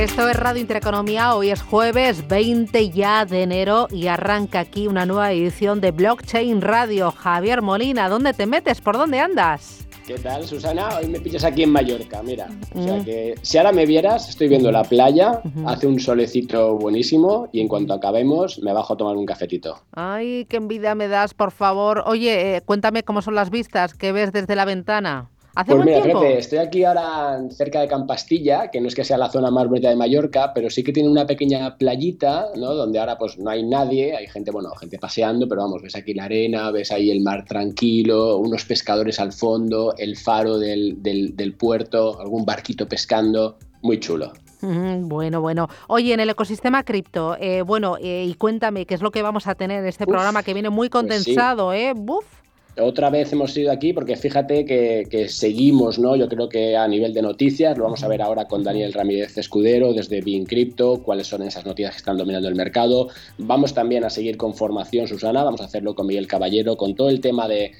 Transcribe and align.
Esto 0.00 0.30
es 0.30 0.36
Radio 0.36 0.62
Intereconomía, 0.62 1.34
hoy 1.34 1.50
es 1.50 1.60
jueves 1.60 2.26
20 2.26 2.88
ya 2.88 3.26
de 3.26 3.42
enero 3.42 3.86
y 3.90 4.06
arranca 4.06 4.60
aquí 4.60 4.86
una 4.86 5.04
nueva 5.04 5.30
edición 5.30 5.82
de 5.82 5.90
Blockchain 5.90 6.62
Radio. 6.62 7.10
Javier 7.10 7.60
Molina, 7.60 8.08
¿dónde 8.08 8.32
te 8.32 8.46
metes? 8.46 8.80
¿Por 8.80 8.96
dónde 8.96 9.18
andas? 9.18 9.86
¿Qué 10.06 10.14
tal, 10.14 10.46
Susana? 10.46 10.88
Hoy 10.96 11.06
me 11.06 11.20
pillas 11.20 11.44
aquí 11.44 11.64
en 11.64 11.72
Mallorca, 11.72 12.22
mira. 12.22 12.48
O 12.74 12.82
sea 12.82 12.96
mm. 12.96 13.04
que 13.04 13.34
si 13.42 13.58
ahora 13.58 13.72
me 13.72 13.84
vieras, 13.84 14.30
estoy 14.30 14.48
viendo 14.48 14.72
la 14.72 14.84
playa, 14.84 15.42
hace 15.66 15.86
un 15.86 16.00
solecito 16.00 16.78
buenísimo 16.78 17.50
y 17.52 17.60
en 17.60 17.68
cuanto 17.68 17.92
acabemos 17.92 18.58
me 18.60 18.72
bajo 18.72 18.94
a 18.94 18.96
tomar 18.96 19.18
un 19.18 19.26
cafetito. 19.26 19.82
Ay, 19.92 20.46
qué 20.48 20.56
envidia 20.56 20.94
me 20.94 21.08
das, 21.08 21.34
por 21.34 21.50
favor. 21.50 22.04
Oye, 22.06 22.56
eh, 22.56 22.62
cuéntame 22.62 23.02
cómo 23.02 23.20
son 23.20 23.34
las 23.34 23.50
vistas 23.50 23.92
que 23.92 24.12
ves 24.12 24.32
desde 24.32 24.56
la 24.56 24.64
ventana 24.64 25.28
pues 25.66 25.84
mira, 25.84 26.02
fíjate, 26.02 26.38
estoy 26.38 26.58
aquí 26.58 26.84
ahora 26.84 27.40
cerca 27.50 27.80
de 27.80 27.88
Campastilla, 27.88 28.70
que 28.70 28.80
no 28.80 28.88
es 28.88 28.94
que 28.94 29.04
sea 29.04 29.18
la 29.18 29.30
zona 29.30 29.50
más 29.50 29.68
bonita 29.68 29.88
de 29.88 29.96
Mallorca, 29.96 30.52
pero 30.54 30.70
sí 30.70 30.82
que 30.82 30.92
tiene 30.92 31.08
una 31.08 31.26
pequeña 31.26 31.76
playita, 31.76 32.46
¿no? 32.56 32.74
Donde 32.74 32.98
ahora 32.98 33.18
pues 33.18 33.38
no 33.38 33.50
hay 33.50 33.64
nadie, 33.64 34.16
hay 34.16 34.26
gente, 34.28 34.50
bueno, 34.50 34.70
gente 34.76 34.98
paseando, 34.98 35.48
pero 35.48 35.62
vamos, 35.62 35.82
ves 35.82 35.96
aquí 35.96 36.14
la 36.14 36.24
arena, 36.24 36.70
ves 36.70 36.92
ahí 36.92 37.10
el 37.10 37.20
mar 37.20 37.44
tranquilo, 37.44 38.38
unos 38.38 38.64
pescadores 38.64 39.18
al 39.18 39.32
fondo, 39.32 39.94
el 39.98 40.16
faro 40.16 40.58
del, 40.58 41.02
del, 41.02 41.54
puerto, 41.54 42.20
algún 42.20 42.44
barquito 42.44 42.86
pescando, 42.86 43.58
muy 43.82 43.98
chulo. 43.98 44.32
Bueno, 44.62 45.40
bueno. 45.40 45.68
Oye, 45.88 46.12
en 46.12 46.20
el 46.20 46.30
ecosistema 46.30 46.84
cripto, 46.84 47.36
eh, 47.40 47.62
bueno, 47.62 47.96
eh, 47.98 48.26
y 48.28 48.34
cuéntame 48.34 48.84
qué 48.84 48.94
es 48.94 49.00
lo 49.00 49.10
que 49.10 49.22
vamos 49.22 49.46
a 49.46 49.54
tener 49.54 49.80
en 49.80 49.86
este 49.86 50.06
programa 50.06 50.42
que 50.42 50.52
viene 50.52 50.68
muy 50.68 50.90
pues 50.90 51.02
condensado, 51.02 51.72
¿eh? 51.72 51.94
Buf 51.96 52.39
otra 52.78 53.10
vez 53.10 53.32
hemos 53.32 53.56
ido 53.56 53.72
aquí 53.72 53.92
porque 53.92 54.16
fíjate 54.16 54.64
que, 54.64 55.28
seguimos, 55.28 55.98
¿no? 55.98 56.16
Yo 56.16 56.28
creo 56.28 56.48
que 56.48 56.76
a 56.76 56.86
nivel 56.86 57.12
de 57.12 57.22
noticias, 57.22 57.76
lo 57.76 57.84
vamos 57.84 58.02
a 58.02 58.08
ver 58.08 58.22
ahora 58.22 58.46
con 58.46 58.62
Daniel 58.62 58.92
Ramírez 58.92 59.36
Escudero 59.36 59.92
desde 59.92 60.20
Bean 60.20 60.44
Crypto, 60.44 61.02
cuáles 61.02 61.26
son 61.26 61.42
esas 61.42 61.64
noticias 61.64 61.92
que 61.92 61.98
están 61.98 62.16
dominando 62.16 62.48
el 62.48 62.54
mercado. 62.54 63.08
Vamos 63.38 63.74
también 63.74 64.04
a 64.04 64.10
seguir 64.10 64.36
con 64.36 64.54
formación, 64.54 65.08
Susana, 65.08 65.42
vamos 65.42 65.60
a 65.60 65.64
hacerlo 65.64 65.94
con 65.94 66.06
Miguel 66.06 66.26
Caballero, 66.26 66.76
con 66.76 66.94
todo 66.94 67.10
el 67.10 67.20
tema 67.20 67.48
de, 67.48 67.72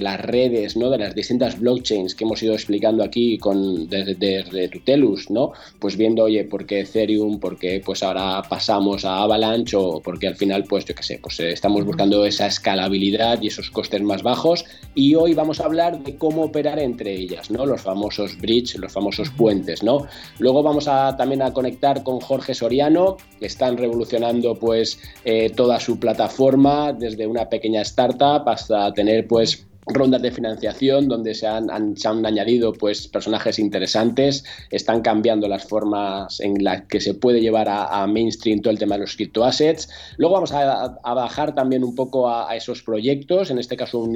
las 0.00 0.20
redes, 0.20 0.76
¿no? 0.76 0.90
De 0.90 0.98
las 0.98 1.14
distintas 1.14 1.58
blockchains 1.58 2.14
que 2.14 2.24
hemos 2.24 2.42
ido 2.42 2.54
explicando 2.54 3.02
aquí 3.02 3.38
con, 3.38 3.88
desde, 3.88 4.68
Tutelus, 4.68 5.30
¿no? 5.30 5.52
Pues 5.78 5.96
viendo, 5.96 6.24
oye, 6.24 6.44
por 6.44 6.66
qué 6.66 6.80
Ethereum, 6.80 7.40
por 7.40 7.58
qué 7.58 7.82
pues 7.84 8.02
ahora 8.02 8.42
pasamos 8.48 9.04
a 9.04 9.22
Avalanche 9.22 9.76
o 9.76 10.00
porque 10.00 10.28
al 10.28 10.36
final, 10.36 10.64
pues 10.64 10.84
yo 10.84 10.94
qué 10.94 11.02
sé, 11.02 11.18
pues 11.22 11.40
eh, 11.40 11.52
estamos 11.52 11.84
buscando 11.84 12.24
esa 12.24 12.46
escalabilidad 12.46 13.40
y 13.42 13.48
esos 13.48 13.70
costes 13.70 14.02
más 14.02 14.09
bajos 14.22 14.64
y 14.94 15.14
hoy 15.14 15.34
vamos 15.34 15.60
a 15.60 15.64
hablar 15.64 16.02
de 16.02 16.16
cómo 16.16 16.42
operar 16.42 16.78
entre 16.78 17.14
ellas, 17.14 17.50
¿no? 17.50 17.64
Los 17.64 17.82
famosos 17.82 18.36
bridge, 18.38 18.76
los 18.76 18.92
famosos 18.92 19.30
puentes, 19.30 19.82
¿no? 19.82 20.06
Luego 20.38 20.62
vamos 20.62 20.88
a 20.88 21.16
también 21.16 21.42
a 21.42 21.52
conectar 21.52 22.02
con 22.02 22.20
Jorge 22.20 22.54
Soriano, 22.54 23.16
que 23.38 23.46
están 23.46 23.76
revolucionando 23.76 24.54
pues 24.54 24.98
eh, 25.24 25.50
toda 25.50 25.80
su 25.80 25.98
plataforma 25.98 26.92
desde 26.92 27.26
una 27.26 27.48
pequeña 27.48 27.82
startup 27.82 28.48
hasta 28.48 28.92
tener 28.92 29.26
pues 29.26 29.69
rondas 29.86 30.22
de 30.22 30.30
financiación 30.30 31.08
donde 31.08 31.34
se 31.34 31.46
han, 31.46 31.70
añadido 31.70 32.72
pues, 32.72 33.08
personajes 33.08 33.58
interesantes, 33.58 34.44
están 34.70 35.02
cambiando 35.02 35.48
las 35.48 35.64
formas 35.64 36.40
en 36.40 36.62
las 36.62 36.82
que 36.82 37.00
se 37.00 37.14
puede 37.14 37.40
llevar 37.40 37.68
a, 37.68 38.06
mainstream 38.06 38.60
todo 38.60 38.72
el 38.72 38.78
tema 38.78 38.96
de 38.96 39.02
los 39.02 39.16
criptoassets. 39.16 39.88
Luego 40.16 40.34
vamos 40.34 40.52
a, 40.52 40.98
bajar 41.14 41.54
también 41.54 41.84
un 41.84 41.94
poco 41.94 42.28
a, 42.28 42.54
esos 42.56 42.82
proyectos, 42.82 43.50
en 43.50 43.58
este 43.58 43.76
caso 43.76 44.06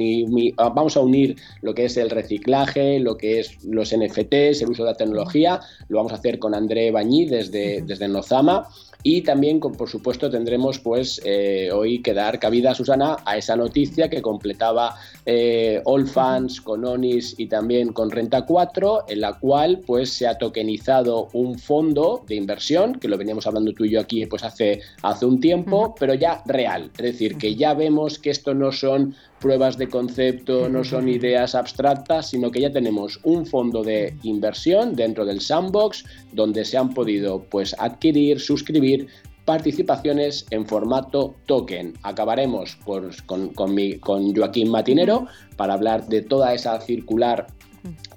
vamos 0.57 0.97
a 0.97 0.99
unir 0.99 1.35
lo 1.61 1.73
que 1.73 1.85
es 1.85 1.97
el 1.97 2.09
reciclaje, 2.09 2.99
lo 2.99 3.17
que 3.17 3.39
es 3.39 3.63
los 3.63 3.95
NFTs, 3.95 4.61
el 4.61 4.69
uso 4.69 4.83
de 4.83 4.91
la 4.91 4.97
tecnología, 4.97 5.59
lo 5.87 5.97
vamos 5.97 6.11
a 6.11 6.15
hacer 6.15 6.39
con 6.39 6.53
André 6.53 6.91
Bañí 6.91 7.25
desde, 7.25 7.81
desde 7.81 8.07
Nozama 8.07 8.67
y 9.07 9.21
también, 9.21 9.59
por 9.59 9.87
supuesto, 9.87 10.31
tendremos 10.31 10.79
pues 10.79 11.21
eh, 11.23 11.69
hoy 11.71 12.01
que 12.01 12.15
dar 12.15 12.39
cabida, 12.39 12.73
Susana, 12.73 13.17
a 13.23 13.37
esa 13.37 13.55
noticia 13.55 14.09
que 14.09 14.19
completaba 14.19 14.95
eh, 15.27 15.79
All 15.85 16.07
Fans 16.07 16.59
con 16.59 16.83
Onis 16.83 17.35
y 17.37 17.45
también 17.45 17.93
con 17.93 18.09
Renta 18.09 18.47
4, 18.47 19.05
en 19.07 19.21
la 19.21 19.33
cual 19.33 19.81
pues 19.85 20.11
se 20.11 20.25
ha 20.25 20.39
tokenizado 20.39 21.27
un 21.33 21.59
fondo 21.59 22.23
de 22.27 22.33
inversión, 22.33 22.95
que 22.95 23.07
lo 23.07 23.15
veníamos 23.15 23.45
hablando 23.45 23.73
tú 23.73 23.85
y 23.85 23.91
yo 23.91 23.99
aquí 23.99 24.25
pues 24.25 24.43
hace, 24.43 24.81
hace 25.03 25.27
un 25.27 25.39
tiempo, 25.39 25.93
pero 25.99 26.15
ya 26.15 26.41
real. 26.47 26.89
Es 26.97 27.03
decir, 27.03 27.37
que 27.37 27.53
ya 27.53 27.75
vemos 27.75 28.17
que 28.17 28.31
esto 28.31 28.55
no 28.55 28.71
son 28.71 29.13
pruebas 29.45 29.77
de 29.77 29.87
concepto, 29.87 30.67
no 30.69 30.83
son 30.83 31.07
ideas 31.07 31.53
abstractas, 31.53 32.31
sino 32.31 32.49
que 32.49 32.61
ya 32.61 32.71
tenemos 32.71 33.19
un 33.21 33.45
fondo 33.45 33.83
de 33.83 34.17
inversión 34.23 34.95
dentro 34.95 35.23
del 35.23 35.39
sandbox 35.39 36.03
donde 36.31 36.65
se 36.65 36.79
han 36.79 36.95
podido 36.95 37.43
pues 37.43 37.75
adquirir, 37.77 38.39
suscribir 38.39 39.07
participaciones 39.45 40.47
en 40.49 40.65
formato 40.65 41.35
token. 41.45 41.93
Acabaremos 42.01 42.75
con, 42.77 43.11
con 43.53 44.35
Joaquín 44.35 44.71
Matinero 44.71 45.27
para 45.57 45.75
hablar 45.75 46.07
de 46.07 46.23
toda 46.23 46.55
esa 46.55 46.81
circular 46.81 47.45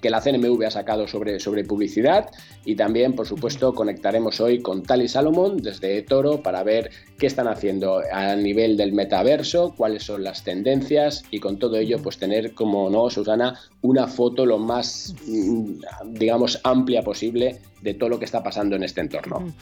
que 0.01 0.11
la 0.11 0.21
CNMV 0.21 0.65
ha 0.67 0.71
sacado 0.71 1.07
sobre, 1.07 1.39
sobre 1.41 1.65
publicidad 1.65 2.31
y 2.65 2.77
también, 2.77 3.15
por 3.15 3.27
supuesto, 3.27 3.75
conectaremos 3.75 4.41
hoy 4.41 4.61
con 4.61 4.83
Tali 4.83 5.09
Salomón 5.09 5.59
desde 5.63 6.03
Toro 6.03 6.43
para 6.43 6.63
ver 6.63 6.91
qué 7.19 7.27
están 7.27 7.49
haciendo 7.49 8.03
a 8.13 8.37
nivel 8.37 8.77
del 8.77 8.93
metaverso, 8.93 9.75
cuáles 9.77 10.05
son 10.05 10.23
las 10.25 10.45
tendencias 10.45 11.25
y 11.31 11.41
con 11.41 11.59
todo 11.59 11.77
ello, 11.77 11.99
pues 12.03 12.19
tener, 12.19 12.55
como 12.55 12.91
no, 12.91 13.11
Susana, 13.11 13.59
una 13.83 14.07
foto 14.07 14.47
lo 14.47 14.59
más, 14.59 15.15
mm, 15.27 16.13
digamos, 16.15 16.61
amplia 16.65 17.03
posible 17.03 17.61
de 17.83 17.95
todo 17.95 18.09
lo 18.09 18.19
que 18.19 18.25
está 18.25 18.43
pasando 18.43 18.77
en 18.77 18.83
este 18.83 19.01
entorno. 19.01 19.53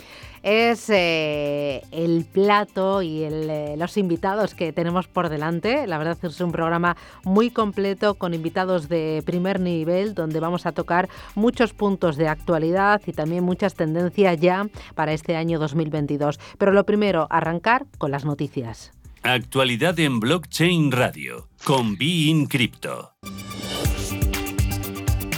Es 0.43 0.89
eh, 0.91 1.83
el 1.91 2.25
plato 2.25 3.03
y 3.03 3.25
eh, 3.25 3.75
los 3.77 3.97
invitados 3.97 4.55
que 4.55 4.73
tenemos 4.73 5.09
por 5.09 5.29
delante. 5.29 5.87
La 5.87 5.99
verdad 5.99 6.17
es 6.23 6.41
un 6.41 6.53
programa 6.53 6.97
muy 7.25 7.51
completo 7.51 8.15
con 8.15 8.33
invitados 8.33 8.89
de 8.89 9.23
primer 9.27 9.61
nivel 9.61 10.15
vamos 10.41 10.67
a 10.67 10.73
tocar 10.73 11.09
muchos 11.35 11.73
puntos 11.73 12.17
de 12.17 12.29
actualidad 12.29 13.01
y 13.07 13.13
también 13.13 13.45
muchas 13.45 13.75
tendencias 13.75 14.41
ya 14.41 14.69
para 14.95 15.13
este 15.13 15.37
año 15.37 15.59
2022. 15.59 16.39
Pero 16.59 16.73
lo 16.73 16.85
primero, 16.85 17.27
arrancar 17.31 17.87
con 17.99 18.11
las 18.11 18.25
noticias. 18.25 18.93
Actualidad 19.23 19.99
en 19.99 20.21
Blockchain 20.21 20.93
Radio 20.93 21.49
con 21.65 21.97
Be 21.97 22.47
Crypto. 22.49 23.13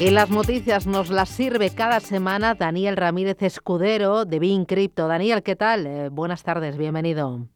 Y 0.01 0.11
las 0.11 0.31
noticias 0.31 0.87
nos 0.87 1.11
las 1.11 1.29
sirve 1.29 1.71
cada 1.71 1.99
semana 1.99 2.55
Daniel 2.55 2.97
Ramírez 2.97 3.43
Escudero 3.43 4.25
de 4.25 4.39
Bean 4.39 4.65
Crypto. 4.65 5.09
Daniel, 5.09 5.43
¿qué 5.43 5.57
tal? 5.57 5.87
Eh, 5.87 6.09
buenas 6.09 6.45
tardes, 6.45 6.77
bienvenido. 6.77 7.49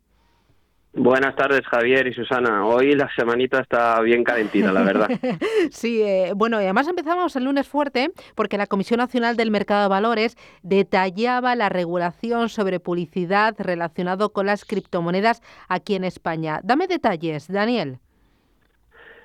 Buenas 0.94 1.34
tardes, 1.36 1.62
Javier 1.66 2.06
y 2.06 2.12
Susana. 2.12 2.66
Hoy 2.66 2.92
la 2.94 3.08
semanita 3.16 3.60
está 3.60 3.98
bien 4.02 4.24
calentita, 4.24 4.72
la 4.72 4.82
verdad. 4.82 5.08
sí, 5.70 6.02
eh, 6.02 6.32
bueno, 6.36 6.60
y 6.60 6.64
además 6.64 6.86
empezamos 6.86 7.34
el 7.34 7.44
lunes 7.44 7.66
fuerte 7.66 8.10
porque 8.34 8.58
la 8.58 8.66
Comisión 8.66 8.98
Nacional 8.98 9.36
del 9.38 9.50
Mercado 9.50 9.84
de 9.84 9.88
Valores 9.88 10.36
detallaba 10.62 11.56
la 11.56 11.70
regulación 11.70 12.50
sobre 12.50 12.78
publicidad 12.78 13.54
relacionado 13.58 14.34
con 14.34 14.44
las 14.44 14.66
criptomonedas 14.66 15.40
aquí 15.66 15.94
en 15.94 16.04
España. 16.04 16.60
Dame 16.62 16.86
detalles, 16.88 17.50
Daniel. 17.50 17.98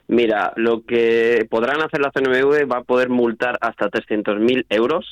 Mira, 0.08 0.54
lo 0.56 0.86
que 0.86 1.46
podrán 1.50 1.82
hacer 1.82 2.00
la 2.00 2.12
CNMV 2.12 2.72
va 2.72 2.78
a 2.78 2.84
poder 2.84 3.10
multar 3.10 3.58
hasta 3.60 3.90
300.000 3.90 4.68
euros 4.70 5.06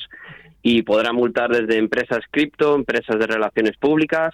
y 0.62 0.80
podrá 0.82 1.12
multar 1.12 1.50
desde 1.50 1.76
empresas 1.76 2.20
cripto, 2.30 2.74
empresas 2.74 3.18
de 3.18 3.26
relaciones 3.26 3.76
públicas 3.76 4.32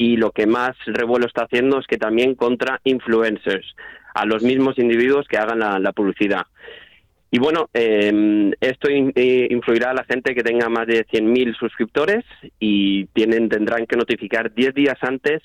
y 0.00 0.16
lo 0.16 0.30
que 0.32 0.46
más 0.46 0.74
revuelo 0.86 1.26
está 1.26 1.42
haciendo 1.42 1.78
es 1.78 1.86
que 1.86 1.98
también 1.98 2.34
contra 2.34 2.80
influencers, 2.84 3.76
a 4.14 4.24
los 4.24 4.42
mismos 4.42 4.78
individuos 4.78 5.28
que 5.28 5.36
hagan 5.36 5.58
la, 5.58 5.92
publicidad. 5.92 6.46
Y 7.30 7.38
bueno, 7.38 7.68
em, 7.74 8.50
esto 8.62 8.88
eh, 8.88 9.48
influirá 9.50 9.90
a 9.90 9.94
la 9.94 10.04
gente 10.04 10.34
que 10.34 10.42
tenga 10.42 10.70
más 10.70 10.86
de 10.86 11.06
100.000 11.06 11.54
suscriptores 11.54 12.24
y 12.58 13.04
tienen 13.12 13.50
tendrán 13.50 13.84
que 13.84 13.98
notificar 13.98 14.54
10 14.54 14.74
días 14.74 14.96
antes 15.02 15.42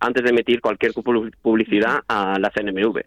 antes 0.00 0.22
de 0.22 0.30
emitir 0.30 0.60
cualquier 0.60 0.92
publicidad 1.40 2.00
a 2.06 2.38
la 2.38 2.50
CNMV. 2.50 3.00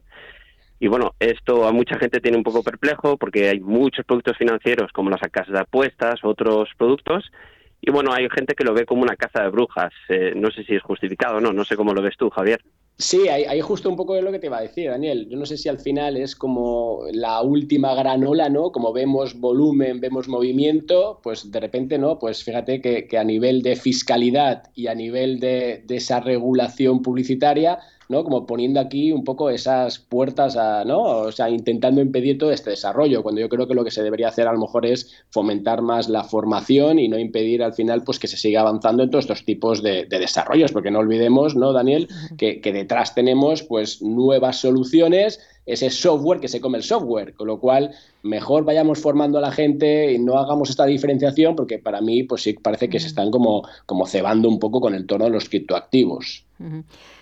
Y 0.80 0.88
bueno, 0.88 1.14
esto 1.20 1.68
a 1.68 1.72
mucha 1.72 2.00
gente 2.00 2.20
tiene 2.22 2.38
un 2.38 2.44
poco 2.44 2.64
perplejo 2.64 3.18
porque 3.18 3.50
hay 3.50 3.60
muchos 3.60 4.04
productos 4.04 4.36
financieros 4.36 4.92
como 4.94 5.12
las 5.12 5.22
casas 5.32 5.54
de 5.54 5.60
apuestas, 5.60 6.22
otros 6.24 6.70
productos. 6.76 7.32
Y 7.82 7.92
bueno, 7.92 8.12
hay 8.14 8.28
gente 8.30 8.56
que 8.56 8.64
lo 8.64 8.74
ve 8.74 8.86
como 8.86 9.04
una 9.04 9.16
caza 9.16 9.44
de 9.44 9.50
brujas. 9.50 9.94
Eh, 10.10 10.34
no 10.36 10.52
sé 10.52 10.64
si 10.64 10.76
es 10.76 10.84
justificado 10.84 11.38
o 11.38 11.42
no, 11.42 11.54
no 11.54 11.64
sé 11.64 11.76
cómo 11.76 11.94
lo 11.94 12.02
ves 12.02 12.18
tú, 12.18 12.30
Javier. 12.30 12.62
Sí, 13.00 13.28
ahí, 13.28 13.62
justo 13.62 13.90
un 13.90 13.96
poco 13.96 14.16
de 14.16 14.24
lo 14.24 14.32
que 14.32 14.40
te 14.40 14.48
iba 14.48 14.58
a 14.58 14.62
decir, 14.62 14.90
Daniel. 14.90 15.28
Yo 15.30 15.38
no 15.38 15.46
sé 15.46 15.56
si 15.56 15.70
al 15.70 15.78
final 15.78 16.18
es 16.18 16.36
como 16.36 17.02
la 17.12 17.44
última 17.44 17.94
gran 17.94 18.26
ola, 18.26 18.50
¿no? 18.50 18.72
Como 18.72 18.92
vemos 18.92 19.40
volumen, 19.40 20.00
vemos 20.00 20.28
movimiento, 20.28 21.20
pues 21.22 21.52
de 21.52 21.60
repente, 21.60 22.00
¿no? 22.00 22.18
Pues 22.18 22.44
fíjate 22.44 22.82
que, 22.82 23.18
a 23.18 23.24
nivel 23.24 23.62
de 23.62 23.76
fiscalidad 23.76 24.64
y 24.74 24.88
a 24.88 24.96
nivel 24.96 25.40
de, 25.40 25.84
de 25.86 25.96
esa 25.98 26.22
regulación 26.22 27.04
publicitaria, 27.04 27.78
¿no? 28.10 28.24
Como 28.24 28.46
poniendo 28.46 28.80
aquí 28.80 29.12
un 29.12 29.24
poco 29.24 29.50
esas 29.50 30.00
puertas 30.00 30.58
a, 30.58 30.86
¿no? 30.86 31.02
O 31.02 31.32
sea, 31.32 31.50
intentando 31.50 32.02
impedir 32.02 32.38
todo 32.38 32.52
este 32.52 32.72
desarrollo, 32.72 33.24
cuando 33.24 33.42
yo 33.42 33.50
creo 33.50 33.68
que 33.68 33.74
lo 33.74 33.84
que 33.84 33.92
se 33.92 34.04
debería 34.04 34.30
hacer 34.30 34.48
a 34.48 34.54
lo 34.54 34.60
mejor 34.60 34.86
es 34.86 35.14
fomentar 35.30 35.82
más 35.82 36.10
la 36.10 36.24
formación 36.24 37.00
y 37.00 37.08
no 37.08 37.18
impedir 37.18 37.64
al 37.64 37.74
final 37.74 38.04
pues 38.04 38.20
que 38.20 38.28
se 38.28 38.38
siga 38.38 38.62
avanzando 38.62 39.04
en 39.04 39.10
todos 39.10 39.26
estos 39.26 39.46
tipos 39.46 39.82
de, 39.82 40.06
desarrollos, 40.10 40.72
porque 40.72 40.92
no 40.92 41.00
olvidemos, 41.00 41.56
¿no, 41.56 41.74
Daniel? 41.74 42.08
Que, 42.38 42.60
que 42.62 42.74
detrás 42.74 43.14
tenemos 43.14 43.64
pues 43.64 44.02
nuevas 44.02 44.58
soluciones 44.58 45.40
ese 45.68 45.90
software 45.90 46.40
que 46.40 46.48
se 46.48 46.62
come 46.62 46.78
el 46.78 46.84
software, 46.84 47.34
con 47.34 47.48
lo 47.48 47.60
cual 47.60 47.92
mejor 48.24 48.64
vayamos 48.64 49.00
formando 49.00 49.38
a 49.38 49.42
la 49.42 49.52
gente 49.52 50.14
y 50.14 50.18
no 50.18 50.40
hagamos 50.40 50.70
esta 50.70 50.86
diferenciación 50.86 51.56
porque 51.56 51.78
para 51.78 52.02
mí 52.02 52.24
pues 52.24 52.42
sí 52.44 52.54
parece 52.54 52.90
que 52.90 53.00
se 53.00 53.08
están 53.08 53.30
como, 53.30 53.68
como 53.86 54.08
cebando 54.08 54.48
un 54.48 54.60
poco 54.60 54.80
con 54.80 54.96
el 54.96 55.06
tono 55.06 55.26
de 55.26 55.32
los 55.32 55.50
criptoactivos. 55.50 56.46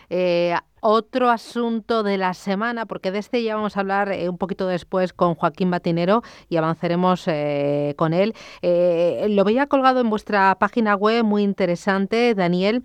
Eh, 0.09 0.55
otro 0.81 1.29
asunto 1.29 2.03
de 2.03 2.17
la 2.19 2.35
semana, 2.35 2.85
porque 2.85 3.11
de 3.11 3.17
este 3.17 3.41
ya 3.41 3.55
vamos 3.55 3.75
a 3.75 3.79
hablar 3.79 4.11
eh, 4.11 4.29
un 4.29 4.37
poquito 4.37 4.67
después 4.67 5.13
con 5.13 5.33
Joaquín 5.33 5.71
Batinero 5.71 6.21
y 6.47 6.57
avanzaremos 6.57 7.27
eh, 7.27 7.95
con 7.97 8.13
él. 8.13 8.33
lo 8.61 9.43
veía 9.43 9.65
colgado 9.65 10.01
en 10.01 10.09
vuestra 10.11 10.55
página 10.59 10.95
web, 10.95 11.23
muy 11.23 11.41
interesante, 11.41 12.35
Daniel. 12.35 12.83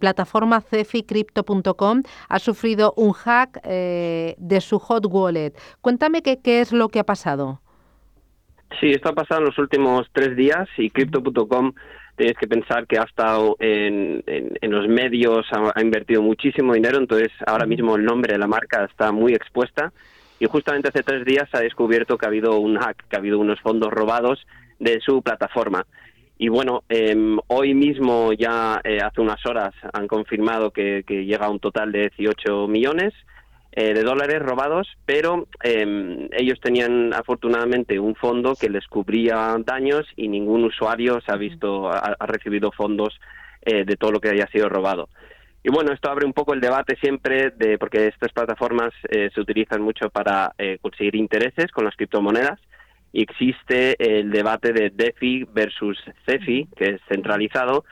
plataforma 0.00 0.62
ceficrypto.com 0.62 2.02
ha 2.28 2.38
sufrido 2.38 2.94
un 2.96 3.12
hack 3.12 3.62
de 3.62 4.60
su 4.62 4.78
hot 4.78 5.04
wallet. 5.06 5.52
Cuéntame 5.82 6.22
qué, 6.22 6.40
qué 6.40 6.60
es 6.62 6.72
lo 6.72 6.88
que 6.88 7.00
ha 7.00 7.04
pasado. 7.04 7.60
Sí, 8.80 8.90
esto 8.90 9.08
ha 9.08 9.14
pasado 9.14 9.40
en 9.40 9.46
los 9.46 9.58
últimos 9.58 10.06
tres 10.12 10.36
días 10.36 10.68
y 10.76 10.90
crypto.com 10.90 11.72
tienes 12.18 12.36
que 12.36 12.48
pensar 12.48 12.86
que 12.86 12.98
ha 12.98 13.04
estado 13.04 13.56
en, 13.60 14.22
en, 14.26 14.70
los 14.70 14.88
medios, 14.88 15.46
ha, 15.52 15.80
invertido 15.80 16.20
muchísimo 16.20 16.74
dinero, 16.74 16.98
entonces 16.98 17.30
ahora 17.46 17.64
mismo 17.64 17.94
el 17.94 18.04
nombre 18.04 18.32
de 18.32 18.38
la 18.38 18.48
marca 18.48 18.84
está 18.84 19.12
muy 19.12 19.32
expuesta. 19.32 19.92
Y 20.40 20.46
justamente 20.46 20.88
hace 20.88 21.02
tres 21.02 21.24
días 21.24 21.48
ha 21.52 21.60
descubierto 21.60 22.18
que 22.18 22.26
ha 22.26 22.28
habido 22.28 22.58
un 22.58 22.76
hack, 22.76 23.04
que 23.08 23.16
ha 23.16 23.20
habido 23.20 23.38
unos 23.38 23.60
fondos 23.60 23.90
robados 23.90 24.44
de 24.80 25.00
su 25.00 25.22
plataforma. 25.22 25.86
Y 26.38 26.48
bueno, 26.48 26.82
em, 26.88 27.38
hoy 27.46 27.74
mismo 27.74 28.32
ya 28.32 28.80
eh, 28.84 28.98
hace 29.00 29.20
unas 29.20 29.44
horas 29.46 29.74
han 29.92 30.06
confirmado 30.08 30.70
que, 30.72 31.04
que 31.06 31.24
llega 31.24 31.46
a 31.46 31.50
un 31.50 31.60
total 31.60 31.92
de 31.92 32.10
18 32.16 32.68
millones 32.68 33.14
eh, 33.72 33.92
de 33.92 34.02
dólares 34.02 34.40
robados, 34.40 34.88
pero 35.04 35.46
em, 35.62 36.28
ellos 36.32 36.58
tenían 36.60 37.12
afortunadamente 37.12 38.00
un 38.00 38.14
fondo 38.14 38.54
que 38.54 38.70
les 38.70 38.86
cubría 38.86 39.54
daños 39.64 40.06
y 40.16 40.28
ningún 40.28 40.64
usuario 40.64 41.20
se 41.20 41.32
ha 41.32 41.36
visto, 41.36 41.90
ha, 41.90 42.16
recibido 42.26 42.72
fondos 42.72 43.20
eh, 43.62 43.84
de 43.84 43.96
todo 43.96 44.12
lo 44.12 44.20
que 44.20 44.30
haya 44.30 44.46
sido 44.48 44.68
robado. 44.68 45.10
Y 45.62 45.70
bueno, 45.70 45.92
esto 45.92 46.10
abre 46.10 46.24
un 46.24 46.32
poco 46.32 46.54
el 46.54 46.60
debate 46.60 46.96
siempre 46.96 47.50
de 47.50 47.78
porque 47.78 48.06
estas 48.06 48.32
plataformas 48.32 48.92
eh, 49.10 49.28
se 49.34 49.40
utilizan 49.40 49.82
mucho 49.82 50.08
para 50.08 50.54
conseguir 50.80 51.16
intereses 51.16 51.70
con 51.70 51.84
las 51.84 51.94
criptomonedas 51.94 52.58
y 53.12 53.22
existe 53.22 53.96
el 53.98 54.30
debate 54.30 54.72
de 54.72 54.90
DeFi 54.90 55.44
versus 55.52 55.98
CeFi, 56.26 56.68
que 56.74 56.84
es 56.94 57.00
centralizado, 57.08 57.84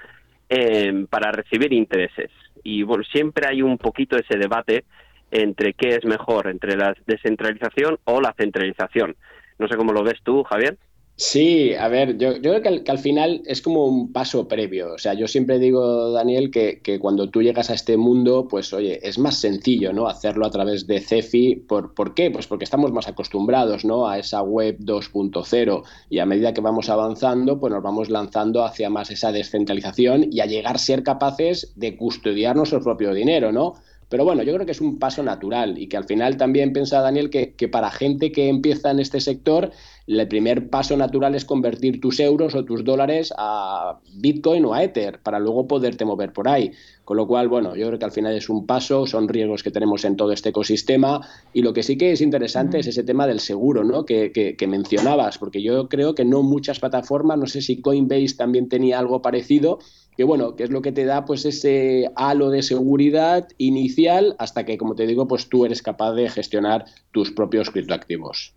em, 0.48 1.06
para 1.06 1.32
recibir 1.32 1.72
intereses. 1.72 2.30
Y 2.62 2.82
bueno, 2.82 3.04
siempre 3.04 3.46
hay 3.46 3.62
un 3.62 3.78
poquito 3.78 4.16
ese 4.16 4.38
debate 4.38 4.84
entre 5.30 5.74
qué 5.74 5.96
es 5.96 6.04
mejor, 6.04 6.48
entre 6.48 6.76
la 6.76 6.94
descentralización 7.06 7.98
o 8.04 8.20
la 8.20 8.34
centralización. 8.34 9.16
No 9.58 9.68
sé 9.68 9.76
cómo 9.76 9.92
lo 9.92 10.02
ves 10.02 10.20
tú, 10.22 10.42
Javier. 10.44 10.78
Sí, 11.18 11.72
a 11.72 11.88
ver, 11.88 12.18
yo, 12.18 12.42
creo 12.42 12.60
que 12.60 12.90
al, 12.90 12.98
final 12.98 13.40
es 13.46 13.62
como 13.62 13.86
un 13.86 14.12
paso 14.12 14.46
previo. 14.48 14.92
O 14.92 14.98
sea, 14.98 15.14
yo 15.14 15.26
siempre 15.26 15.58
digo, 15.58 16.10
Daniel, 16.12 16.50
que, 16.50 16.98
cuando 17.00 17.30
tú 17.30 17.40
llegas 17.40 17.70
a 17.70 17.74
este 17.74 17.96
mundo, 17.96 18.46
pues 18.48 18.74
oye, 18.74 19.00
es 19.02 19.18
más 19.18 19.40
sencillo, 19.40 19.94
¿no? 19.94 20.08
Hacerlo 20.08 20.44
a 20.44 20.50
través 20.50 20.86
de 20.86 21.00
CEFI. 21.00 21.64
¿Por, 21.66 21.94
¿Por 21.94 22.12
qué? 22.12 22.30
Pues 22.30 22.46
porque 22.46 22.64
estamos 22.64 22.92
más 22.92 23.08
acostumbrados, 23.08 23.86
¿no? 23.86 24.06
A 24.06 24.18
esa 24.18 24.42
web 24.42 24.76
2.0 24.78 25.84
y 26.10 26.18
a 26.18 26.26
medida 26.26 26.52
que 26.52 26.60
vamos 26.60 26.90
avanzando, 26.90 27.58
pues 27.58 27.72
nos 27.72 27.82
vamos 27.82 28.10
lanzando 28.10 28.62
hacia 28.62 28.90
más 28.90 29.10
esa 29.10 29.32
descentralización 29.32 30.26
y 30.30 30.40
a 30.40 30.46
llegar 30.46 30.76
a 30.76 30.78
ser 30.78 31.02
capaces 31.02 31.72
de 31.76 31.96
custodiar 31.96 32.56
nuestro 32.56 32.82
propio 32.82 33.14
dinero, 33.14 33.52
¿no? 33.52 33.72
Pero 34.08 34.24
bueno, 34.24 34.42
yo 34.44 34.54
creo 34.54 34.64
que 34.64 34.72
es 34.72 34.80
un 34.80 34.98
paso 34.98 35.22
natural 35.22 35.78
y 35.78 35.88
que 35.88 35.96
al 35.96 36.04
final 36.04 36.36
también 36.36 36.72
piensa 36.72 37.00
Daniel 37.00 37.28
que, 37.28 37.54
que, 37.54 37.68
para 37.68 37.90
gente 37.90 38.30
que 38.30 38.48
empieza 38.48 38.90
en 38.90 39.00
este 39.00 39.20
sector, 39.20 39.72
el 40.06 40.28
primer 40.28 40.70
paso 40.70 40.96
natural 40.96 41.34
es 41.34 41.44
convertir 41.44 42.00
tus 42.00 42.20
euros 42.20 42.54
o 42.54 42.64
tus 42.64 42.84
dólares 42.84 43.34
a 43.36 43.98
Bitcoin 44.14 44.64
o 44.64 44.74
a 44.74 44.84
Ether 44.84 45.20
para 45.20 45.40
luego 45.40 45.66
poderte 45.66 46.04
mover 46.04 46.32
por 46.32 46.48
ahí. 46.48 46.70
Con 47.04 47.16
lo 47.16 47.26
cual, 47.26 47.48
bueno, 47.48 47.74
yo 47.74 47.86
creo 47.86 47.98
que 47.98 48.04
al 48.04 48.12
final 48.12 48.36
es 48.36 48.48
un 48.48 48.66
paso, 48.66 49.06
son 49.06 49.28
riesgos 49.28 49.62
que 49.62 49.70
tenemos 49.70 50.04
en 50.04 50.16
todo 50.16 50.32
este 50.32 50.50
ecosistema 50.50 51.20
y 51.52 51.62
lo 51.62 51.72
que 51.72 51.82
sí 51.82 51.96
que 51.96 52.12
es 52.12 52.20
interesante 52.20 52.78
es 52.78 52.86
ese 52.86 53.02
tema 53.02 53.26
del 53.26 53.40
seguro, 53.40 53.82
¿no? 53.84 54.04
Que, 54.04 54.30
que, 54.32 54.56
que 54.56 54.66
mencionabas, 54.66 55.38
porque 55.38 55.62
yo 55.62 55.88
creo 55.88 56.14
que 56.14 56.24
no 56.24 56.42
muchas 56.42 56.78
plataformas, 56.78 57.38
no 57.38 57.46
sé 57.46 57.60
si 57.60 57.80
Coinbase 57.80 58.36
también 58.36 58.68
tenía 58.68 58.98
algo 58.98 59.22
parecido, 59.22 59.78
que 60.16 60.24
bueno, 60.24 60.56
que 60.56 60.64
es 60.64 60.70
lo 60.70 60.82
que 60.82 60.92
te 60.92 61.04
da 61.04 61.24
pues 61.24 61.44
ese 61.44 62.10
halo 62.16 62.50
de 62.50 62.62
seguridad 62.62 63.48
inicial 63.58 64.34
hasta 64.38 64.64
que, 64.64 64.78
como 64.78 64.94
te 64.94 65.06
digo, 65.06 65.28
pues 65.28 65.48
tú 65.48 65.64
eres 65.64 65.82
capaz 65.82 66.12
de 66.12 66.28
gestionar 66.28 66.86
tus 67.12 67.30
propios 67.30 67.70
criptoactivos. 67.70 68.54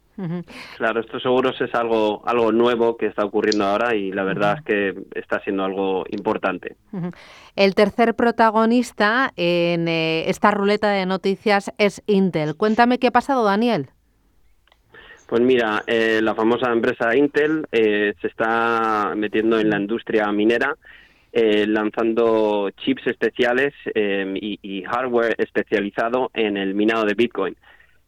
Claro, 0.77 0.99
estos 0.99 1.23
seguros 1.23 1.59
es 1.61 1.73
algo, 1.73 2.21
algo 2.25 2.51
nuevo 2.51 2.97
que 2.97 3.05
está 3.05 3.23
ocurriendo 3.23 3.65
ahora 3.65 3.95
y 3.95 4.11
la 4.11 4.23
verdad 4.23 4.57
es 4.57 4.63
que 4.65 5.03
está 5.15 5.39
siendo 5.41 5.63
algo 5.63 6.03
importante. 6.09 6.75
El 7.55 7.73
tercer 7.73 8.15
protagonista 8.15 9.31
en 9.37 9.87
eh, 9.87 10.29
esta 10.29 10.51
ruleta 10.51 10.89
de 10.89 11.05
noticias 11.05 11.71
es 11.77 12.03
Intel. 12.05 12.55
Cuéntame 12.57 12.99
qué 12.99 13.07
ha 13.07 13.11
pasado, 13.11 13.45
Daniel. 13.45 13.89
Pues 15.29 15.41
mira, 15.41 15.83
eh, 15.87 16.19
la 16.21 16.35
famosa 16.35 16.71
empresa 16.71 17.15
Intel 17.15 17.65
eh, 17.71 18.13
se 18.19 18.27
está 18.27 19.13
metiendo 19.15 19.59
en 19.59 19.69
la 19.69 19.79
industria 19.79 20.29
minera 20.31 20.75
eh, 21.31 21.67
lanzando 21.67 22.71
chips 22.71 23.05
especiales 23.05 23.73
em, 23.93 24.35
y, 24.35 24.81
hardware 24.83 25.35
especializado 25.37 26.31
en 26.33 26.57
el 26.57 26.73
minado 26.73 27.05
de 27.05 27.13
Bitcoin. 27.13 27.55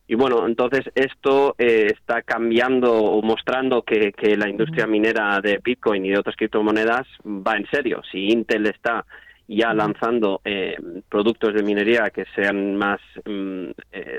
Y 0.08 0.16
bueno, 0.16 0.48
entonces 0.48 0.82
esto 0.96 1.54
eh, 1.60 1.88
está 1.94 2.24
cambiando 2.24 2.92
o 2.92 3.22
mostrando 3.22 3.84
que, 3.84 4.12
la 4.36 4.50
industria 4.50 4.88
minera 4.88 5.40
de 5.40 5.60
Bitcoin 5.64 6.04
y 6.04 6.10
de 6.10 6.18
otras 6.18 6.36
criptomonedas 6.36 7.06
va 7.24 7.58
en 7.58 7.68
serio. 7.70 8.02
Si 8.12 8.30
Intel 8.32 8.66
está 8.66 9.06
ya 9.48 9.72
lanzando 9.72 10.42
eh, 10.44 10.76
productos 11.08 11.54
de 11.54 11.62
minería 11.62 12.10
que 12.10 12.26
sean 12.36 12.76
más 12.76 13.00
mm, 13.26 13.70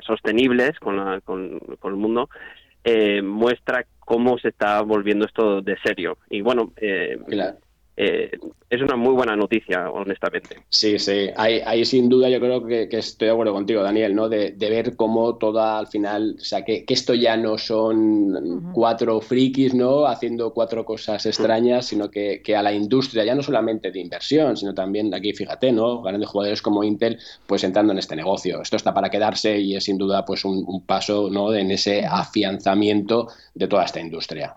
sostenibles 0.07 0.79
con, 0.79 1.21
con, 1.23 1.61
el 1.83 1.97
mundo, 1.97 2.31
muestra 3.25 3.85
cómo 3.99 4.39
se 4.39 4.49
está 4.49 4.81
volviendo 4.83 5.27
esto 5.27 5.61
de 5.61 5.77
serio. 5.83 6.19
Y 6.31 6.41
bueno, 6.41 6.73
eh, 8.05 8.31
es 8.69 8.83
una 8.83 8.97
muy 8.97 9.13
buena 9.13 9.37
noticia, 9.37 9.89
honestamente. 9.91 10.65
Sí, 10.69 10.99
sí, 10.99 11.29
ahí, 11.37 11.85
sin 11.85 12.09
duda 12.09 12.29
yo 12.29 12.41
creo 12.41 12.65
que, 12.67 12.89
estoy 12.91 13.27
de 13.27 13.33
acuerdo 13.33 13.53
contigo, 13.53 13.83
Daniel, 13.83 14.15
¿no? 14.15 14.29
De, 14.29 14.55
ver 14.59 14.97
cómo 14.97 15.37
toda 15.37 15.79
al 15.79 15.87
final, 15.87 16.37
o 16.41 16.45
sea, 16.45 16.65
que, 16.65 16.85
esto 16.89 17.15
ya 17.15 17.37
no 17.37 17.59
son 17.59 18.73
cuatro 18.73 19.21
frikis, 19.21 19.75
¿no? 19.75 20.07
Haciendo 20.07 20.53
cuatro 20.53 20.85
cosas 20.85 21.25
extrañas, 21.27 21.87
sino 21.87 22.11
que, 22.11 22.43
a 22.57 22.63
la 22.63 22.73
industria, 22.73 23.25
ya 23.25 23.35
no 23.35 23.43
solamente 23.43 23.93
de 23.93 24.01
inversión, 24.01 24.57
sino 24.57 24.75
también 24.75 25.15
aquí, 25.15 25.33
fíjate, 25.33 25.71
¿no? 25.71 26.03
Grandes 26.03 26.29
jugadores 26.29 26.61
como 26.61 26.83
Intel, 26.83 27.19
pues 27.47 27.63
entrando 27.65 27.93
en 27.93 27.99
este 27.99 28.17
negocio. 28.17 28.63
Esto 28.63 28.77
está 28.77 28.93
para 28.93 29.11
quedarse 29.11 29.59
y 29.59 29.77
es 29.77 29.85
sin 29.85 29.99
duda 29.99 30.25
pues 30.25 30.45
un, 30.45 30.85
paso, 30.87 31.29
¿no? 31.31 31.55
En 31.55 31.71
ese 31.71 32.05
afianzamiento 32.05 33.29
de 33.55 33.69
toda 33.69 33.85
esta 33.85 34.01
industria. 34.01 34.57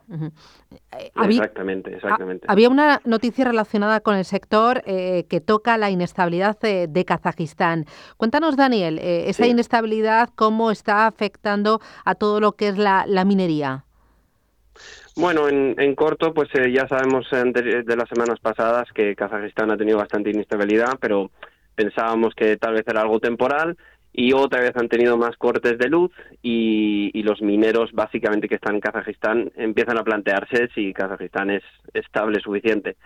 Eh, 0.98 1.12
exactamente, 1.24 1.96
exactamente. 1.96 2.46
Había 2.50 2.70
una 2.70 3.01
noticia 3.05 3.46
relacionada 3.46 4.00
con 4.00 4.15
el 4.15 4.25
sector 4.25 4.82
eh, 4.86 5.25
que 5.29 5.41
toca 5.41 5.77
la 5.77 5.89
inestabilidad 5.89 6.58
de, 6.60 7.05
Kazajistán. 7.05 7.86
Cuéntanos, 8.17 8.55
Daniel, 8.55 9.00
eh, 9.00 9.29
esa 9.29 9.48
inestabilidad, 9.48 10.29
cómo 10.36 10.72
está 10.72 11.08
afectando 11.08 11.79
a 12.03 12.15
todo 12.15 12.39
lo 12.39 12.53
que 12.53 12.70
es 12.70 12.77
la, 12.77 13.05
minería. 13.25 13.84
Bueno, 15.15 15.48
en, 15.48 15.96
corto, 15.96 16.34
pues 16.34 16.50
ya 16.72 16.88
sabemos 16.88 17.27
de, 17.32 17.84
de, 17.84 17.96
las 17.96 18.10
semanas 18.10 18.39
pasadas 18.41 18.91
que 18.94 19.15
Kazajistán 19.15 19.72
ha 19.72 19.77
tenido 19.77 19.98
bastante 19.98 20.29
inestabilidad, 20.29 20.98
pero 21.00 21.32
pensábamos 21.75 22.34
que 22.36 22.58
tal 22.58 22.74
vez 22.74 22.84
era 22.88 23.01
algo 23.01 23.20
temporal 23.20 23.77
y 24.17 24.31
otra 24.31 24.62
vez 24.62 24.72
han 24.75 24.88
tenido 24.88 25.17
más 25.17 25.36
cortes 25.36 25.77
de 25.77 25.89
luz 25.89 26.12
y, 26.41 27.12
los 27.25 27.41
mineros 27.41 27.91
básicamente 27.91 28.48
que 28.48 28.55
están 28.55 28.75
en 28.75 28.81
Kazajistán 28.81 29.51
empiezan 29.55 29.98
a 29.98 30.03
plantearse 30.03 30.69
si 30.75 30.93
Kazajistán 30.93 31.50
es 31.50 31.63
estable 31.91 32.39
suficiente. 32.39 32.98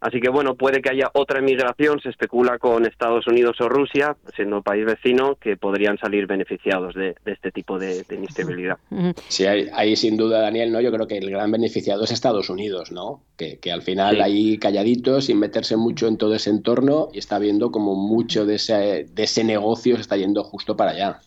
Así 0.00 0.20
que 0.20 0.30
bueno, 0.30 0.54
puede 0.54 0.80
que 0.80 0.90
haya 0.90 1.10
otra 1.12 1.40
emigración, 1.40 2.00
se 2.00 2.08
especula 2.08 2.58
con 2.58 2.86
Estados 2.86 3.26
Unidos 3.26 3.60
o 3.60 3.68
Rusia, 3.68 4.16
siendo 4.34 4.62
país 4.62 4.86
vecino, 4.86 5.36
que 5.36 5.56
podrían 5.56 5.98
salir 5.98 6.26
beneficiados 6.26 6.94
de, 6.94 7.14
este 7.26 7.52
tipo 7.52 7.78
de, 7.78 8.04
inestabilidad. 8.10 8.78
Sí, 9.28 9.46
ahí, 9.46 9.96
sin 9.96 10.16
duda, 10.16 10.40
Daniel, 10.40 10.72
¿no? 10.72 10.80
Yo 10.80 10.90
creo 10.92 11.06
que 11.06 11.18
el 11.18 11.30
gran 11.30 11.50
beneficiado 11.50 12.04
es 12.04 12.10
Estados 12.10 12.50
Unidos, 12.50 12.90
¿no? 12.90 13.22
Que, 13.36 13.58
al 13.70 13.82
final 13.82 14.20
ahí 14.20 14.58
calladito, 14.58 15.20
sin 15.20 15.38
meterse 15.38 15.76
mucho 15.76 16.08
en 16.08 16.16
todo 16.16 16.34
ese 16.34 16.50
entorno, 16.50 17.08
y 17.12 17.18
está 17.18 17.38
viendo 17.38 17.70
como 17.70 17.94
mucho 17.94 18.46
de 18.46 18.56
ese, 18.56 19.06
de 19.10 19.22
ese 19.22 19.44
negocio 19.44 19.96
se 19.96 20.02
está 20.02 20.16
yendo 20.16 20.42
justo 20.44 20.76
para 20.76 20.92
allá. 20.92 21.20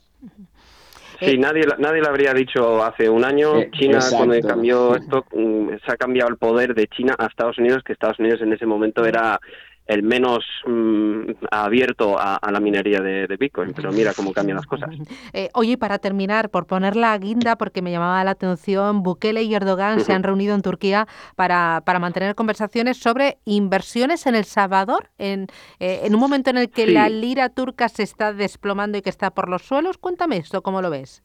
Sí, 1.20 1.38
nadie, 1.38 1.63
nadie 1.77 2.01
lo 2.01 2.10
habría 2.10 2.34
dicho 2.34 2.84
hace 2.84 3.10
un 3.10 3.24
año. 3.24 3.58
Eh, 3.58 3.70
China, 3.72 4.00
cuando 4.10 4.39
cambió 4.41 4.96
esto, 4.96 5.25
mm, 5.34 5.70
se 5.86 5.91
ha 5.91 5.98
cambiado 5.98 6.29
el 6.29 6.38
poder 6.38 6.74
de 6.74 6.88
China 6.88 7.15
a 7.17 7.27
Estados 7.27 7.58
Unidos, 7.58 7.84
que 7.84 7.93
Estados 7.93 8.20
Unidos 8.20 8.41
en 8.41 8.53
ese 8.53 8.65
momento 8.65 9.05
era 9.05 9.39
el 9.85 10.03
menos 10.03 10.45
mm, 10.65 11.31
abierto 11.51 12.17
a, 12.17 12.39
la 12.51 12.59
minería 12.59 13.01
de, 13.01 13.35
Bitcoin, 13.37 13.73
pero 13.73 13.91
mira 13.91 14.13
cómo 14.13 14.31
cambian 14.31 14.57
las 14.57 14.65
cosas. 14.65 14.89
Eh, 15.35 15.49
oye, 15.53 15.77
para 15.77 15.97
terminar, 15.99 16.49
por 16.49 16.67
poner 16.67 16.95
la 16.95 17.17
guinda, 17.17 17.55
porque 17.55 17.81
me 17.81 17.91
llamaba 17.91 18.23
la 18.23 18.31
atención, 18.31 19.01
Bukele 19.01 19.41
y 19.43 19.55
Erdogan 19.55 19.99
se 20.01 20.13
han 20.13 20.21
reunido 20.21 20.53
en 20.53 20.61
Turquía 20.61 21.07
para, 21.35 21.81
para 21.85 21.99
mantener 21.99 22.35
conversaciones 22.35 22.97
sobre 22.97 23.37
inversiones 23.45 24.27
en 24.27 24.35
El 24.35 24.45
Salvador, 24.45 25.09
en, 25.17 25.47
eh, 25.79 26.01
en 26.03 26.13
un 26.13 26.19
momento 26.19 26.49
en 26.49 26.57
el 26.57 26.69
que 26.69 26.87
la 26.87 27.09
lira 27.09 27.49
turca 27.49 27.89
se 27.89 28.03
está 28.03 28.33
desplomando 28.33 28.97
y 28.97 29.01
que 29.01 29.09
está 29.09 29.31
por 29.31 29.49
los 29.49 29.63
suelos. 29.63 29.97
Cuéntame 29.97 30.37
esto, 30.37 30.61
¿cómo 30.61 30.81
lo 30.81 30.89
ves? 30.89 31.23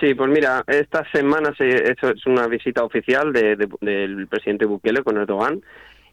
Sí, 0.00 0.14
pues 0.14 0.30
mira, 0.30 0.62
esta 0.66 1.08
semana 1.10 1.54
se, 1.56 1.68
es 1.68 2.26
una 2.26 2.46
visita 2.48 2.82
oficial 2.82 3.32
del 3.32 4.26
presidente 4.28 4.66
Bukele 4.66 5.02
con 5.02 5.16
Erdogan 5.16 5.62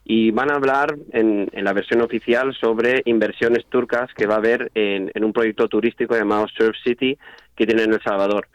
y 0.03 0.31
van 0.31 0.51
a 0.51 0.55
hablar 0.55 0.97
en, 1.11 1.49
la 1.53 1.73
versión 1.73 2.01
oficial 2.01 2.53
sobre 2.53 3.01
inversiones 3.05 3.65
turcas 3.67 4.13
que 4.13 4.25
va 4.25 4.35
a 4.35 4.39
haber 4.39 4.71
en, 4.73 5.11
un 5.23 5.33
proyecto 5.33 5.67
turístico 5.67 6.15
llamado 6.15 6.47
Surf 6.47 6.75
City 6.83 7.17
que 7.55 7.65
tiene 7.65 7.83
en 7.83 7.93
El 7.93 8.01
Salvador. 8.01 8.47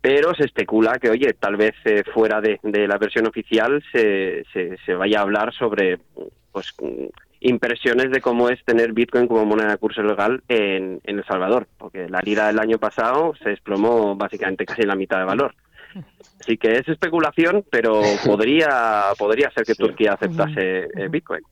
Pero 0.00 0.34
se 0.34 0.44
especula 0.44 0.98
que, 1.00 1.10
oye, 1.10 1.32
tal 1.32 1.56
vez 1.56 1.74
eh, 1.84 2.04
fuera 2.14 2.40
de, 2.40 2.60
la 2.62 2.98
versión 2.98 3.26
oficial 3.26 3.82
se, 3.90 4.44
se, 4.52 4.94
vaya 4.94 5.18
a 5.18 5.22
hablar 5.22 5.52
sobre 5.52 5.98
pues 6.52 6.72
impresiones 7.40 8.10
de 8.10 8.20
cómo 8.20 8.48
es 8.48 8.64
tener 8.64 8.92
Bitcoin 8.92 9.26
como 9.26 9.44
moneda 9.44 9.72
de 9.72 9.78
curso 9.78 10.02
legal 10.02 10.42
en, 10.48 11.00
en 11.04 11.18
El 11.18 11.24
Salvador, 11.24 11.66
porque 11.76 12.08
la 12.08 12.20
lira 12.20 12.46
del 12.46 12.60
año 12.60 12.78
pasado 12.78 13.34
se 13.42 13.50
desplomó 13.50 14.14
básicamente 14.14 14.64
casi 14.64 14.82
la 14.82 14.94
mitad 14.94 15.18
de 15.18 15.24
valor. 15.24 15.54
Así 16.40 16.56
que 16.56 16.72
es 16.76 16.88
especulación, 16.88 17.64
pero 17.70 18.00
podría, 18.24 19.04
podría 19.18 19.50
ser 19.50 19.64
que 19.64 19.74
Turquía 19.74 20.12
aceptase 20.12 20.88
eh, 20.94 21.08
Bitcoin. 21.08 21.42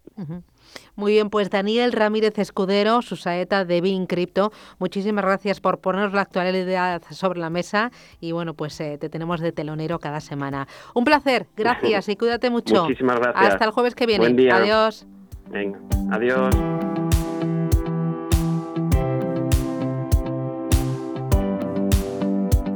Muy 0.96 1.12
bien, 1.12 1.30
pues 1.30 1.50
Daniel 1.50 1.92
Ramírez 1.92 2.38
Escudero, 2.38 3.02
su 3.02 3.16
saeta 3.16 3.64
de 3.64 3.80
Bin 3.80 4.06
Crypto, 4.06 4.52
muchísimas 4.78 5.24
gracias 5.24 5.60
por 5.60 5.80
ponernos 5.80 6.12
la 6.12 6.22
actualidad 6.22 7.02
sobre 7.10 7.40
la 7.40 7.50
mesa 7.50 7.90
y 8.20 8.32
bueno, 8.32 8.54
pues 8.54 8.80
eh, 8.80 8.96
te 8.98 9.08
tenemos 9.08 9.40
de 9.40 9.52
telonero 9.52 9.98
cada 9.98 10.20
semana. 10.20 10.68
Un 10.94 11.04
placer, 11.04 11.46
gracias 11.56 12.08
y 12.08 12.16
cuídate 12.16 12.50
mucho. 12.50 12.84
Muchísimas 12.84 13.18
gracias. 13.18 13.54
Hasta 13.54 13.64
el 13.64 13.70
jueves 13.72 13.94
que 13.94 14.06
viene. 14.06 14.24
Buen 14.24 14.36
día. 14.36 14.56
Adiós. 14.56 15.06
Venga, 15.50 15.78
adiós. 16.10 16.54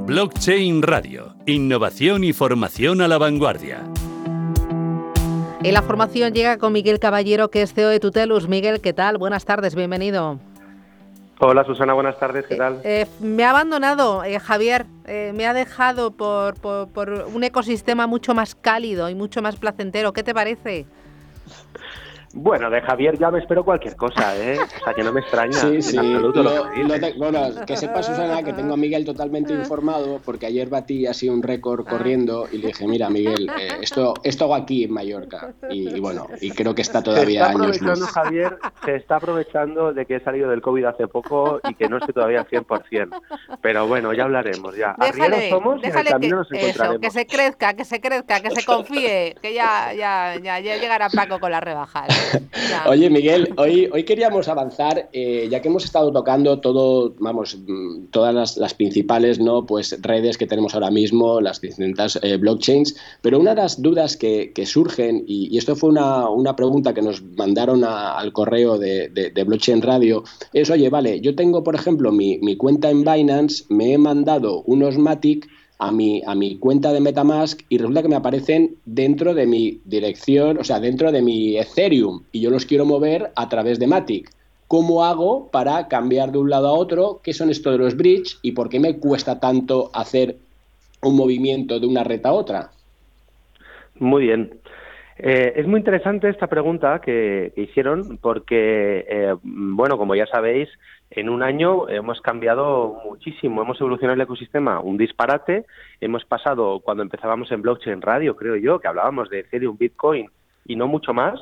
Blockchain 0.06 0.80
Radio. 0.82 1.27
Innovación 1.48 2.24
y 2.24 2.34
formación 2.34 3.00
a 3.00 3.08
la 3.08 3.16
vanguardia. 3.16 3.82
Y 5.62 5.72
la 5.72 5.80
formación 5.80 6.34
llega 6.34 6.58
con 6.58 6.74
Miguel 6.74 7.00
Caballero, 7.00 7.48
que 7.48 7.62
es 7.62 7.72
CEO 7.72 7.88
de 7.88 8.00
Tutelus. 8.00 8.46
Miguel, 8.48 8.82
¿qué 8.82 8.92
tal? 8.92 9.16
Buenas 9.16 9.46
tardes, 9.46 9.74
bienvenido. 9.74 10.38
Hola 11.38 11.64
Susana, 11.64 11.94
buenas 11.94 12.18
tardes, 12.18 12.44
¿qué 12.46 12.56
tal? 12.56 12.82
Eh, 12.84 13.06
me 13.20 13.44
ha 13.44 13.50
abandonado 13.50 14.24
eh, 14.24 14.38
Javier, 14.38 14.84
eh, 15.06 15.32
me 15.34 15.46
ha 15.46 15.54
dejado 15.54 16.10
por, 16.10 16.56
por 16.60 17.08
un 17.32 17.42
ecosistema 17.42 18.06
mucho 18.06 18.34
más 18.34 18.54
cálido 18.54 19.08
y 19.08 19.14
mucho 19.14 19.40
más 19.40 19.56
placentero. 19.56 20.12
¿Qué 20.12 20.22
te 20.22 20.34
parece? 20.34 20.84
Bueno, 22.34 22.68
de 22.70 22.82
Javier 22.82 23.18
ya 23.18 23.30
me 23.30 23.38
espero 23.38 23.64
cualquier 23.64 23.96
cosa, 23.96 24.36
¿eh? 24.36 24.58
O 24.58 24.84
sea, 24.84 24.92
que 24.94 25.02
no 25.02 25.12
me 25.12 25.20
extraña. 25.20 25.52
Sí, 25.52 25.80
sí. 25.80 25.98
bueno, 27.16 27.40
que 27.66 27.76
sepa 27.76 28.02
Susana 28.02 28.42
que 28.42 28.52
tengo 28.52 28.74
a 28.74 28.76
Miguel 28.76 29.04
totalmente 29.04 29.52
informado 29.54 30.20
porque 30.24 30.46
ayer 30.46 30.68
batí 30.68 31.06
así 31.06 31.28
un 31.28 31.42
récord 31.42 31.84
ah. 31.86 31.90
corriendo 31.90 32.46
y 32.52 32.58
le 32.58 32.68
dije, 32.68 32.86
mira 32.86 33.08
Miguel, 33.08 33.50
eh, 33.58 33.78
esto, 33.80 34.14
esto 34.22 34.44
hago 34.44 34.56
aquí 34.56 34.84
en 34.84 34.92
Mallorca. 34.92 35.54
Y, 35.70 35.98
bueno, 36.00 36.26
y 36.40 36.50
creo 36.50 36.74
que 36.74 36.82
está 36.82 37.02
todavía 37.02 37.46
se 37.46 37.52
está 37.52 37.56
aprovechando, 37.56 38.06
Javier, 38.06 38.58
se 38.84 38.96
está 38.96 39.16
aprovechando 39.16 39.92
de 39.92 40.06
que 40.06 40.16
he 40.16 40.20
salido 40.20 40.50
del 40.50 40.60
COVID 40.60 40.84
hace 40.84 41.08
poco 41.08 41.60
y 41.68 41.74
que 41.74 41.88
no 41.88 41.96
estoy 41.96 42.12
todavía 42.12 42.40
al 42.40 42.48
100%. 42.48 43.20
Pero 43.62 43.86
bueno, 43.86 44.12
ya 44.12 44.24
hablaremos, 44.24 44.76
ya. 44.76 44.94
Déjale, 44.98 45.48
somos 45.48 45.80
déjale 45.80 46.10
que, 46.20 46.26
eso, 46.26 47.00
que 47.00 47.10
se 47.10 47.26
crezca, 47.26 47.74
que 47.74 47.84
se 47.84 48.00
crezca, 48.00 48.40
que 48.40 48.50
se 48.50 48.64
confíe, 48.64 49.34
que 49.40 49.54
ya, 49.54 49.94
ya, 49.94 50.36
ya, 50.36 50.60
ya 50.60 50.76
llegará 50.76 51.08
Paco 51.08 51.38
con 51.38 51.50
las 51.50 51.62
rebajas. 51.62 52.17
Oye, 52.86 53.10
Miguel, 53.10 53.52
hoy, 53.56 53.88
hoy 53.92 54.04
queríamos 54.04 54.48
avanzar, 54.48 55.08
eh, 55.12 55.48
ya 55.50 55.60
que 55.60 55.68
hemos 55.68 55.84
estado 55.84 56.12
tocando 56.12 56.60
todo, 56.60 57.14
vamos, 57.18 57.56
mm, 57.66 58.06
todas 58.10 58.56
las, 58.56 58.74
principales 58.74 59.40
¿no? 59.40 59.66
pues, 59.66 59.98
redes 60.02 60.38
que 60.38 60.46
tenemos 60.46 60.74
ahora 60.74 60.90
mismo, 60.90 61.40
las 61.40 61.60
distintas 61.60 62.18
eh, 62.22 62.36
blockchains, 62.36 62.96
pero 63.22 63.38
una 63.38 63.54
de 63.54 63.62
las 63.62 63.82
dudas 63.82 64.16
que, 64.16 64.52
surgen, 64.64 65.24
y, 65.26 65.56
esto 65.56 65.74
fue 65.76 65.90
una, 65.90 66.28
una, 66.28 66.54
pregunta 66.54 66.94
que 66.94 67.02
nos 67.02 67.22
mandaron 67.22 67.84
al 67.84 68.32
correo 68.32 68.78
de, 68.78 69.08
de, 69.08 69.44
Blockchain 69.44 69.82
Radio, 69.82 70.24
es, 70.52 70.70
oye, 70.70 70.88
vale, 70.90 71.20
yo 71.20 71.34
tengo, 71.34 71.62
por 71.62 71.74
ejemplo, 71.74 72.12
mi, 72.12 72.38
mi 72.38 72.56
cuenta 72.56 72.90
en 72.90 73.04
Binance, 73.04 73.64
me 73.68 73.92
he 73.92 73.98
mandado 73.98 74.62
unos 74.62 74.98
Matic, 74.98 75.48
a 75.78 75.92
mi, 75.92 76.22
a 76.26 76.34
mi 76.34 76.56
cuenta 76.58 76.92
de 76.92 77.00
Metamask 77.00 77.60
y 77.68 77.78
resulta 77.78 78.02
que 78.02 78.08
me 78.08 78.16
aparecen 78.16 78.76
dentro 78.84 79.34
de 79.34 79.46
mi 79.46 79.80
dirección, 79.84 80.58
o 80.58 80.64
sea, 80.64 80.80
dentro 80.80 81.12
de 81.12 81.22
mi 81.22 81.56
Ethereum 81.56 82.22
y 82.32 82.40
yo 82.40 82.50
los 82.50 82.66
quiero 82.66 82.84
mover 82.84 83.30
a 83.36 83.48
través 83.48 83.78
de 83.78 83.86
Matic. 83.86 84.30
¿Cómo 84.66 85.04
hago 85.04 85.48
para 85.50 85.88
cambiar 85.88 86.30
de 86.30 86.38
un 86.38 86.50
lado 86.50 86.68
a 86.68 86.72
otro? 86.72 87.20
¿Qué 87.22 87.32
son 87.32 87.48
esto 87.48 87.70
de 87.70 87.78
los 87.78 87.96
bridge 87.96 88.38
y 88.42 88.52
por 88.52 88.68
qué 88.68 88.80
me 88.80 88.98
cuesta 88.98 89.40
tanto 89.40 89.90
hacer 89.94 90.36
un 91.02 91.16
movimiento 91.16 91.80
de 91.80 91.86
una 91.86 92.04
red 92.04 92.26
a 92.26 92.32
otra? 92.32 92.70
Muy 93.98 94.24
bien. 94.24 94.57
Eh, 95.20 95.54
es 95.56 95.66
muy 95.66 95.80
interesante 95.80 96.28
esta 96.28 96.46
pregunta 96.46 97.00
que, 97.00 97.52
hicieron 97.56 98.18
porque, 98.18 99.04
eh, 99.08 99.34
bueno, 99.42 99.98
como 99.98 100.14
ya 100.14 100.26
sabéis, 100.26 100.68
en 101.10 101.28
un 101.28 101.42
año 101.42 101.88
hemos 101.88 102.20
cambiado 102.20 103.00
muchísimo, 103.04 103.62
hemos 103.62 103.80
evolucionado 103.80 104.14
el 104.14 104.20
ecosistema, 104.20 104.78
un 104.78 104.96
disparate, 104.96 105.66
hemos 106.00 106.24
pasado 106.24 106.80
cuando 106.80 107.02
empezábamos 107.02 107.50
en 107.50 107.62
blockchain 107.62 108.00
radio, 108.00 108.36
creo 108.36 108.54
yo, 108.56 108.78
que 108.78 108.86
hablábamos 108.86 109.28
de 109.28 109.40
Ethereum, 109.40 109.76
Bitcoin 109.76 110.30
y 110.66 110.76
no 110.76 110.86
mucho 110.86 111.12
más, 111.12 111.40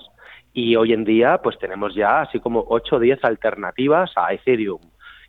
y 0.55 0.75
hoy 0.77 0.95
en 0.95 1.05
día 1.05 1.41
pues 1.43 1.59
tenemos 1.59 1.95
ya 1.95 2.23
así 2.23 2.41
como 2.41 2.65
8 2.69 2.97
o 2.97 2.99
10 2.99 3.25
alternativas 3.25 4.11
a 4.17 4.33
Ethereum. 4.33 4.81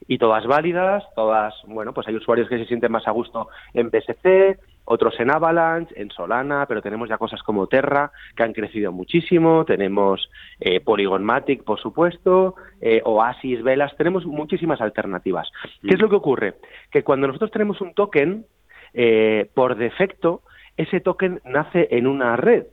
Y 0.07 0.19
todas 0.19 0.45
válidas, 0.45 1.03
todas, 1.15 1.53
bueno, 1.65 1.93
pues 1.93 2.07
hay 2.07 2.15
usuarios 2.15 2.47
que 2.47 2.59
se 2.59 2.65
sienten 2.65 2.91
más 2.93 3.07
a 3.07 3.11
gusto 3.11 3.49
en 3.73 3.89
BSC, 3.89 4.57
otros 4.89 5.19
en 5.19 5.29
Avalanche, 5.29 5.93
en 6.01 6.09
Solana, 6.11 6.65
pero 6.65 6.81
tenemos 6.81 7.09
ya 7.09 7.17
cosas 7.17 7.43
como 7.43 7.67
Terra, 7.67 8.11
que 8.35 8.43
han 8.43 8.53
crecido 8.53 8.93
muchísimo, 8.93 9.65
tenemos 9.65 10.29
eh, 10.61 10.79
Polygon 10.79 11.25
Matic, 11.25 11.63
por 11.63 11.79
supuesto, 11.79 12.55
eh, 12.79 13.01
Oasis, 13.03 13.63
Velas, 13.63 13.95
tenemos 13.97 14.25
muchísimas 14.25 14.79
alternativas. 14.79 15.51
¿Qué 15.81 15.93
es 15.93 15.99
lo 15.99 16.09
que 16.09 16.15
ocurre? 16.15 16.53
Que 16.89 17.03
cuando 17.03 17.27
nosotros 17.27 17.51
tenemos 17.51 17.81
un 17.81 17.93
token, 17.93 18.45
eh, 18.93 19.49
por 19.53 19.75
defecto, 19.75 20.41
ese 20.77 21.01
token 21.01 21.41
nace 21.43 21.89
en 21.91 22.07
una 22.07 22.37
red, 22.37 22.67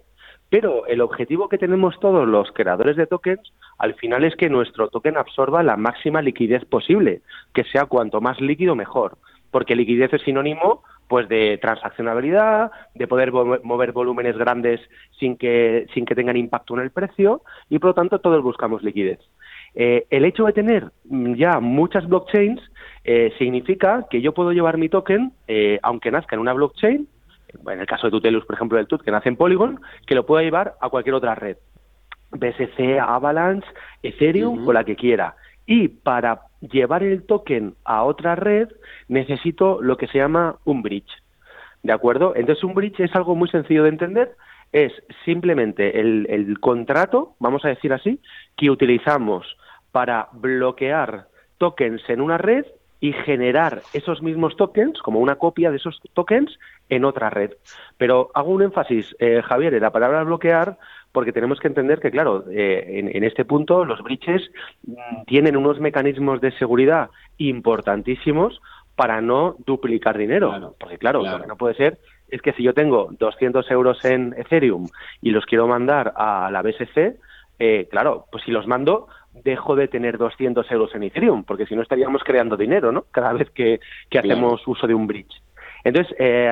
pero 0.50 0.86
el 0.86 1.00
objetivo 1.00 1.48
que 1.48 1.58
tenemos 1.58 1.98
todos 1.98 2.28
los 2.28 2.52
creadores 2.52 2.96
de 2.96 3.08
tokens 3.08 3.52
al 3.76 3.94
final 3.94 4.22
es 4.22 4.36
que 4.36 4.48
nuestro 4.48 4.88
token 4.88 5.16
absorba 5.16 5.64
la 5.64 5.76
máxima 5.76 6.22
liquidez 6.22 6.64
posible, 6.64 7.22
que 7.52 7.64
sea 7.64 7.86
cuanto 7.86 8.20
más 8.20 8.40
líquido 8.40 8.76
mejor, 8.76 9.18
porque 9.50 9.74
liquidez 9.74 10.12
es 10.12 10.22
sinónimo 10.22 10.84
pues 11.14 11.28
de 11.28 11.58
transaccionabilidad, 11.58 12.72
de 12.92 13.06
poder 13.06 13.30
mover 13.30 13.92
volúmenes 13.92 14.36
grandes 14.36 14.80
sin 15.20 15.36
que, 15.36 15.86
sin 15.94 16.04
que 16.06 16.16
tengan 16.16 16.36
impacto 16.36 16.74
en 16.74 16.80
el 16.80 16.90
precio 16.90 17.42
y 17.70 17.78
por 17.78 17.90
lo 17.90 17.94
tanto 17.94 18.18
todos 18.18 18.42
buscamos 18.42 18.82
liquidez. 18.82 19.20
Eh, 19.76 20.08
el 20.10 20.24
hecho 20.24 20.44
de 20.44 20.52
tener 20.52 20.90
ya 21.04 21.60
muchas 21.60 22.08
blockchains 22.08 22.60
eh, 23.04 23.32
significa 23.38 24.06
que 24.10 24.22
yo 24.22 24.34
puedo 24.34 24.50
llevar 24.50 24.76
mi 24.76 24.88
token, 24.88 25.30
eh, 25.46 25.78
aunque 25.84 26.10
nazca 26.10 26.34
en 26.34 26.40
una 26.40 26.52
blockchain, 26.52 27.06
en 27.64 27.78
el 27.78 27.86
caso 27.86 28.08
de 28.08 28.10
Tutelus, 28.10 28.44
por 28.44 28.56
ejemplo, 28.56 28.76
del 28.76 28.88
TUT, 28.88 29.02
que 29.02 29.12
nace 29.12 29.28
en 29.28 29.36
Polygon, 29.36 29.78
que 30.08 30.16
lo 30.16 30.26
pueda 30.26 30.42
llevar 30.42 30.74
a 30.80 30.88
cualquier 30.88 31.14
otra 31.14 31.36
red. 31.36 31.58
BSC, 32.32 32.98
Avalanche, 32.98 33.68
Ethereum 34.02 34.66
o 34.66 34.72
la 34.72 34.82
que 34.82 34.96
quiera. 34.96 35.36
Y 35.66 35.88
para 35.88 36.42
llevar 36.60 37.02
el 37.02 37.24
token 37.24 37.74
a 37.84 38.04
otra 38.04 38.34
red 38.36 38.68
necesito 39.08 39.80
lo 39.80 39.96
que 39.96 40.06
se 40.08 40.18
llama 40.18 40.56
un 40.64 40.82
bridge. 40.82 41.10
¿De 41.82 41.92
acuerdo? 41.92 42.34
Entonces 42.34 42.64
un 42.64 42.74
bridge 42.74 43.00
es 43.00 43.14
algo 43.14 43.34
muy 43.34 43.48
sencillo 43.48 43.82
de 43.84 43.90
entender. 43.90 44.36
es 44.72 44.92
simplemente 45.24 46.00
el, 46.00 46.58
contrato, 46.60 47.36
vamos 47.38 47.64
a 47.64 47.68
decir 47.68 47.92
así, 47.92 48.20
que 48.56 48.70
utilizamos 48.70 49.56
para 49.92 50.28
bloquear 50.32 51.28
tokens 51.58 52.02
en 52.08 52.20
una 52.20 52.38
red 52.38 52.66
y 52.98 53.12
generar 53.12 53.82
esos 53.92 54.22
mismos 54.22 54.56
tokens, 54.56 55.00
como 55.00 55.20
una 55.20 55.36
copia 55.36 55.70
de 55.70 55.76
esos 55.76 56.00
tokens, 56.14 56.58
en 56.88 57.04
otra 57.04 57.30
red. 57.30 57.52
Pero 57.98 58.30
hago 58.34 58.50
un 58.50 58.62
énfasis, 58.62 59.14
eh, 59.18 59.42
Javier, 59.42 59.74
en 59.74 59.82
la 59.82 59.92
palabra 59.92 60.24
bloquear, 60.24 60.78
porque 61.14 61.32
tenemos 61.32 61.60
que 61.60 61.68
entender 61.68 62.00
que, 62.00 62.10
claro, 62.10 62.44
eh, 62.50 63.10
en, 63.14 63.22
este 63.22 63.44
punto 63.44 63.84
los 63.84 64.02
bridges 64.02 64.50
mm, 64.84 65.22
tienen 65.26 65.56
unos 65.56 65.78
mecanismos 65.78 66.40
de 66.40 66.50
seguridad 66.58 67.08
importantísimos 67.38 68.60
para 68.96 69.20
no 69.20 69.54
duplicar 69.64 70.18
dinero. 70.18 70.74
porque, 70.78 70.98
claro, 70.98 71.22
lo 71.22 71.40
que 71.40 71.46
no 71.46 71.56
puede 71.56 71.74
ser 71.76 71.98
es 72.28 72.42
que 72.42 72.52
si 72.54 72.64
yo 72.64 72.74
tengo 72.74 73.10
200 73.16 73.70
euros 73.70 74.04
en 74.04 74.34
Ethereum 74.36 74.88
y 75.22 75.30
los 75.30 75.46
quiero 75.46 75.68
mandar 75.68 76.12
a 76.16 76.50
la 76.50 76.62
BSC, 76.62 77.16
eh, 77.60 77.86
claro, 77.88 78.26
pues 78.32 78.42
si 78.42 78.50
los 78.50 78.66
mando, 78.66 79.06
dejo 79.44 79.76
de 79.76 79.86
tener 79.86 80.18
200 80.18 80.68
euros 80.72 80.96
en 80.96 81.04
Ethereum, 81.04 81.44
porque 81.44 81.66
si 81.66 81.76
no 81.76 81.82
estaríamos 81.82 82.24
creando 82.24 82.56
dinero, 82.56 82.90
¿no? 82.90 83.04
Cada 83.12 83.32
vez 83.34 83.50
que, 83.50 83.78
hacemos 84.18 84.66
uso 84.66 84.88
de 84.88 84.94
un 84.94 85.06
bridge. 85.06 85.43
Entonces, 85.84 86.16
eh, 86.18 86.50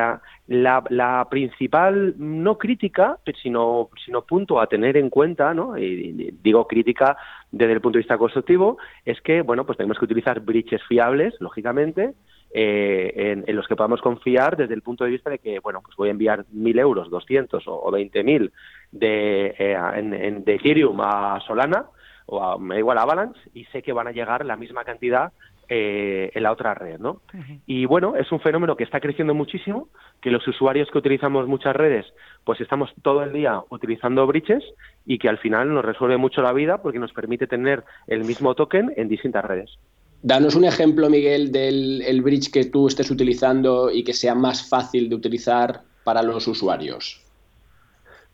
la, 0.49 1.27
principal, 1.31 2.15
no 2.19 2.59
crítica, 2.59 3.19
sino, 3.43 3.89
sino 4.05 4.23
punto 4.23 4.61
a 4.61 4.67
tener 4.67 4.99
en 4.99 5.09
cuenta, 5.09 5.55
¿no? 5.55 5.79
Y, 5.79 6.37
digo 6.43 6.67
crítica 6.67 7.17
desde 7.51 7.73
el 7.73 7.81
punto 7.81 7.97
de 7.97 8.03
vista 8.03 8.19
constructivo, 8.19 8.77
es 9.07 9.21
que, 9.23 9.41
bueno, 9.41 9.65
pues 9.65 9.79
tenemos 9.79 9.99
que 9.99 10.05
utilizar 10.05 10.41
bridges 10.41 10.83
fiables, 10.87 11.35
lógicamente, 11.41 12.13
eh, 12.55 13.43
en, 13.47 13.57
los 13.57 13.67
que 13.67 13.77
podamos 13.77 14.03
confiar 14.03 14.59
desde 14.59 14.75
el 14.75 14.83
punto 14.83 15.05
de 15.05 15.11
vista 15.11 15.31
de 15.31 15.39
que, 15.39 15.59
bueno, 15.61 15.81
pues 15.83 15.97
voy 15.97 16.09
a 16.09 16.13
enviar 16.13 16.45
1.000 16.55 16.79
euros, 16.79 17.09
200 17.09 17.65
o, 17.67 17.91
20.000 17.91 18.53
de, 18.91 19.55
eh, 19.59 20.43
de 20.45 20.55
Ethereum 20.55 21.01
a 21.01 21.41
Solana, 21.47 21.87
o 22.27 22.43
a, 22.43 22.79
igual 22.79 22.99
a 22.99 23.03
Avalanche 23.03 23.41
y 23.55 23.65
sé 23.67 23.83
que 23.83 23.93
van 23.93 24.09
a 24.09 24.13
llegar 24.13 24.45
la 24.45 24.57
misma 24.57 24.85
cantidad 24.85 25.33
eh, 25.69 26.31
en 26.35 26.43
la 26.43 26.53
otra 26.53 26.75
red, 26.75 26.99
¿no? 26.99 27.23
Y 27.67 27.87
bueno, 27.87 28.17
es 28.17 28.31
un 28.33 28.41
fenómeno 28.41 28.77
que 28.77 28.85
está 28.85 29.01
creciendo 29.01 29.35
muchísimo, 29.35 29.89
que 30.21 30.31
los 30.31 30.47
usuarios 30.47 30.91
que 30.91 30.99
utilizamos 30.99 31.47
muchas 31.47 31.75
redes, 31.75 32.07
pues 32.45 32.61
estamos 32.61 32.93
todo 33.03 33.23
el 33.23 33.33
día 33.33 33.61
utilizando 33.71 34.27
bridges 34.27 34.65
y 35.07 35.19
que 35.19 35.29
al 35.29 35.39
final 35.39 35.73
nos 35.73 35.85
resuelve 35.85 36.17
mucho 36.17 36.43
la 36.43 36.53
vida 36.53 36.83
porque 36.83 36.99
nos 36.99 37.13
permite 37.13 37.47
tener 37.47 37.85
el 38.07 38.25
mismo 38.25 38.55
token 38.55 38.93
en 38.97 39.09
distintas 39.09 39.45
redes. 39.45 39.79
Danos 40.23 40.55
un 40.55 40.65
ejemplo, 40.65 41.11
Miguel, 41.11 41.51
del 41.51 42.23
bridge 42.23 42.53
que 42.53 42.67
tú 42.67 42.87
estés 42.87 43.11
utilizando 43.11 43.91
y 43.91 44.05
que 44.05 44.13
sea 44.13 44.35
más 44.35 44.69
fácil 44.69 45.09
de 45.09 45.17
utilizar 45.17 45.81
para 46.05 46.23
los 46.23 46.47
usuarios. 46.47 47.23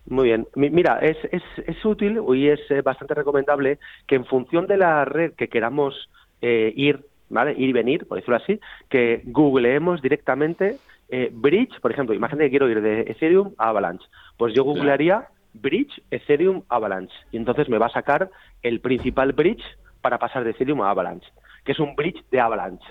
Muy 0.08 0.24
bien. 0.28 0.48
Mira, 0.54 0.98
es, 1.00 1.18
es, 1.30 1.42
es 1.66 1.84
útil 1.84 2.20
y 2.34 2.48
es 2.48 2.60
eh, 2.70 2.80
bastante 2.80 3.14
recomendable 3.14 3.78
que 4.06 4.14
en 4.14 4.24
función 4.24 4.66
de 4.66 4.78
la 4.78 5.04
red 5.04 5.32
que 5.34 5.48
queramos 5.48 6.08
eh, 6.40 6.72
ir, 6.76 7.04
¿vale? 7.28 7.52
Ir 7.52 7.68
y 7.68 7.72
venir, 7.72 8.06
por 8.06 8.16
decirlo 8.16 8.36
así, 8.36 8.60
que 8.88 9.22
googleemos 9.24 10.02
directamente 10.02 10.78
eh, 11.08 11.30
Bridge, 11.32 11.80
por 11.80 11.90
ejemplo, 11.90 12.14
imagínate 12.14 12.44
que 12.44 12.50
quiero 12.50 12.68
ir 12.68 12.82
de 12.82 13.00
Ethereum 13.02 13.54
a 13.58 13.70
Avalanche. 13.70 14.06
Pues 14.36 14.54
yo 14.54 14.64
googlearía 14.64 15.28
Bridge 15.54 16.02
Ethereum 16.10 16.62
Avalanche 16.68 17.14
y 17.32 17.38
entonces 17.38 17.68
me 17.68 17.78
va 17.78 17.86
a 17.86 17.90
sacar 17.90 18.30
el 18.62 18.80
principal 18.80 19.32
bridge 19.32 19.64
para 20.02 20.18
pasar 20.18 20.44
de 20.44 20.50
Ethereum 20.50 20.82
a 20.82 20.90
Avalanche 20.90 21.28
que 21.68 21.72
es 21.72 21.80
un 21.80 21.94
bridge 21.94 22.24
de 22.30 22.40
Avalanche. 22.40 22.86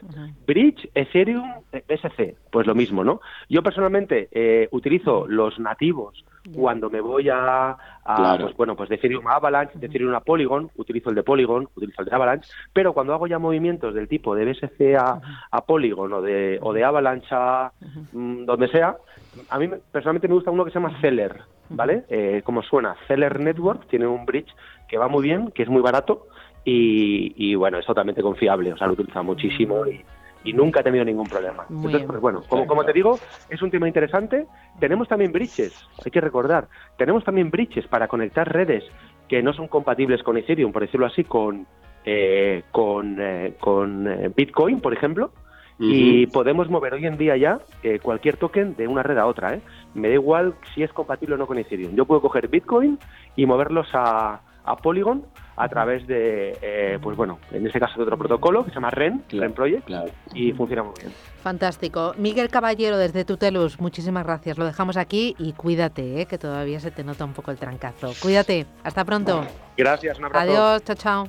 Bridge, 0.46 0.88
Ethereum, 0.94 1.64
BSC, 1.72 2.36
pues 2.52 2.68
lo 2.68 2.76
mismo, 2.76 3.04
¿no? 3.04 3.22
Yo 3.50 3.64
personalmente 3.64 4.30
eh, 4.32 4.68
utilizo 4.70 5.26
los 5.28 5.58
nativos 5.58 6.24
cuando 6.56 6.90
me 6.90 7.02
voy 7.02 7.30
a, 7.30 7.76
pues 8.40 8.56
bueno, 8.56 8.76
pues 8.76 8.90
de 8.90 8.96
Ethereum 8.96 9.28
a 9.28 9.36
Avalanche, 9.36 9.78
de 9.78 9.88
Ethereum 9.88 10.14
a 10.14 10.22
Polygon, 10.22 10.70
utilizo 10.76 11.10
el 11.10 11.16
de 11.16 11.24
Polygon, 11.24 11.68
utilizo 11.76 12.02
el 12.02 12.10
de 12.10 12.16
Avalanche, 12.16 12.50
pero 12.74 12.94
cuando 12.94 13.14
hago 13.14 13.28
ya 13.28 13.40
movimientos 13.40 13.94
del 13.94 14.08
tipo 14.08 14.36
de 14.36 14.46
BSC 14.46 14.96
a, 14.98 15.22
a 15.52 15.62
Polygon 15.66 16.14
o 16.14 16.22
de, 16.22 16.60
o 16.62 16.74
de 16.74 16.84
Avalanche 16.84 17.28
a 17.32 17.72
mm, 18.14 18.46
donde 18.46 18.68
sea, 18.70 18.98
a 19.50 19.60
mí 19.60 19.70
personalmente 19.92 20.28
me 20.28 20.36
gusta 20.36 20.52
uno 20.52 20.66
que 20.66 20.72
se 20.72 20.80
llama 20.80 21.00
Seller, 21.02 21.42
¿vale? 21.70 22.06
Eh, 22.10 22.42
como 22.44 22.64
suena, 22.64 22.96
Seller 23.08 23.40
Network, 23.40 23.88
tiene 23.88 24.08
un 24.08 24.26
bridge 24.26 24.54
que 24.88 24.98
va 24.98 25.08
muy 25.08 25.24
bien, 25.24 25.52
que 25.52 25.64
es 25.64 25.70
muy 25.70 25.82
barato 25.82 26.28
y, 26.70 27.56
bueno, 27.56 27.78
es 27.78 27.86
totalmente 27.86 28.22
confiable, 28.22 28.74
o 28.74 28.78
sea, 28.78 28.88
lo 28.88 28.94
utiliza 28.94 29.22
muchísimo 29.22 29.88
y, 29.88 30.04
nunca 30.54 30.80
he 30.80 30.84
tenido 30.84 31.04
ningún 31.04 31.28
problema. 31.28 31.66
Entonces, 31.70 32.04
pues 32.04 32.20
bueno, 32.20 32.44
como, 32.48 32.66
como 32.68 32.86
te 32.86 32.94
digo, 32.94 33.20
es 33.50 33.62
un 33.62 33.72
tema 33.72 33.88
interesante. 33.88 34.46
Tenemos 34.80 35.08
también 35.08 35.32
bridges, 35.32 35.74
hay 36.04 36.12
que 36.12 36.22
recordar, 36.22 36.68
tenemos 36.98 37.24
también 37.24 37.50
bridges 37.50 37.88
para 37.88 38.08
conectar 38.08 38.52
redes 38.52 38.84
que 39.28 39.44
no 39.44 39.54
son 39.54 39.68
compatibles 39.68 40.24
con 40.24 40.38
Ethereum, 40.38 40.72
por 40.72 40.84
decirlo 40.84 41.06
así, 41.06 41.24
con, 41.24 41.68
eh, 42.06 42.64
con, 42.72 43.18
eh, 43.20 43.56
con 43.60 44.08
eh, 44.08 44.32
Bitcoin, 44.36 44.80
por 44.80 44.94
ejemplo, 44.94 45.32
y 45.80 46.26
podemos 46.28 46.72
mover 46.72 46.96
hoy 46.96 47.06
en 47.06 47.20
día 47.20 47.38
ya 47.38 47.60
cualquier 48.02 48.38
token 48.38 48.76
de 48.76 48.88
una 48.88 49.04
red 49.04 49.20
a 49.20 49.28
otra. 49.28 49.54
¿eh? 49.54 49.62
Me 49.94 50.08
da 50.08 50.16
igual 50.16 50.56
si 50.74 50.82
es 50.82 50.92
compatible 50.92 51.36
o 51.36 51.38
no 51.38 51.46
con 51.46 51.60
Ethereum. 51.60 51.96
Yo 51.96 52.06
puedo 52.06 52.20
coger 52.20 52.48
Bitcoin 52.48 52.98
y 53.36 53.46
moverlos 53.46 53.88
a, 53.94 54.42
a 54.64 54.76
Polygon 54.78 55.26
a 55.58 55.68
través 55.68 56.06
de, 56.08 56.58
eh, 56.62 57.00
pues 57.02 57.18
bueno, 57.18 57.40
en 57.52 57.66
este 57.66 57.80
caso 57.80 57.96
de 57.98 58.04
otro 58.04 58.18
protocolo 58.18 58.64
que 58.64 58.70
se 58.70 58.76
llama 58.76 58.92
REN, 58.92 59.24
REN 59.30 59.54
Project, 59.54 59.90
y 60.34 60.54
funciona 60.54 60.84
muy 60.84 60.94
bien. 61.00 61.12
Fantástico. 61.42 62.14
Miguel 62.18 62.50
Caballero, 62.50 62.98
desde 62.98 63.26
Tutelus, 63.26 63.80
muchísimas 63.80 64.24
gracias. 64.24 64.58
Lo 64.58 64.66
dejamos 64.66 64.98
aquí 64.98 65.36
y 65.40 65.54
cuídate, 65.54 66.22
eh, 66.22 66.26
que 66.28 66.38
todavía 66.38 66.80
se 66.80 66.92
te 66.92 67.04
nota 67.04 67.26
un 67.26 67.34
poco 67.34 67.52
el 67.52 67.58
trancazo. 67.58 68.12
Cuídate. 68.22 68.68
Hasta 68.84 69.04
pronto. 69.04 69.46
Gracias, 69.76 70.20
un 70.20 70.26
abrazo. 70.26 70.52
Adiós, 70.52 70.84
chao, 70.84 70.96
chao. 70.96 71.28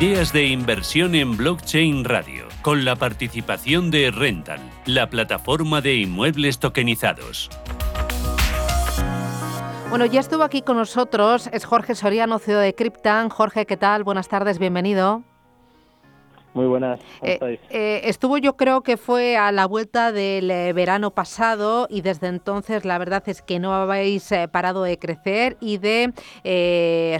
Ideas 0.00 0.32
de 0.32 0.46
inversión 0.46 1.16
en 1.16 1.36
blockchain 1.36 2.04
radio, 2.04 2.46
con 2.62 2.84
la 2.84 2.94
participación 2.94 3.90
de 3.90 4.12
Rental, 4.12 4.60
la 4.86 5.10
plataforma 5.10 5.80
de 5.80 5.96
inmuebles 5.96 6.60
tokenizados. 6.60 7.50
Bueno, 9.90 10.04
ya 10.04 10.20
estuvo 10.20 10.42
aquí 10.42 10.60
con 10.60 10.76
nosotros, 10.76 11.48
es 11.50 11.64
Jorge 11.64 11.94
Soriano, 11.94 12.38
CEO 12.38 12.60
de 12.60 12.74
Cryptan. 12.74 13.30
Jorge, 13.30 13.64
¿qué 13.64 13.78
tal? 13.78 14.04
Buenas 14.04 14.28
tardes, 14.28 14.58
bienvenido. 14.58 15.24
Muy 16.54 16.66
buenas. 16.66 16.98
Eh, 17.22 17.60
eh, 17.70 18.00
estuvo 18.04 18.38
yo 18.38 18.56
creo 18.56 18.82
que 18.82 18.96
fue 18.96 19.36
a 19.36 19.52
la 19.52 19.66
vuelta 19.66 20.12
del 20.12 20.50
eh, 20.50 20.72
verano 20.72 21.10
pasado 21.10 21.86
y 21.90 22.00
desde 22.00 22.28
entonces 22.28 22.84
la 22.84 22.96
verdad 22.98 23.22
es 23.26 23.42
que 23.42 23.58
no 23.58 23.74
habéis 23.74 24.30
parado 24.50 24.82
de 24.82 24.98
crecer 24.98 25.56
y 25.60 25.78
de 25.78 26.12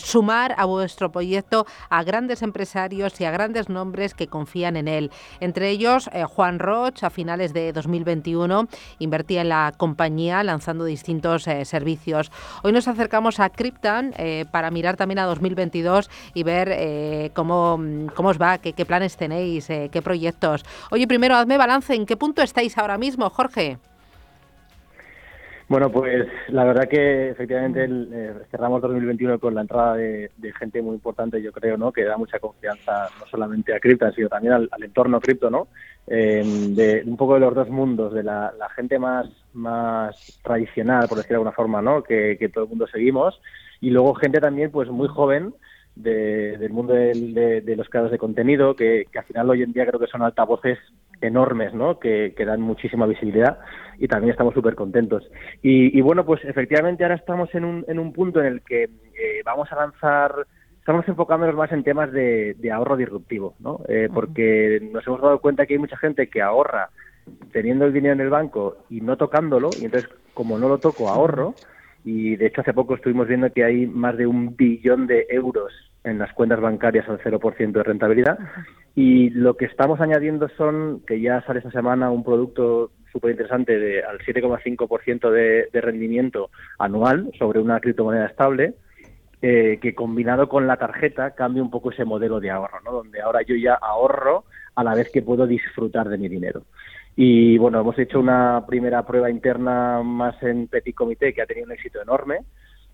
sumar 0.00 0.54
a 0.56 0.64
vuestro 0.64 1.12
proyecto 1.12 1.66
a 1.90 2.02
grandes 2.02 2.42
empresarios 2.42 3.20
y 3.20 3.24
a 3.26 3.30
grandes 3.30 3.68
nombres 3.68 4.14
que 4.14 4.28
confían 4.28 4.76
en 4.76 4.88
él. 4.88 5.10
Entre 5.40 5.70
ellos 5.70 6.08
Juan 6.28 6.58
Roch 6.58 7.04
a 7.04 7.10
finales 7.10 7.52
de 7.52 7.72
2021 7.72 8.66
invertía 8.98 9.42
en 9.42 9.50
la 9.50 9.72
compañía 9.76 10.42
lanzando 10.42 10.84
distintos 10.84 11.44
servicios. 11.64 12.32
Hoy 12.62 12.72
nos 12.72 12.88
acercamos 12.88 13.40
a 13.40 13.50
Cryptan 13.50 14.14
para 14.50 14.70
mirar 14.70 14.96
también 14.96 15.18
a 15.18 15.26
2022 15.26 16.10
y 16.34 16.42
ver 16.42 17.30
cómo, 17.34 17.78
cómo 18.14 18.30
os 18.30 18.40
va, 18.40 18.58
qué, 18.58 18.72
qué 18.72 18.86
planes 18.86 19.17
tenéis? 19.18 19.68
Eh, 19.68 19.90
¿Qué 19.92 20.00
proyectos? 20.00 20.64
Oye, 20.90 21.06
primero 21.06 21.34
hazme 21.34 21.58
balance, 21.58 21.94
¿en 21.94 22.06
qué 22.06 22.16
punto 22.16 22.40
estáis 22.40 22.78
ahora 22.78 22.96
mismo, 22.96 23.28
Jorge? 23.28 23.76
Bueno, 25.68 25.92
pues 25.92 26.26
la 26.48 26.64
verdad 26.64 26.88
que 26.88 27.28
efectivamente 27.28 27.84
eh, 27.84 28.32
cerramos 28.50 28.80
2021 28.80 29.38
con 29.38 29.54
la 29.54 29.60
entrada 29.60 29.96
de, 29.96 30.30
gente 30.58 30.80
muy 30.80 30.94
importante, 30.94 31.42
yo 31.42 31.52
creo, 31.52 31.76
¿no? 31.76 31.92
Que 31.92 32.04
da 32.04 32.16
mucha 32.16 32.38
confianza 32.38 33.10
no 33.20 33.26
solamente 33.26 33.74
a 33.74 33.78
cripto, 33.78 34.10
sino 34.12 34.30
también 34.30 34.54
al, 34.54 34.70
entorno 34.82 35.20
cripto, 35.20 35.50
¿no? 35.50 35.68
De 36.06 37.02
un 37.04 37.18
poco 37.18 37.34
de 37.34 37.40
los 37.40 37.54
dos 37.54 37.68
mundos, 37.68 38.14
de 38.14 38.22
la, 38.22 38.50
gente 38.74 38.98
más, 38.98 39.26
más 39.52 40.40
tradicional, 40.42 41.06
por 41.06 41.18
decir 41.18 41.30
de 41.30 41.34
alguna 41.34 41.52
forma, 41.52 41.82
¿no? 41.82 42.02
Que, 42.02 42.38
que 42.38 42.48
todo 42.48 42.64
el 42.64 42.70
mundo 42.70 42.86
seguimos, 42.86 43.38
y 43.82 43.90
luego 43.90 44.14
gente 44.14 44.40
también, 44.40 44.70
pues 44.70 44.88
muy 44.88 45.08
joven, 45.08 45.52
del 46.02 46.70
mundo 46.70 46.94
de, 46.94 47.74
los 47.76 47.88
creadores 47.88 48.12
de 48.12 48.18
contenido, 48.18 48.74
que, 48.74 49.06
al 49.16 49.24
final 49.24 49.50
hoy 49.50 49.62
en 49.62 49.72
día 49.72 49.86
creo 49.86 49.98
que 49.98 50.06
son 50.06 50.22
altavoces 50.22 50.78
enormes, 51.20 51.74
¿no? 51.74 51.98
Que, 51.98 52.32
dan 52.38 52.60
muchísima 52.60 53.06
visibilidad 53.06 53.58
y 53.98 54.06
también 54.06 54.30
estamos 54.30 54.54
súper 54.54 54.74
contentos. 54.74 55.28
Y, 55.62 56.00
bueno, 56.00 56.24
pues 56.24 56.44
efectivamente 56.44 57.04
ahora 57.04 57.16
estamos 57.16 57.52
en 57.54 57.64
un, 57.64 57.84
en 57.88 57.98
un 57.98 58.12
punto 58.12 58.40
en 58.40 58.46
el 58.46 58.62
que 58.62 58.84
eh, 58.84 59.42
vamos 59.44 59.70
a 59.72 59.76
lanzar, 59.76 60.46
estamos 60.78 61.06
enfocándonos 61.08 61.56
más 61.56 61.72
en 61.72 61.82
temas 61.82 62.12
de, 62.12 62.56
ahorro 62.72 62.96
disruptivo, 62.96 63.54
¿no? 63.58 63.80
Eh, 63.88 64.08
porque 64.12 64.80
nos 64.92 65.06
hemos 65.06 65.20
dado 65.20 65.40
cuenta 65.40 65.66
que 65.66 65.74
hay 65.74 65.80
mucha 65.80 65.96
gente 65.96 66.28
que 66.28 66.42
ahorra 66.42 66.90
teniendo 67.52 67.84
el 67.84 67.92
dinero 67.92 68.14
en 68.14 68.20
el 68.20 68.30
banco 68.30 68.78
y 68.88 69.00
no 69.00 69.16
tocándolo, 69.16 69.70
y 69.80 69.84
entonces 69.84 70.08
como 70.32 70.56
no 70.58 70.68
lo 70.68 70.78
toco, 70.78 71.08
ahorro. 71.08 71.54
Y 72.10 72.36
de 72.36 72.46
hecho 72.46 72.62
hace 72.62 72.72
poco 72.72 72.94
estuvimos 72.94 73.28
viendo 73.28 73.52
que 73.52 73.64
hay 73.64 73.86
más 73.86 74.16
de 74.16 74.26
un 74.26 74.56
billón 74.56 75.06
de 75.06 75.26
euros 75.28 75.70
en 76.04 76.18
las 76.18 76.32
cuentas 76.32 76.58
bancarias 76.58 77.06
al 77.06 77.20
0% 77.20 77.72
de 77.72 77.82
rentabilidad. 77.82 78.38
Y 78.94 79.28
lo 79.28 79.58
que 79.58 79.66
estamos 79.66 80.00
añadiendo 80.00 80.48
son, 80.56 81.02
que 81.06 81.20
ya 81.20 81.42
sale 81.42 81.58
esta 81.58 81.70
semana, 81.70 82.10
un 82.10 82.24
producto 82.24 82.92
súper 83.12 83.32
interesante 83.32 83.78
de, 83.78 84.02
al 84.02 84.20
7,5% 84.20 85.30
de, 85.30 85.68
de 85.70 85.80
rendimiento 85.82 86.48
anual 86.78 87.30
sobre 87.38 87.60
una 87.60 87.78
criptomoneda 87.78 88.24
estable, 88.24 88.72
eh, 89.42 89.78
que 89.82 89.94
combinado 89.94 90.48
con 90.48 90.66
la 90.66 90.78
tarjeta 90.78 91.32
cambia 91.32 91.62
un 91.62 91.70
poco 91.70 91.90
ese 91.90 92.06
modelo 92.06 92.40
de 92.40 92.50
ahorro, 92.50 92.80
¿no? 92.86 92.92
donde 92.92 93.20
ahora 93.20 93.42
yo 93.42 93.54
ya 93.54 93.74
ahorro 93.74 94.44
a 94.76 94.82
la 94.82 94.94
vez 94.94 95.10
que 95.12 95.20
puedo 95.20 95.46
disfrutar 95.46 96.08
de 96.08 96.16
mi 96.16 96.28
dinero. 96.28 96.62
Y 97.20 97.58
bueno, 97.58 97.80
hemos 97.80 97.98
hecho 97.98 98.20
una 98.20 98.64
primera 98.64 99.04
prueba 99.04 99.28
interna 99.28 100.04
más 100.04 100.40
en 100.40 100.68
Petit 100.68 100.94
Comité 100.94 101.34
que 101.34 101.42
ha 101.42 101.46
tenido 101.46 101.66
un 101.66 101.72
éxito 101.72 102.00
enorme 102.00 102.42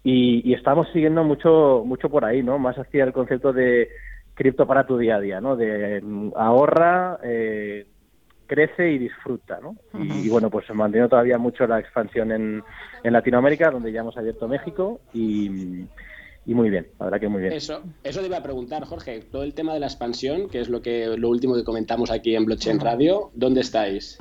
y, 0.02 0.54
estamos 0.54 0.88
siguiendo 0.94 1.22
mucho, 1.22 1.82
mucho 1.84 2.08
por 2.08 2.24
ahí, 2.24 2.42
¿no? 2.42 2.58
Más 2.58 2.74
hacia 2.78 3.04
el 3.04 3.12
concepto 3.12 3.52
de 3.52 3.90
cripto 4.32 4.66
para 4.66 4.86
tu 4.86 4.96
día 4.96 5.16
a 5.16 5.20
día, 5.20 5.42
¿no? 5.42 5.56
De 5.56 6.00
mm, 6.00 6.30
ahorra, 6.36 7.18
eh, 7.22 7.86
crece 8.46 8.92
y 8.92 8.96
disfruta, 8.96 9.60
¿no? 9.60 9.76
y, 9.92 10.30
bueno, 10.30 10.48
pues 10.48 10.66
se 10.66 10.72
mantiene 10.72 11.06
todavía 11.06 11.36
mucho 11.36 11.66
la 11.66 11.78
expansión 11.78 12.32
en, 12.32 12.62
en 13.02 13.12
Latinoamérica, 13.12 13.70
donde 13.70 13.92
ya 13.92 14.00
hemos 14.00 14.16
abierto 14.16 14.48
México 14.48 15.00
y 15.12 15.84
y 16.46 16.54
muy 16.54 16.70
bien, 16.70 16.88
la 16.98 17.06
verdad 17.06 17.20
que 17.20 17.28
muy 17.28 17.42
bien. 17.42 17.52
Eso, 17.52 17.82
eso 18.02 18.20
te 18.20 18.26
iba 18.26 18.36
a 18.36 18.42
preguntar, 18.42 18.84
Jorge, 18.84 19.20
todo 19.30 19.42
el 19.42 19.54
tema 19.54 19.74
de 19.74 19.80
la 19.80 19.86
expansión, 19.86 20.48
que 20.48 20.60
es 20.60 20.68
lo 20.68 20.82
que 20.82 21.16
lo 21.16 21.28
último 21.28 21.54
que 21.54 21.64
comentamos 21.64 22.10
aquí 22.10 22.36
en 22.36 22.44
Blockchain 22.44 22.80
Radio, 22.80 23.30
¿dónde 23.34 23.60
estáis? 23.60 24.18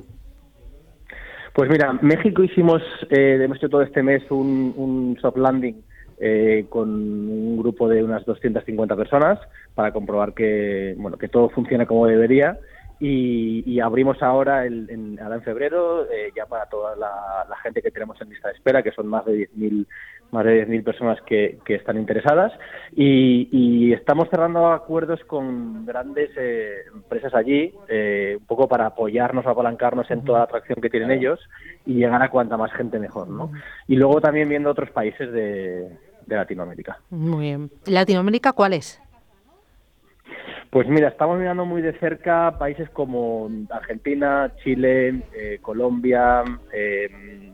Pues 1.54 1.70
mira, 1.70 1.94
México 2.02 2.44
hicimos, 2.44 2.82
eh, 3.10 3.40
hemos 3.42 3.58
hecho 3.58 3.70
todo 3.70 3.84
este 3.84 4.02
mes 4.02 4.24
un, 4.32 4.74
un 4.76 5.18
soft 5.22 5.38
landing 5.38 5.84
eh, 6.20 6.68
con 6.70 6.90
un 6.90 7.58
grupo 7.58 7.90
de 7.90 8.04
unas 8.04 8.26
250 8.26 8.96
personas 8.96 9.40
para 9.76 9.92
comprobar 9.92 10.34
que, 10.34 10.96
bueno, 10.98 11.18
que 11.18 11.28
todo 11.28 11.50
funciona 11.50 11.86
como 11.86 12.08
debería. 12.08 12.58
Y, 13.00 13.82
abrimos 13.82 14.24
ahora, 14.24 14.66
el, 14.66 14.90
en, 14.90 15.20
ahora 15.20 15.36
en 15.36 15.42
febrero, 15.42 16.10
eh, 16.10 16.32
ya 16.34 16.46
para 16.46 16.68
toda 16.68 16.96
la, 16.96 17.46
la, 17.50 17.58
gente 17.58 17.82
que 17.82 17.92
tenemos 17.92 18.22
en 18.22 18.30
lista 18.30 18.48
de 18.48 18.54
espera, 18.54 18.82
que 18.82 18.92
son 18.92 19.08
más 19.08 19.26
de 19.26 19.50
10.000 19.50 19.86
más 20.34 20.46
de 20.46 20.68
10.000 20.68 20.84
personas 20.84 21.22
que, 21.22 21.60
que, 21.64 21.76
están 21.76 21.98
interesadas 21.98 22.52
y, 22.92 23.94
estamos 23.94 24.28
cerrando 24.30 24.72
acuerdos 24.72 25.24
con 25.26 25.86
grandes 25.86 26.32
eh, 26.36 26.86
empresas 26.94 27.34
allí, 27.36 27.74
eh, 27.88 28.36
un 28.40 28.46
poco 28.46 28.68
para 28.68 28.88
apoyarnos, 28.88 29.46
apalancarnos 29.46 30.10
en 30.10 30.26
toda 30.26 30.40
la 30.40 30.46
atracción 30.46 30.82
que 30.82 30.90
tienen 30.90 31.12
ellos 31.12 31.40
y 31.86 31.94
llegar 31.94 32.22
a 32.22 32.30
cuanta 32.30 32.58
más 32.58 32.74
gente 32.74 32.98
mejor, 32.98 33.30
¿no? 33.30 33.52
Y 33.88 33.96
luego 33.96 34.20
también 34.20 34.50
viendo 34.50 34.72
otros 34.72 34.90
países 34.90 35.32
de, 35.32 35.90
Latinoamérica. 36.26 36.98
Muy 37.12 37.46
bien. 37.46 37.70
¿Latinoamérica 37.86 38.54
cuáles? 38.54 39.00
Pues 40.72 40.88
mira, 40.88 41.10
estamos 41.10 41.38
mirando 41.38 41.66
muy 41.66 41.84
de 41.84 41.94
cerca 42.00 42.58
países 42.58 42.90
como 42.90 43.50
Argentina, 43.70 44.52
Chile, 44.64 45.22
eh, 45.36 45.60
Colombia, 45.62 46.44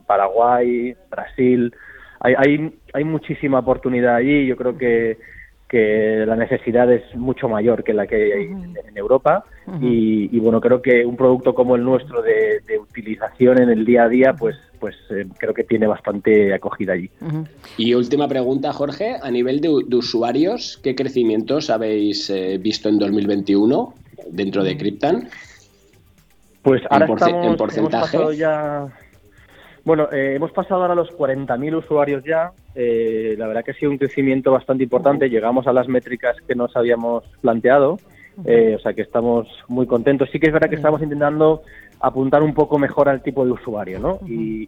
Paraguay, 0.07 0.95
Brasil, 1.09 1.73
hay, 2.19 2.33
hay, 2.37 2.73
hay 2.93 3.03
muchísima 3.03 3.59
oportunidad 3.59 4.15
allí. 4.15 4.45
Yo 4.45 4.55
creo 4.55 4.77
que, 4.77 5.17
que 5.69 6.23
la 6.25 6.35
necesidad 6.35 6.91
es 6.91 7.15
mucho 7.15 7.47
mayor 7.47 7.83
que 7.83 7.93
la 7.93 8.07
que 8.07 8.15
hay 8.15 8.45
en, 8.45 8.75
Europa. 8.95 9.45
y, 9.79 10.37
bueno, 10.39 10.59
creo 10.59 10.81
que 10.81 11.05
un 11.05 11.15
producto 11.15 11.53
como 11.53 11.75
el 11.75 11.83
nuestro 11.83 12.21
de, 12.23 12.61
utilización 12.81 13.61
en 13.61 13.69
el 13.69 13.85
día 13.85 14.03
a 14.03 14.09
día, 14.09 14.33
pues, 14.33 14.57
pues 14.79 14.95
eh, 15.11 15.25
creo 15.37 15.53
que 15.53 15.63
tiene 15.63 15.85
bastante 15.85 16.53
acogida 16.53 16.93
allí. 16.93 17.09
Y 17.77 17.93
última 17.93 18.27
pregunta, 18.27 18.73
Jorge, 18.73 19.17
a 19.21 19.29
nivel 19.29 19.61
de, 19.61 19.69
usuarios, 19.95 20.79
¿qué 20.83 20.95
crecimientos 20.95 21.69
habéis 21.69 22.29
eh, 22.31 22.57
visto 22.59 22.89
en 22.89 22.97
2021 22.97 23.93
dentro 24.31 24.63
de 24.63 24.75
Cryptan? 24.75 25.29
Pues 26.63 26.81
ahora 26.89 27.05
estamos, 27.05 27.45
en 27.45 27.55
porcentaje. 27.55 28.17
ya 28.35 28.89
bueno, 29.85 30.09
eh, 30.11 30.35
hemos 30.35 30.51
pasado 30.51 30.81
ahora 30.81 30.93
a 30.93 30.95
los 30.95 31.09
40.000 31.11 31.77
usuarios 31.77 32.23
ya. 32.23 32.51
Eh, 32.75 33.35
la 33.37 33.47
verdad 33.47 33.63
que 33.63 33.71
ha 33.71 33.75
sido 33.75 33.91
un 33.91 33.97
crecimiento 33.97 34.51
bastante 34.51 34.83
importante. 34.83 35.29
Llegamos 35.29 35.67
a 35.67 35.73
las 35.73 35.87
métricas 35.87 36.35
que 36.47 36.55
nos 36.55 36.75
habíamos 36.75 37.23
planteado. 37.41 37.97
Eh, 38.45 38.75
o 38.77 38.79
sea 38.79 38.93
que 38.93 39.01
estamos 39.01 39.47
muy 39.67 39.85
contentos. 39.85 40.29
Sí 40.31 40.39
que 40.39 40.47
es 40.47 40.53
verdad 40.53 40.69
que 40.69 40.75
estamos 40.75 41.01
intentando 41.01 41.63
apuntar 42.01 42.41
un 42.43 42.53
poco 42.53 42.79
mejor 42.79 43.09
al 43.09 43.21
tipo 43.21 43.45
de 43.45 43.51
usuario, 43.51 43.99
¿no? 43.99 44.19
Y, 44.25 44.67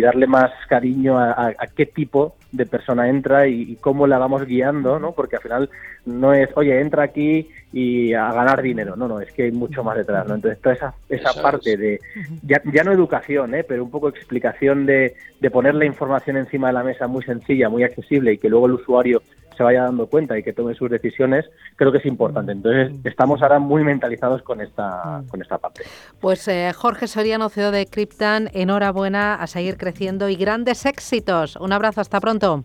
darle 0.00 0.26
más 0.26 0.50
cariño 0.68 1.18
a, 1.18 1.54
qué 1.76 1.86
tipo 1.86 2.36
de 2.52 2.66
persona 2.66 3.08
entra 3.08 3.46
y, 3.46 3.76
cómo 3.76 4.06
la 4.06 4.18
vamos 4.18 4.44
guiando, 4.46 4.98
¿no? 4.98 5.12
Porque 5.12 5.36
al 5.36 5.42
final 5.42 5.70
no 6.06 6.32
es, 6.32 6.48
oye, 6.56 6.80
entra 6.80 7.04
aquí 7.04 7.48
y 7.72 8.14
a 8.14 8.32
ganar 8.32 8.62
dinero, 8.62 8.96
no, 8.96 9.06
no, 9.06 9.20
es 9.20 9.30
que 9.32 9.44
hay 9.44 9.52
mucho 9.52 9.84
más 9.84 9.96
detrás, 9.96 10.26
¿no? 10.26 10.34
Entonces 10.34 10.60
toda 10.60 10.74
esa, 10.74 10.94
esa 11.08 11.40
parte 11.40 11.76
de, 11.76 12.00
ya, 12.42 12.60
ya 12.72 12.82
no 12.82 12.92
educación, 12.92 13.54
¿eh? 13.54 13.64
Pero 13.64 13.84
un 13.84 13.90
poco 13.90 14.08
explicación 14.08 14.86
de, 14.86 15.14
de 15.40 15.50
poner 15.50 15.74
la 15.74 15.84
información 15.84 16.36
encima 16.36 16.68
de 16.68 16.74
la 16.74 16.84
mesa 16.84 17.06
muy 17.06 17.22
sencilla, 17.22 17.68
muy 17.68 17.82
accesible 17.82 18.32
y 18.32 18.38
que 18.38 18.48
luego 18.48 18.66
el 18.66 18.72
usuario 18.72 19.22
se 19.58 19.62
vaya 19.64 19.82
dando 19.82 20.06
cuenta 20.06 20.38
y 20.38 20.42
que 20.42 20.54
tome 20.54 20.74
sus 20.74 20.88
decisiones, 20.88 21.44
creo 21.76 21.92
que 21.92 21.98
es 21.98 22.06
importante. 22.06 22.52
Entonces, 22.52 22.92
estamos 23.04 23.42
ahora 23.42 23.58
muy 23.58 23.84
mentalizados 23.84 24.40
con 24.42 24.62
esta, 24.62 25.22
con 25.28 25.42
esta 25.42 25.58
parte. 25.58 25.82
Pues 26.20 26.48
eh, 26.48 26.72
Jorge 26.74 27.08
Soriano, 27.08 27.50
CEO 27.50 27.70
de 27.70 27.86
Cryptan, 27.86 28.48
enhorabuena 28.54 29.34
a 29.34 29.46
seguir 29.46 29.76
creciendo 29.76 30.28
y 30.28 30.36
grandes 30.36 30.86
éxitos. 30.86 31.56
Un 31.56 31.72
abrazo, 31.72 32.00
hasta 32.00 32.20
pronto. 32.20 32.64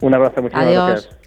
Un 0.00 0.14
abrazo, 0.14 0.42
muchas 0.42 0.66
gracias. 0.66 1.18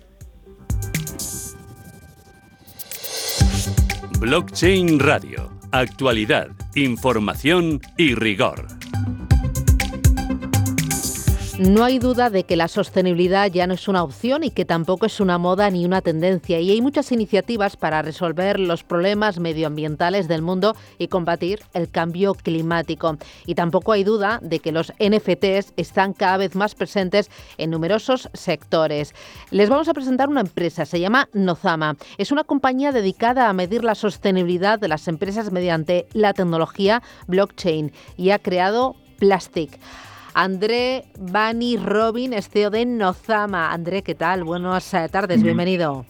Blockchain 4.19 4.99
Radio. 4.99 5.49
Actualidad, 5.71 6.47
información 6.75 7.79
y 7.97 8.15
rigor. 8.15 8.76
No 11.59 11.83
hay 11.83 11.97
duda 11.97 12.29
de 12.29 12.43
que 12.43 12.55
la 12.55 12.67
sostenibilidad 12.67 13.51
ya 13.51 13.65
no 13.65 13.73
es 13.73 13.87
una 13.87 14.03
opción 14.03 14.43
y 14.43 14.51
que 14.51 14.63
tampoco 14.63 15.07
es 15.07 15.19
una 15.19 15.39
moda 15.39 15.71
ni 15.71 15.85
una 15.85 16.01
tendencia. 16.01 16.59
Y 16.59 16.69
hay 16.69 16.83
muchas 16.83 17.11
iniciativas 17.11 17.75
para 17.77 18.03
resolver 18.03 18.59
los 18.59 18.83
problemas 18.83 19.39
medioambientales 19.39 20.27
del 20.27 20.43
mundo 20.43 20.75
y 20.99 21.07
combatir 21.07 21.61
el 21.73 21.89
cambio 21.89 22.35
climático. 22.35 23.17
Y 23.47 23.55
tampoco 23.55 23.93
hay 23.93 24.03
duda 24.03 24.39
de 24.43 24.59
que 24.59 24.71
los 24.71 24.93
NFTs 24.99 25.73
están 25.77 26.13
cada 26.13 26.37
vez 26.37 26.53
más 26.53 26.75
presentes 26.75 27.31
en 27.57 27.71
numerosos 27.71 28.29
sectores. 28.35 29.15
Les 29.49 29.67
vamos 29.67 29.87
a 29.87 29.95
presentar 29.95 30.29
una 30.29 30.41
empresa, 30.41 30.85
se 30.85 30.99
llama 30.99 31.27
Nozama. 31.33 31.97
Es 32.19 32.31
una 32.31 32.43
compañía 32.43 32.91
dedicada 32.91 33.49
a 33.49 33.53
medir 33.53 33.83
la 33.83 33.95
sostenibilidad 33.95 34.77
de 34.77 34.89
las 34.89 35.07
empresas 35.07 35.51
mediante 35.51 36.05
la 36.13 36.35
tecnología 36.35 37.01
blockchain 37.25 37.93
y 38.15 38.29
ha 38.29 38.37
creado 38.37 38.95
Plastic. 39.17 39.79
André 40.37 41.05
Bani 41.17 41.77
Robin, 41.77 42.31
CEO 42.43 42.69
de 42.69 42.85
Nozama. 42.85 43.71
André, 43.71 44.03
¿qué 44.03 44.13
tal? 44.13 44.43
Buenas 44.43 44.93
eh, 44.93 45.09
tardes, 45.11 45.41
bienvenido. 45.41 46.05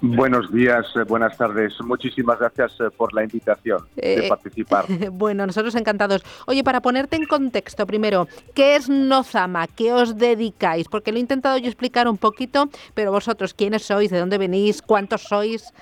Buenos 0.00 0.52
días, 0.52 0.84
eh, 0.96 1.04
buenas 1.04 1.38
tardes. 1.38 1.72
Muchísimas 1.80 2.40
gracias 2.40 2.72
eh, 2.80 2.90
por 2.96 3.14
la 3.14 3.22
invitación 3.22 3.86
de 3.94 4.26
participar. 4.28 4.86
Bueno, 5.12 5.46
nosotros 5.46 5.76
encantados. 5.76 6.24
Oye, 6.48 6.64
para 6.64 6.80
ponerte 6.80 7.14
en 7.14 7.26
contexto, 7.26 7.86
primero, 7.86 8.26
¿qué 8.56 8.74
es 8.74 8.88
Nozama? 8.88 9.68
¿Qué 9.68 9.92
os 9.92 10.16
dedicáis? 10.18 10.88
Porque 10.88 11.12
lo 11.12 11.18
he 11.18 11.20
intentado 11.20 11.56
yo 11.56 11.66
explicar 11.66 12.08
un 12.08 12.18
poquito, 12.18 12.68
pero 12.94 13.12
vosotros, 13.12 13.54
¿quiénes 13.54 13.84
sois? 13.84 14.10
¿De 14.10 14.18
dónde 14.18 14.36
venís? 14.36 14.82
¿Cuántos 14.82 15.22
sois? 15.22 15.72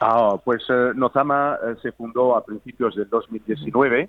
Ah, 0.00 0.36
pues 0.44 0.62
Nozama 0.94 1.58
se 1.82 1.90
fundó 1.90 2.36
a 2.36 2.44
principios 2.44 2.94
del 2.94 3.10
2019 3.10 4.08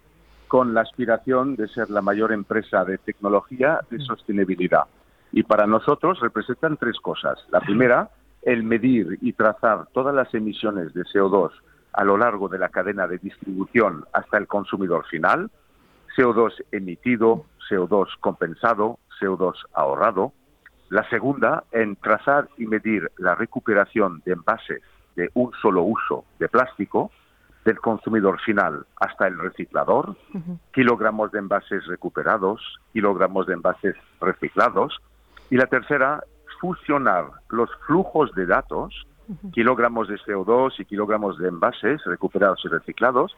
con 0.52 0.74
la 0.74 0.82
aspiración 0.82 1.56
de 1.56 1.70
ser 1.70 1.90
la 1.90 2.02
mayor 2.02 2.34
empresa 2.34 2.84
de 2.84 2.98
tecnología 2.98 3.80
de 3.90 4.00
mm. 4.00 4.02
sostenibilidad. 4.02 4.84
Y 5.32 5.44
para 5.44 5.66
nosotros 5.66 6.20
representan 6.20 6.76
tres 6.76 7.00
cosas. 7.00 7.40
La 7.52 7.62
primera, 7.62 8.10
el 8.42 8.64
medir 8.64 9.18
y 9.22 9.32
trazar 9.32 9.88
todas 9.94 10.14
las 10.14 10.34
emisiones 10.34 10.94
de 10.94 11.04
CO2 11.04 11.52
a 11.94 12.04
lo 12.04 12.18
largo 12.18 12.50
de 12.50 12.60
la 12.60 12.68
cadena 12.68 13.08
de 13.08 13.18
distribución 13.20 14.04
hasta 14.12 14.38
el 14.38 14.48
consumidor 14.48 15.06
final, 15.06 15.50
CO2 16.18 16.52
emitido, 16.74 17.46
CO2 17.70 18.08
compensado, 18.20 19.00
CO2 19.22 19.54
ahorrado. 19.74 20.34
La 20.90 21.10
segunda, 21.10 21.64
en 21.72 21.96
trazar 21.96 22.50
y 22.58 22.66
medir 22.66 23.10
la 23.18 23.36
recuperación 23.36 24.22
de 24.26 24.34
envases 24.34 24.82
de 25.16 25.30
un 25.34 25.54
solo 25.62 25.84
uso 25.84 26.26
de 26.40 26.50
plástico, 26.50 27.10
del 27.66 27.80
consumidor 27.80 28.40
final 28.42 28.86
hasta 29.00 29.28
el 29.28 29.38
reciclador, 29.38 30.16
kilogramos 30.74 31.32
de 31.32 31.40
envases 31.40 31.86
recuperados, 31.86 32.80
kilogramos 32.94 33.46
de 33.48 33.54
envases 33.54 33.96
reciclados. 34.20 35.00
Y 35.50 35.58
la 35.58 35.68
tercera, 35.68 36.24
fusionar 36.60 37.26
los 37.50 37.70
flujos 37.86 38.34
de 38.34 38.46
datos, 38.46 39.06
kilogramos 39.54 40.08
de 40.08 40.18
CO2 40.18 40.80
y 40.80 40.86
kilogramos 40.86 41.38
de 41.38 41.50
envases 41.50 42.04
recuperados 42.06 42.62
y 42.66 42.68
reciclados, 42.68 43.36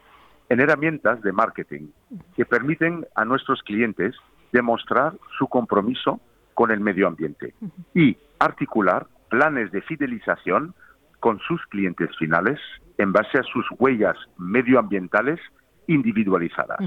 en 0.49 0.59
herramientas 0.59 1.21
de 1.21 1.31
marketing 1.31 1.87
que 2.35 2.45
permiten 2.45 3.05
a 3.15 3.25
nuestros 3.25 3.61
clientes 3.63 4.15
demostrar 4.51 5.13
su 5.37 5.47
compromiso 5.47 6.19
con 6.53 6.71
el 6.71 6.79
medio 6.79 7.07
ambiente 7.07 7.53
y 7.93 8.17
articular 8.39 9.07
planes 9.29 9.71
de 9.71 9.81
fidelización 9.81 10.75
con 11.19 11.39
sus 11.39 11.65
clientes 11.67 12.09
finales 12.17 12.59
en 12.97 13.11
base 13.11 13.39
a 13.39 13.43
sus 13.43 13.65
huellas 13.79 14.15
medioambientales 14.37 15.39
individualizadas. 15.87 16.79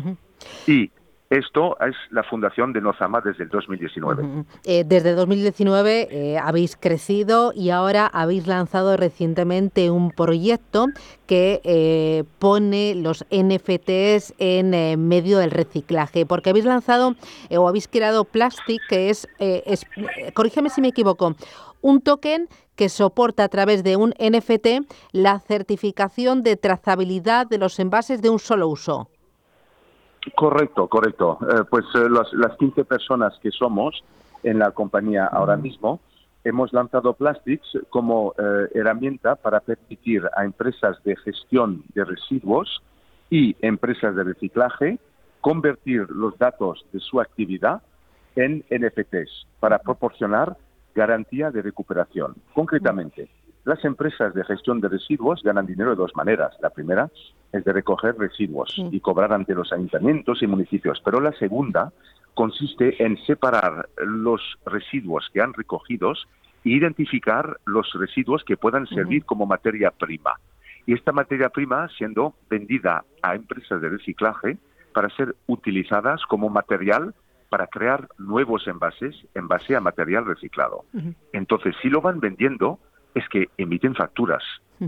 Y 0.66 0.90
esto 1.28 1.76
es 1.80 1.96
la 2.10 2.22
fundación 2.22 2.72
de 2.72 2.80
Nozama 2.80 3.20
desde 3.20 3.44
el 3.44 3.48
2019. 3.48 4.44
Eh, 4.64 4.84
desde 4.86 5.12
2019 5.14 6.08
eh, 6.10 6.38
habéis 6.38 6.76
crecido 6.76 7.52
y 7.52 7.70
ahora 7.70 8.06
habéis 8.06 8.46
lanzado 8.46 8.96
recientemente 8.96 9.90
un 9.90 10.12
proyecto 10.12 10.86
que 11.26 11.60
eh, 11.64 12.22
pone 12.38 12.94
los 12.94 13.26
NFTs 13.32 14.34
en 14.38 15.08
medio 15.08 15.38
del 15.38 15.50
reciclaje, 15.50 16.26
porque 16.26 16.50
habéis 16.50 16.64
lanzado 16.64 17.16
o 17.50 17.68
habéis 17.68 17.88
creado 17.88 18.24
Plastic, 18.24 18.80
que 18.88 19.10
es, 19.10 19.26
es 19.38 19.84
corrígeme 20.32 20.70
si 20.70 20.80
me 20.80 20.88
equivoco, 20.88 21.34
un 21.80 22.02
token 22.02 22.48
que 22.76 22.88
soporta 22.88 23.44
a 23.44 23.48
través 23.48 23.82
de 23.82 23.96
un 23.96 24.10
NFT 24.18 24.86
la 25.12 25.40
certificación 25.40 26.42
de 26.42 26.56
trazabilidad 26.56 27.46
de 27.46 27.58
los 27.58 27.78
envases 27.78 28.22
de 28.22 28.30
un 28.30 28.38
solo 28.38 28.68
uso. 28.68 29.08
Correcto, 30.34 30.88
correcto. 30.88 31.38
Eh, 31.42 31.64
pues 31.70 31.84
eh, 31.94 32.08
las 32.08 32.56
15 32.58 32.84
personas 32.84 33.34
que 33.40 33.50
somos 33.50 34.02
en 34.42 34.58
la 34.58 34.70
compañía 34.72 35.26
ahora 35.26 35.56
mismo 35.56 36.00
hemos 36.44 36.72
lanzado 36.72 37.14
Plastics 37.14 37.66
como 37.90 38.32
eh, 38.38 38.68
herramienta 38.74 39.34
para 39.34 39.60
permitir 39.60 40.22
a 40.36 40.44
empresas 40.44 41.02
de 41.04 41.16
gestión 41.16 41.82
de 41.94 42.04
residuos 42.04 42.82
y 43.30 43.56
empresas 43.60 44.14
de 44.14 44.22
reciclaje 44.22 44.98
convertir 45.40 46.06
los 46.10 46.38
datos 46.38 46.84
de 46.92 47.00
su 47.00 47.20
actividad 47.20 47.82
en 48.36 48.64
NFTs 48.70 49.46
para 49.60 49.78
proporcionar 49.78 50.56
garantía 50.96 51.50
de 51.50 51.62
recuperación. 51.62 52.34
Concretamente, 52.54 53.28
las 53.64 53.84
empresas 53.84 54.34
de 54.34 54.44
gestión 54.44 54.80
de 54.80 54.88
residuos 54.88 55.42
ganan 55.42 55.66
dinero 55.66 55.90
de 55.90 55.96
dos 55.96 56.16
maneras. 56.16 56.56
La 56.60 56.70
primera 56.70 57.10
es 57.52 57.64
de 57.64 57.72
recoger 57.72 58.16
residuos 58.16 58.74
y 58.90 59.00
cobrar 59.00 59.32
ante 59.32 59.54
los 59.54 59.72
ayuntamientos 59.72 60.42
y 60.42 60.46
municipios, 60.46 61.00
pero 61.04 61.20
la 61.20 61.32
segunda 61.32 61.92
consiste 62.34 63.02
en 63.04 63.16
separar 63.26 63.88
los 63.96 64.40
residuos 64.64 65.28
que 65.32 65.42
han 65.42 65.52
recogidos 65.52 66.26
e 66.64 66.70
identificar 66.70 67.58
los 67.66 67.92
residuos 67.94 68.42
que 68.44 68.56
puedan 68.56 68.86
servir 68.86 69.24
como 69.24 69.46
materia 69.46 69.90
prima. 69.90 70.32
Y 70.86 70.94
esta 70.94 71.12
materia 71.12 71.48
prima 71.50 71.88
siendo 71.98 72.34
vendida 72.48 73.04
a 73.22 73.34
empresas 73.34 73.80
de 73.80 73.88
reciclaje 73.88 74.58
para 74.94 75.10
ser 75.10 75.34
utilizadas 75.46 76.22
como 76.26 76.48
material 76.48 77.14
para 77.56 77.68
crear 77.68 78.06
nuevos 78.18 78.68
envases 78.68 79.16
en 79.34 79.48
base 79.48 79.74
a 79.74 79.80
material 79.80 80.26
reciclado. 80.26 80.84
Entonces, 81.32 81.74
si 81.80 81.88
lo 81.88 82.02
van 82.02 82.20
vendiendo, 82.20 82.78
es 83.14 83.26
que 83.30 83.48
emiten 83.56 83.94
facturas. 83.94 84.42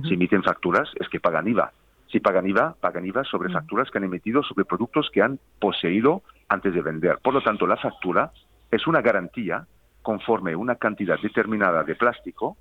Si 0.06 0.12
emiten 0.12 0.42
facturas, 0.42 0.90
es 1.00 1.08
que 1.08 1.18
pagan 1.18 1.48
IVA. 1.48 1.72
Si 2.12 2.20
pagan 2.20 2.46
IVA, 2.46 2.76
pagan 2.78 3.06
IVA 3.06 3.24
sobre 3.24 3.50
facturas 3.50 3.90
que 3.90 3.96
han 3.96 4.04
emitido 4.04 4.42
sobre 4.42 4.66
productos 4.66 5.08
que 5.14 5.22
han 5.22 5.38
poseído 5.58 6.20
antes 6.50 6.74
de 6.74 6.82
vender. 6.82 7.20
Por 7.22 7.32
lo 7.32 7.40
tanto, 7.40 7.66
la 7.66 7.78
factura 7.78 8.32
es 8.70 8.86
una 8.86 9.00
garantía 9.00 9.66
conforme 10.02 10.54
una 10.54 10.74
cantidad 10.74 11.18
determinada 11.18 11.84
de 11.84 11.94
plástico 11.94 12.58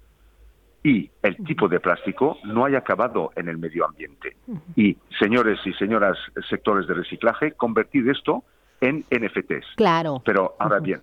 y 0.83 1.11
el 1.21 1.35
tipo 1.43 1.67
de 1.67 1.81
plástico 1.81 2.37
no 2.45 2.63
haya 2.63 2.77
acabado 2.77 3.33
en 3.35 3.49
el 3.49 3.57
medio 3.57 3.83
ambiente. 3.85 4.37
Y, 4.77 4.95
señores 5.19 5.59
y 5.65 5.73
señoras 5.73 6.17
sectores 6.49 6.87
de 6.87 6.93
reciclaje, 6.93 7.51
convertir 7.51 8.09
esto 8.09 8.45
en 8.81 9.05
NFTs. 9.11 9.75
Claro. 9.75 10.21
Pero 10.25 10.55
ahora 10.59 10.79
bien, 10.79 11.01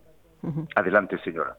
adelante, 0.74 1.18
señora. 1.24 1.56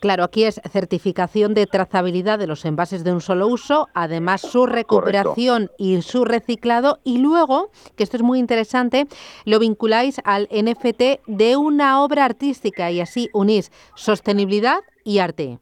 Claro, 0.00 0.24
aquí 0.24 0.44
es 0.44 0.60
certificación 0.70 1.54
de 1.54 1.66
trazabilidad 1.66 2.38
de 2.38 2.46
los 2.46 2.64
envases 2.64 3.02
de 3.02 3.12
un 3.12 3.20
solo 3.20 3.48
uso, 3.48 3.88
además 3.94 4.42
su 4.42 4.66
recuperación 4.66 5.70
y 5.76 6.02
su 6.02 6.24
reciclado 6.24 6.98
y 7.02 7.18
luego, 7.18 7.70
que 7.96 8.04
esto 8.04 8.16
es 8.16 8.22
muy 8.22 8.38
interesante, 8.38 9.06
lo 9.44 9.58
vinculáis 9.58 10.20
al 10.24 10.48
NFT 10.52 11.26
de 11.26 11.56
una 11.56 12.02
obra 12.02 12.24
artística 12.24 12.90
y 12.92 13.00
así 13.00 13.28
unís 13.32 13.72
sostenibilidad 13.96 14.80
y 15.04 15.18
arte. 15.18 15.58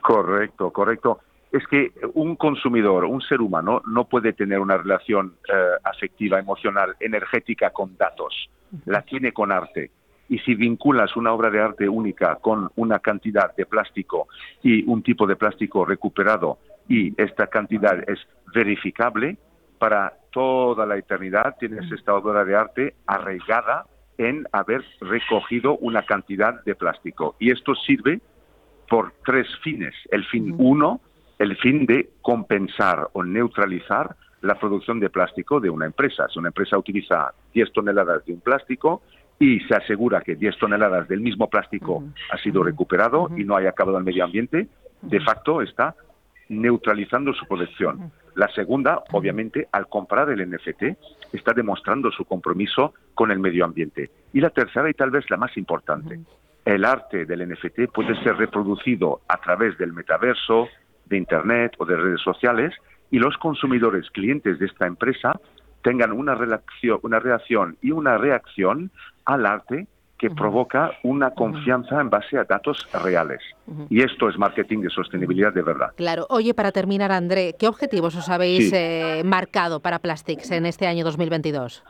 Correcto, 0.00 0.70
correcto. 0.70 1.18
Es 1.54 1.64
que 1.68 1.92
un 2.14 2.34
consumidor, 2.34 3.04
un 3.04 3.20
ser 3.20 3.40
humano, 3.40 3.80
no 3.86 4.08
puede 4.08 4.32
tener 4.32 4.58
una 4.58 4.76
relación 4.76 5.36
eh, 5.48 5.52
afectiva, 5.84 6.40
emocional, 6.40 6.96
energética 6.98 7.70
con 7.70 7.96
datos. 7.96 8.50
La 8.86 9.02
tiene 9.02 9.30
con 9.30 9.52
arte 9.52 9.92
y 10.28 10.38
si 10.40 10.56
vinculas 10.56 11.14
una 11.14 11.32
obra 11.32 11.50
de 11.50 11.60
arte 11.60 11.88
única 11.88 12.36
con 12.40 12.72
una 12.74 12.98
cantidad 12.98 13.54
de 13.54 13.66
plástico 13.66 14.26
y 14.64 14.84
un 14.90 15.04
tipo 15.04 15.28
de 15.28 15.36
plástico 15.36 15.84
recuperado 15.84 16.58
y 16.88 17.14
esta 17.22 17.46
cantidad 17.46 18.02
es 18.10 18.18
verificable, 18.52 19.36
para 19.78 20.12
toda 20.32 20.86
la 20.86 20.96
eternidad 20.96 21.54
tienes 21.60 21.88
esta 21.92 22.14
obra 22.14 22.44
de 22.44 22.56
arte 22.56 22.94
arraigada 23.06 23.86
en 24.18 24.44
haber 24.50 24.84
recogido 25.00 25.76
una 25.76 26.02
cantidad 26.02 26.64
de 26.64 26.74
plástico. 26.74 27.36
Y 27.38 27.52
esto 27.52 27.76
sirve 27.76 28.20
por 28.88 29.12
tres 29.24 29.46
fines. 29.62 29.94
El 30.10 30.24
fin 30.26 30.54
uno, 30.58 31.00
el 31.38 31.56
fin 31.56 31.86
de 31.86 32.10
compensar 32.22 33.08
o 33.12 33.24
neutralizar 33.24 34.16
la 34.42 34.58
producción 34.58 35.00
de 35.00 35.10
plástico 35.10 35.60
de 35.60 35.70
una 35.70 35.86
empresa. 35.86 36.28
Si 36.28 36.38
una 36.38 36.48
empresa 36.48 36.78
utiliza 36.78 37.32
10 37.54 37.72
toneladas 37.72 38.24
de 38.26 38.34
un 38.34 38.40
plástico, 38.40 39.02
y 39.38 39.60
se 39.60 39.74
asegura 39.74 40.20
que 40.20 40.36
10 40.36 40.58
toneladas 40.58 41.08
del 41.08 41.20
mismo 41.20 41.48
plástico 41.48 42.04
ha 42.30 42.38
sido 42.38 42.62
recuperado 42.62 43.28
y 43.36 43.44
no 43.44 43.56
haya 43.56 43.70
acabado 43.70 43.98
el 43.98 44.04
medio 44.04 44.24
ambiente, 44.24 44.68
de 45.02 45.20
facto 45.20 45.60
está 45.60 45.94
neutralizando 46.48 47.32
su 47.32 47.46
producción. 47.46 48.12
La 48.36 48.48
segunda, 48.48 49.02
obviamente, 49.12 49.68
al 49.72 49.88
comprar 49.88 50.30
el 50.30 50.48
NFT, 50.50 50.82
está 51.32 51.52
demostrando 51.52 52.10
su 52.10 52.24
compromiso 52.24 52.94
con 53.14 53.30
el 53.30 53.38
medio 53.38 53.64
ambiente. 53.64 54.10
Y 54.32 54.40
la 54.40 54.50
tercera, 54.50 54.90
y 54.90 54.94
tal 54.94 55.10
vez 55.10 55.28
la 55.30 55.36
más 55.36 55.56
importante, 55.56 56.20
el 56.64 56.84
arte 56.84 57.26
del 57.26 57.48
NFT 57.48 57.92
puede 57.92 58.20
ser 58.22 58.36
reproducido 58.36 59.20
a 59.28 59.36
través 59.38 59.76
del 59.78 59.92
metaverso, 59.92 60.68
de 61.06 61.16
Internet 61.16 61.74
o 61.78 61.84
de 61.84 61.96
redes 61.96 62.20
sociales, 62.20 62.74
y 63.10 63.18
los 63.18 63.36
consumidores, 63.38 64.10
clientes 64.10 64.58
de 64.58 64.66
esta 64.66 64.86
empresa, 64.86 65.38
tengan 65.82 66.12
una, 66.12 66.34
reacción, 66.34 66.98
una 67.02 67.20
reacción 67.20 67.76
y 67.82 67.90
una 67.90 68.18
reacción 68.18 68.90
al 69.24 69.46
arte 69.46 69.86
que 70.18 70.30
provoca 70.30 70.92
una 71.02 71.32
confianza 71.32 72.00
en 72.00 72.08
base 72.08 72.38
a 72.38 72.44
datos 72.44 72.88
reales. 73.04 73.42
Y 73.90 74.02
esto 74.02 74.28
es 74.28 74.38
marketing 74.38 74.80
de 74.80 74.90
sostenibilidad 74.90 75.52
de 75.52 75.62
verdad. 75.62 75.90
Claro. 75.96 76.26
Oye, 76.30 76.54
para 76.54 76.72
terminar, 76.72 77.12
André, 77.12 77.54
¿qué 77.58 77.68
objetivos 77.68 78.16
os 78.16 78.28
habéis 78.28 78.72
eh, 78.72 79.22
marcado 79.24 79.80
para 79.80 79.98
Plastics 79.98 80.50
en 80.52 80.66
este 80.66 80.86
año 80.86 81.04
2022? 81.04 81.84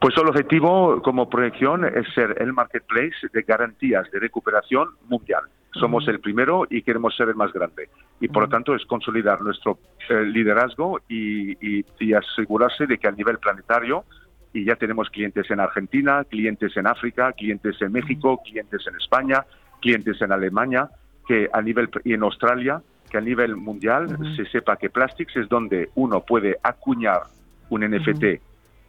Pues 0.00 0.14
el 0.18 0.28
objetivo 0.28 1.00
como 1.00 1.30
proyección 1.30 1.84
es 1.84 2.12
ser 2.12 2.36
el 2.40 2.52
marketplace 2.52 3.28
de 3.32 3.42
garantías 3.42 4.10
de 4.10 4.18
recuperación 4.18 4.88
mundial. 5.08 5.44
Somos 5.72 6.06
el 6.08 6.20
primero 6.20 6.66
y 6.68 6.82
queremos 6.82 7.16
ser 7.16 7.28
el 7.28 7.34
más 7.34 7.52
grande. 7.52 7.88
Y 8.20 8.28
por 8.28 8.44
lo 8.44 8.48
tanto 8.48 8.74
es 8.74 8.84
consolidar 8.84 9.40
nuestro 9.40 9.78
eh, 10.08 10.22
liderazgo 10.24 11.00
y, 11.08 11.84
asegurarse 12.14 12.86
de 12.86 12.98
que 12.98 13.08
a 13.08 13.12
nivel 13.12 13.38
planetario, 13.38 14.04
y 14.52 14.64
ya 14.64 14.76
tenemos 14.76 15.08
clientes 15.08 15.50
en 15.50 15.60
Argentina, 15.60 16.24
clientes 16.24 16.76
en 16.76 16.86
África, 16.86 17.32
clientes 17.32 17.80
en 17.80 17.92
México, 17.92 18.40
clientes 18.44 18.86
en 18.86 18.96
España, 18.96 19.46
clientes 19.80 20.20
en 20.20 20.30
Alemania, 20.30 20.90
que 21.26 21.48
a 21.52 21.62
nivel 21.62 21.88
y 22.04 22.12
en 22.12 22.22
Australia, 22.22 22.82
que 23.10 23.16
a 23.16 23.20
nivel 23.22 23.56
mundial 23.56 24.18
se 24.36 24.44
sepa 24.46 24.76
que 24.76 24.90
Plastics 24.90 25.36
es 25.36 25.48
donde 25.48 25.90
uno 25.94 26.20
puede 26.20 26.58
acuñar 26.62 27.22
un 27.70 27.80
NFT 27.80 28.24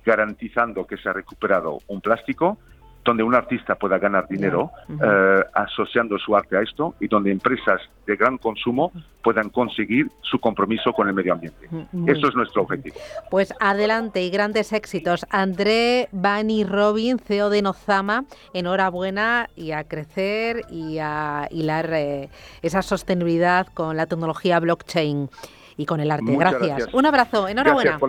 garantizando 0.05 0.85
que 0.85 0.97
se 0.97 1.07
ha 1.07 1.13
recuperado 1.13 1.79
un 1.87 2.01
plástico 2.01 2.57
donde 3.03 3.23
un 3.23 3.35
artista 3.35 3.75
pueda 3.75 3.97
ganar 3.97 4.27
dinero 4.27 4.71
eh, 4.89 5.43
asociando 5.53 6.17
su 6.17 6.35
arte 6.35 6.57
a 6.57 6.61
esto 6.61 6.95
y 6.99 7.07
donde 7.07 7.31
empresas 7.31 7.81
de 8.05 8.15
gran 8.15 8.37
consumo 8.37 8.91
puedan 9.21 9.49
conseguir 9.49 10.07
su 10.21 10.39
compromiso 10.39 10.93
con 10.93 11.07
el 11.07 11.13
medio 11.13 11.33
ambiente. 11.33 11.67
Eso 12.07 12.27
es 12.27 12.35
nuestro 12.35 12.63
objetivo. 12.63 12.95
Pues 13.29 13.53
adelante 13.59 14.21
y 14.21 14.29
grandes 14.29 14.73
éxitos. 14.73 15.25
André 15.29 16.07
Bani 16.11 16.63
Robin, 16.63 17.19
CEO 17.19 17.49
de 17.49 17.61
Nozama, 17.61 18.25
enhorabuena 18.53 19.49
y 19.55 19.71
a 19.71 19.83
crecer 19.83 20.61
y 20.69 20.99
a 20.99 21.47
hilar 21.51 21.89
eh, 21.93 22.29
esa 22.61 22.81
sostenibilidad 22.81 23.67
con 23.67 23.97
la 23.97 24.05
tecnología 24.05 24.59
blockchain 24.59 25.29
y 25.77 25.85
con 25.85 25.99
el 25.99 26.11
arte. 26.11 26.35
Gracias. 26.35 26.93
Un 26.93 27.05
abrazo, 27.05 27.47
enhorabuena. 27.47 27.99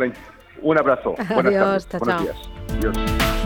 Un 0.63 0.79
abrazo. 0.79 1.15
Buenas 1.35 1.55
Adiós, 1.55 1.89
Buenos 1.99 2.23
días. 2.23 3.44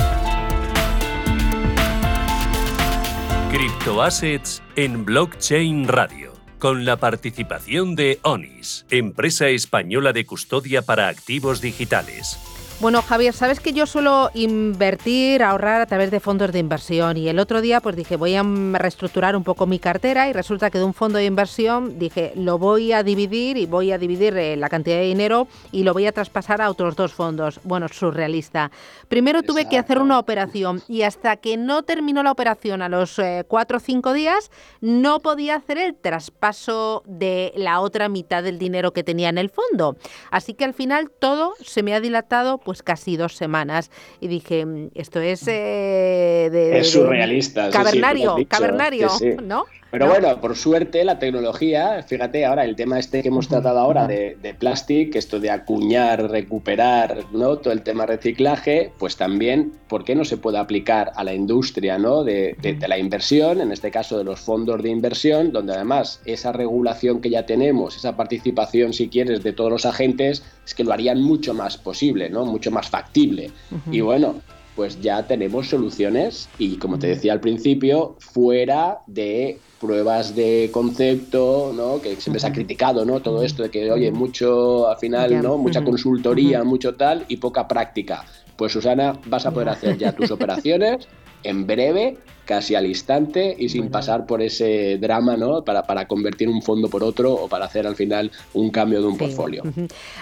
Criptoassets 3.51 4.63
en 4.77 5.07
Blockchain 5.07 5.89
Radio, 5.89 6.35
con 6.59 6.85
la 6.85 6.99
participación 6.99 7.97
de 7.97 8.21
ONIS, 8.23 8.85
empresa 8.91 9.49
española 9.49 10.13
de 10.13 10.27
custodia 10.27 10.83
para 10.83 11.09
activos 11.09 11.63
digitales. 11.63 12.39
Bueno, 12.81 13.03
Javier, 13.03 13.35
sabes 13.35 13.59
que 13.59 13.73
yo 13.73 13.87
suelo 13.87 14.31
invertir, 14.35 15.43
ahorrar 15.43 15.81
a 15.81 15.87
través 15.87 16.13
de 16.13 16.21
fondos 16.21 16.53
de 16.53 16.61
inversión 16.61 17.17
y 17.17 17.29
el 17.29 17.41
otro 17.41 17.61
día 17.61 17.81
pues 17.81 17.97
dije 17.97 18.15
voy 18.15 18.37
a 18.37 18.45
reestructurar 18.45 19.35
un 19.35 19.43
poco 19.43 19.67
mi 19.67 19.81
cartera 19.81 20.29
y 20.29 20.33
resulta 20.33 20.71
que 20.71 20.79
de 20.79 20.85
un 20.85 20.95
fondo 20.95 21.19
de 21.19 21.25
inversión 21.25 21.99
dije 21.99 22.31
lo 22.37 22.57
voy 22.57 22.93
a 22.93 23.03
dividir 23.03 23.57
y 23.57 23.67
voy 23.67 23.91
a 23.91 23.99
dividir 23.99 24.37
eh, 24.37 24.57
la 24.57 24.69
cantidad 24.69 24.99
de 24.99 25.07
dinero 25.07 25.49
y 25.73 25.83
lo 25.83 25.93
voy 25.93 26.07
a 26.07 26.13
traspasar 26.13 26.63
a 26.63 26.71
otros 26.71 26.95
dos 26.95 27.13
fondos. 27.13 27.59
Bueno, 27.65 27.89
surrealista. 27.89 28.71
Primero 29.09 29.43
tuve 29.43 29.69
que 29.69 29.77
hacer 29.77 29.99
una 29.99 30.21
operación 30.21 30.81
y 30.87 31.03
hasta 31.03 31.37
que 31.37 31.57
no 31.57 31.83
terminó 31.83 32.23
la 32.23 32.31
operación 32.31 32.81
a 32.81 32.89
los 32.89 33.19
eh, 33.19 33.45
cuatro 33.49 33.79
o 33.79 33.81
cinco 33.81 34.13
días 34.13 34.53
no 34.81 35.19
podía 35.19 35.57
hacer 35.57 35.79
el 35.79 35.97
traspaso 35.97 37.03
de 37.07 37.53
la 37.57 37.81
otra 37.81 38.09
mitad 38.09 38.45
del 38.45 38.61
dinero 38.61 38.93
que 38.93 39.03
tenía 39.03 39.31
en 39.31 39.39
el 39.39 39.51
fondo. 39.51 39.97
Así 40.31 40.55
que 40.55 40.65
al 40.65 40.75
final 40.75 41.11
todo 41.11 41.55
se 41.61 41.83
me 41.83 41.93
ha 41.93 42.01
dilatado 42.01 42.61
pues 42.69 42.83
casi 42.83 43.17
dos 43.17 43.35
semanas. 43.35 43.91
Y 44.21 44.29
dije, 44.29 44.67
mm, 44.67 44.91
esto 44.95 45.21
es 45.21 45.49
eh, 45.49 46.51
de, 46.53 46.81
Es 46.81 46.93
surrealista. 46.93 47.71
Cavernario, 47.71 48.37
cavernario, 48.47 49.09
¿no? 49.43 49.65
Pero 49.91 50.07
bueno, 50.07 50.39
por 50.41 50.55
suerte 50.55 51.03
la 51.03 51.19
tecnología, 51.19 52.03
fíjate 52.03 52.45
ahora 52.45 52.65
el 52.65 52.77
tema 52.77 52.99
este 52.99 53.23
que 53.23 53.29
hemos 53.29 53.49
tratado 53.49 53.79
ahora 53.79 54.07
de, 54.07 54.37
de 54.43 54.53
plástico, 54.53 55.19
esto 55.19 55.41
de 55.41 55.51
acuñar, 55.51 56.31
recuperar, 56.31 57.25
¿no? 57.33 57.57
Todo 57.57 57.73
el 57.73 57.83
tema 57.83 58.05
reciclaje, 58.05 58.93
pues 58.99 59.17
también, 59.17 59.73
¿por 59.89 60.05
qué 60.05 60.15
no 60.15 60.27
se 60.27 60.37
puede 60.37 60.59
aplicar 60.59 61.13
a 61.17 61.25
la 61.25 61.33
industria, 61.33 61.99
¿no? 61.99 62.23
De, 62.23 62.55
de, 62.61 62.77
la 62.87 62.99
inversión, 62.99 63.63
en 63.63 63.73
este 63.73 63.91
caso 63.91 64.19
de 64.19 64.25
los 64.25 64.41
fondos 64.41 64.83
de 64.83 64.91
inversión, 64.91 65.53
donde 65.53 65.73
además 65.73 66.21
esa 66.27 66.53
regulación 66.53 67.23
que 67.23 67.31
ya 67.31 67.47
tenemos, 67.47 67.97
esa 67.97 68.15
participación, 68.15 68.93
si 68.93 69.09
quieres, 69.09 69.43
de 69.43 69.55
todos 69.55 69.71
los 69.71 69.87
agentes, 69.87 70.43
es 70.67 70.75
que 70.75 70.85
lo 70.85 70.93
harían 70.93 71.23
mucho 71.23 71.55
más 71.55 71.79
posible, 71.79 72.29
¿no? 72.29 72.45
Mucho 72.45 72.71
más 72.71 72.91
factible. 72.91 73.51
Y 73.91 74.03
bueno, 74.03 74.43
pues 74.77 75.01
ya 75.01 75.27
tenemos 75.27 75.69
soluciones 75.69 76.49
y 76.59 76.77
como 76.77 76.99
te 76.99 77.09
decía 77.09 77.33
al 77.33 77.41
principio, 77.41 78.17
fuera 78.21 78.99
de 79.07 79.59
pruebas 79.81 80.35
de 80.35 80.71
concepto, 80.73 81.73
¿no? 81.75 82.01
Que 82.01 82.17
siempre 82.17 82.41
se 82.41 82.47
ha 82.47 82.53
criticado, 82.53 83.05
¿no? 83.05 83.21
Todo 83.21 83.43
esto 83.43 83.63
de 83.63 83.71
que, 83.71 83.91
oye, 83.91 84.11
mucho, 84.11 84.89
al 84.89 84.99
final, 84.99 85.43
¿no? 85.43 85.59
Mucha 85.59 85.85
consultoría, 85.85 86.65
mucho 86.65 86.95
tal 86.95 87.25
y 87.29 87.37
poca 87.37 87.69
práctica. 87.69 88.25
Pues 88.57 88.73
Susana, 88.73 89.19
vas 89.27 89.47
a 89.47 89.53
poder 89.53 89.69
hacer 89.69 89.97
ya 89.97 90.13
tus 90.13 90.31
operaciones 90.33 91.09
en 91.45 91.67
breve, 91.67 92.19
casi 92.45 92.75
al 92.75 92.87
instante 92.87 93.55
y 93.57 93.69
sin 93.69 93.91
pasar 93.91 94.27
por 94.27 94.43
ese 94.43 94.99
drama, 94.99 95.37
¿no? 95.37 95.63
Para, 95.63 95.85
para, 95.85 96.09
convertir 96.09 96.49
un 96.49 96.63
fondo 96.63 96.89
por 96.89 97.05
otro 97.05 97.33
o 97.35 97.49
para 97.49 97.67
hacer 97.67 97.87
al 97.87 97.95
final 97.95 98.33
un 98.55 98.71
cambio 98.71 99.01
de 99.01 99.07
un 99.07 99.17
portfolio. 99.17 99.63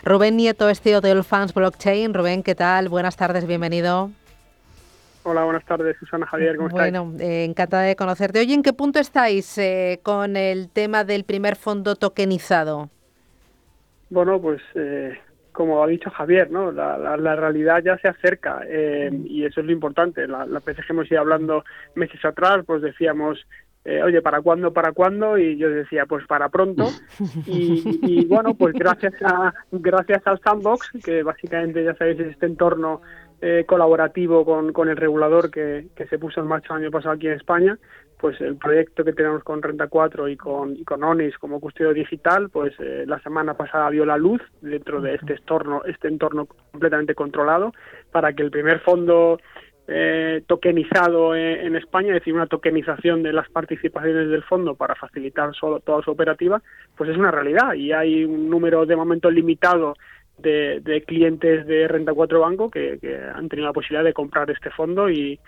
Rubén 0.04 0.36
Nieto 0.36 0.68
es 0.68 0.80
CEO 0.80 1.00
de 1.00 1.12
All 1.12 1.24
Fans 1.24 1.54
Blockchain. 1.54 2.12
Rubén, 2.12 2.42
¿qué 2.42 2.54
tal? 2.54 2.88
Buenas 2.88 3.16
tardes, 3.16 3.46
bienvenido. 3.46 4.10
Hola, 5.28 5.42
buenas 5.42 5.64
tardes, 5.64 5.96
Susana 5.98 6.24
Javier, 6.24 6.54
¿cómo 6.54 6.68
estáis? 6.68 6.92
Bueno, 6.92 7.16
eh, 7.18 7.42
encantada 7.42 7.82
de 7.82 7.96
conocerte. 7.96 8.38
Oye, 8.38 8.54
¿en 8.54 8.62
qué 8.62 8.72
punto 8.72 9.00
estáis 9.00 9.58
eh, 9.58 9.98
con 10.04 10.36
el 10.36 10.70
tema 10.70 11.02
del 11.02 11.24
primer 11.24 11.56
fondo 11.56 11.96
tokenizado? 11.96 12.90
Bueno, 14.08 14.40
pues 14.40 14.62
eh, 14.76 15.18
como 15.50 15.82
ha 15.82 15.88
dicho 15.88 16.10
Javier, 16.10 16.52
¿no? 16.52 16.70
La, 16.70 17.16
realidad 17.16 17.82
ya 17.84 17.98
se 17.98 18.06
acerca 18.06 18.60
y 18.70 19.44
eso 19.44 19.62
es 19.62 19.66
lo 19.66 19.72
importante. 19.72 20.28
Las 20.28 20.64
veces 20.64 20.86
que 20.86 20.92
hemos 20.92 21.10
ido 21.10 21.18
hablando 21.18 21.64
meses 21.96 22.24
atrás, 22.24 22.58
pues 22.64 22.80
decíamos, 22.80 23.44
oye, 24.04 24.22
¿para 24.22 24.40
cuándo, 24.42 24.72
para 24.72 24.92
cuándo? 24.92 25.38
Y 25.38 25.56
yo 25.56 25.68
decía, 25.70 26.06
pues 26.06 26.24
para 26.28 26.50
pronto. 26.50 26.86
Y, 27.46 27.98
y, 28.02 28.26
bueno, 28.26 28.54
pues 28.54 28.74
gracias 28.74 29.14
a 29.24 29.52
gracias 29.72 30.24
al 30.24 30.38
Sandbox, 30.40 30.92
que 31.04 31.24
básicamente 31.24 31.82
ya 31.82 31.96
sabéis 31.96 32.20
es 32.20 32.28
este 32.28 32.46
entorno 32.46 33.00
eh, 33.40 33.64
colaborativo 33.66 34.44
con, 34.44 34.72
con, 34.72 34.88
el 34.88 34.96
regulador 34.96 35.50
que, 35.50 35.88
se 36.08 36.18
puso 36.18 36.40
en 36.40 36.46
marcha 36.46 36.74
el 36.74 36.82
año 36.82 36.90
pasado 36.90 37.14
aquí 37.14 37.26
en 37.26 37.34
España, 37.34 37.78
pues 38.18 38.40
el 38.40 38.56
proyecto 38.56 39.04
que 39.04 39.12
tenemos 39.12 39.44
con 39.44 39.62
Renta 39.62 39.88
4 39.88 40.28
y 40.28 40.36
con, 40.36 40.74
y 40.74 40.84
ONIS 40.88 41.36
como 41.38 41.60
custodio 41.60 41.92
digital, 41.92 42.48
pues 42.48 42.72
eh, 42.78 43.04
la 43.06 43.20
semana 43.20 43.54
pasada 43.54 43.90
vio 43.90 44.06
la 44.06 44.16
luz 44.16 44.40
dentro 44.62 45.00
de 45.00 45.16
este 45.16 45.34
entorno, 45.34 45.82
este 45.84 46.08
entorno 46.08 46.46
completamente 46.46 47.14
controlado 47.14 47.72
para 48.10 48.32
que 48.32 48.42
el 48.42 48.50
primer 48.50 48.80
fondo 48.80 49.38
eh, 49.88 50.42
tokenizado 50.48 51.36
en, 51.36 51.76
España, 51.76 52.08
es 52.08 52.14
decir, 52.14 52.34
una 52.34 52.48
tokenización 52.48 53.22
de 53.22 53.32
las 53.32 53.48
participaciones 53.50 54.30
del 54.30 54.42
fondo 54.42 54.74
para 54.74 54.96
facilitar 54.96 55.54
solo, 55.54 55.78
toda 55.80 56.02
su 56.02 56.10
operativa, 56.10 56.60
pues 56.96 57.10
es 57.10 57.16
una 57.16 57.30
realidad 57.30 57.74
y 57.74 57.92
hay 57.92 58.24
un 58.24 58.50
número 58.50 58.84
de 58.84 58.96
momento 58.96 59.30
limitado 59.30 59.94
de, 60.38 61.04
clientes 61.06 61.66
de 61.66 61.88
Renta 61.88 62.12
4 62.12 62.40
Banco 62.40 62.70
que, 62.70 62.98
han 63.34 63.48
tenido 63.48 63.68
la 63.68 63.72
posibilidad 63.72 64.04
de 64.04 64.12
comprar 64.12 64.50
este 64.50 64.70
fondo 64.70 65.10
y, 65.10 65.38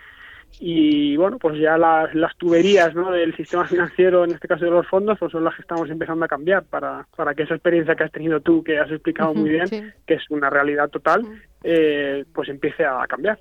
y 0.60 1.16
bueno, 1.16 1.38
pues 1.38 1.60
ya 1.60 1.76
las, 1.76 2.14
las 2.14 2.36
tuberías 2.36 2.94
¿no? 2.94 3.10
del 3.10 3.36
sistema 3.36 3.66
financiero, 3.66 4.24
en 4.24 4.32
este 4.32 4.48
caso 4.48 4.64
de 4.64 4.70
los 4.70 4.86
fondos, 4.86 5.18
pues 5.18 5.32
son 5.32 5.44
las 5.44 5.54
que 5.54 5.62
estamos 5.62 5.88
empezando 5.90 6.24
a 6.24 6.28
cambiar 6.28 6.64
para, 6.64 7.06
para 7.16 7.34
que 7.34 7.42
esa 7.44 7.54
experiencia 7.54 7.94
que 7.94 8.04
has 8.04 8.12
tenido 8.12 8.40
tú, 8.40 8.62
que 8.62 8.78
has 8.78 8.90
explicado 8.90 9.34
muy 9.34 9.50
bien, 9.50 9.94
que 10.06 10.14
es 10.14 10.22
una 10.30 10.50
realidad 10.50 10.88
total, 10.88 11.22
eh, 11.62 12.24
pues 12.32 12.48
empiece 12.48 12.84
a 12.84 13.06
cambiar. 13.08 13.38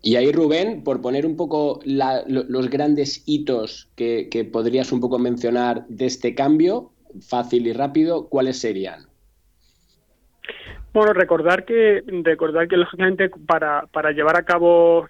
Y 0.00 0.14
ahí, 0.14 0.30
Rubén, 0.30 0.84
por 0.84 1.00
poner 1.00 1.26
un 1.26 1.36
poco 1.36 1.80
los 1.84 2.70
grandes 2.70 3.24
hitos 3.26 3.90
que, 3.96 4.28
que 4.30 4.44
podrías 4.44 4.92
un 4.92 5.00
poco 5.00 5.18
mencionar 5.18 5.86
de 5.88 6.06
este 6.06 6.36
cambio, 6.36 6.92
fácil 7.20 7.66
y 7.66 7.72
rápido, 7.72 8.28
¿cuáles 8.28 8.60
serían? 8.60 9.07
Bueno, 10.98 11.12
recordar 11.12 11.64
que, 11.64 12.02
recordar 12.24 12.66
que 12.66 12.76
lógicamente 12.76 13.30
para, 13.46 13.86
para 13.92 14.10
llevar 14.10 14.36
a 14.36 14.42
cabo 14.42 15.08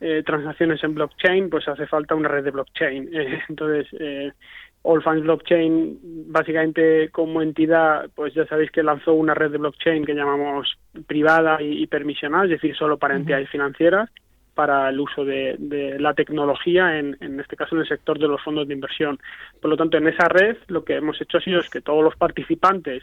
eh, 0.00 0.22
transacciones 0.24 0.82
en 0.82 0.94
blockchain, 0.94 1.50
pues 1.50 1.68
hace 1.68 1.86
falta 1.86 2.14
una 2.14 2.28
red 2.28 2.42
de 2.42 2.52
blockchain. 2.52 3.10
Eh, 3.12 3.42
entonces, 3.50 3.86
eh, 4.00 4.32
All 4.80 5.02
Funds 5.02 5.24
Blockchain, 5.24 5.98
básicamente 6.28 7.10
como 7.10 7.42
entidad, 7.42 8.08
pues 8.14 8.32
ya 8.32 8.46
sabéis 8.46 8.70
que 8.70 8.82
lanzó 8.82 9.12
una 9.12 9.34
red 9.34 9.50
de 9.50 9.58
blockchain 9.58 10.06
que 10.06 10.14
llamamos 10.14 10.78
privada 11.06 11.60
y, 11.60 11.86
permisionada, 11.86 12.44
es 12.44 12.52
decir, 12.52 12.74
solo 12.74 12.96
para 12.96 13.14
entidades 13.14 13.50
financieras, 13.50 14.08
para 14.54 14.88
el 14.88 15.00
uso 15.00 15.26
de, 15.26 15.56
de 15.58 16.00
la 16.00 16.14
tecnología, 16.14 16.98
en, 16.98 17.18
en, 17.20 17.38
este 17.40 17.56
caso 17.56 17.74
en 17.74 17.82
el 17.82 17.88
sector 17.88 18.18
de 18.18 18.26
los 18.26 18.42
fondos 18.42 18.66
de 18.66 18.72
inversión. 18.72 19.18
Por 19.60 19.68
lo 19.68 19.76
tanto, 19.76 19.98
en 19.98 20.08
esa 20.08 20.28
red 20.28 20.56
lo 20.68 20.82
que 20.82 20.96
hemos 20.96 21.20
hecho 21.20 21.36
ha 21.36 21.42
sido 21.42 21.60
es 21.60 21.68
que 21.68 21.82
todos 21.82 22.02
los 22.02 22.16
participantes 22.16 23.02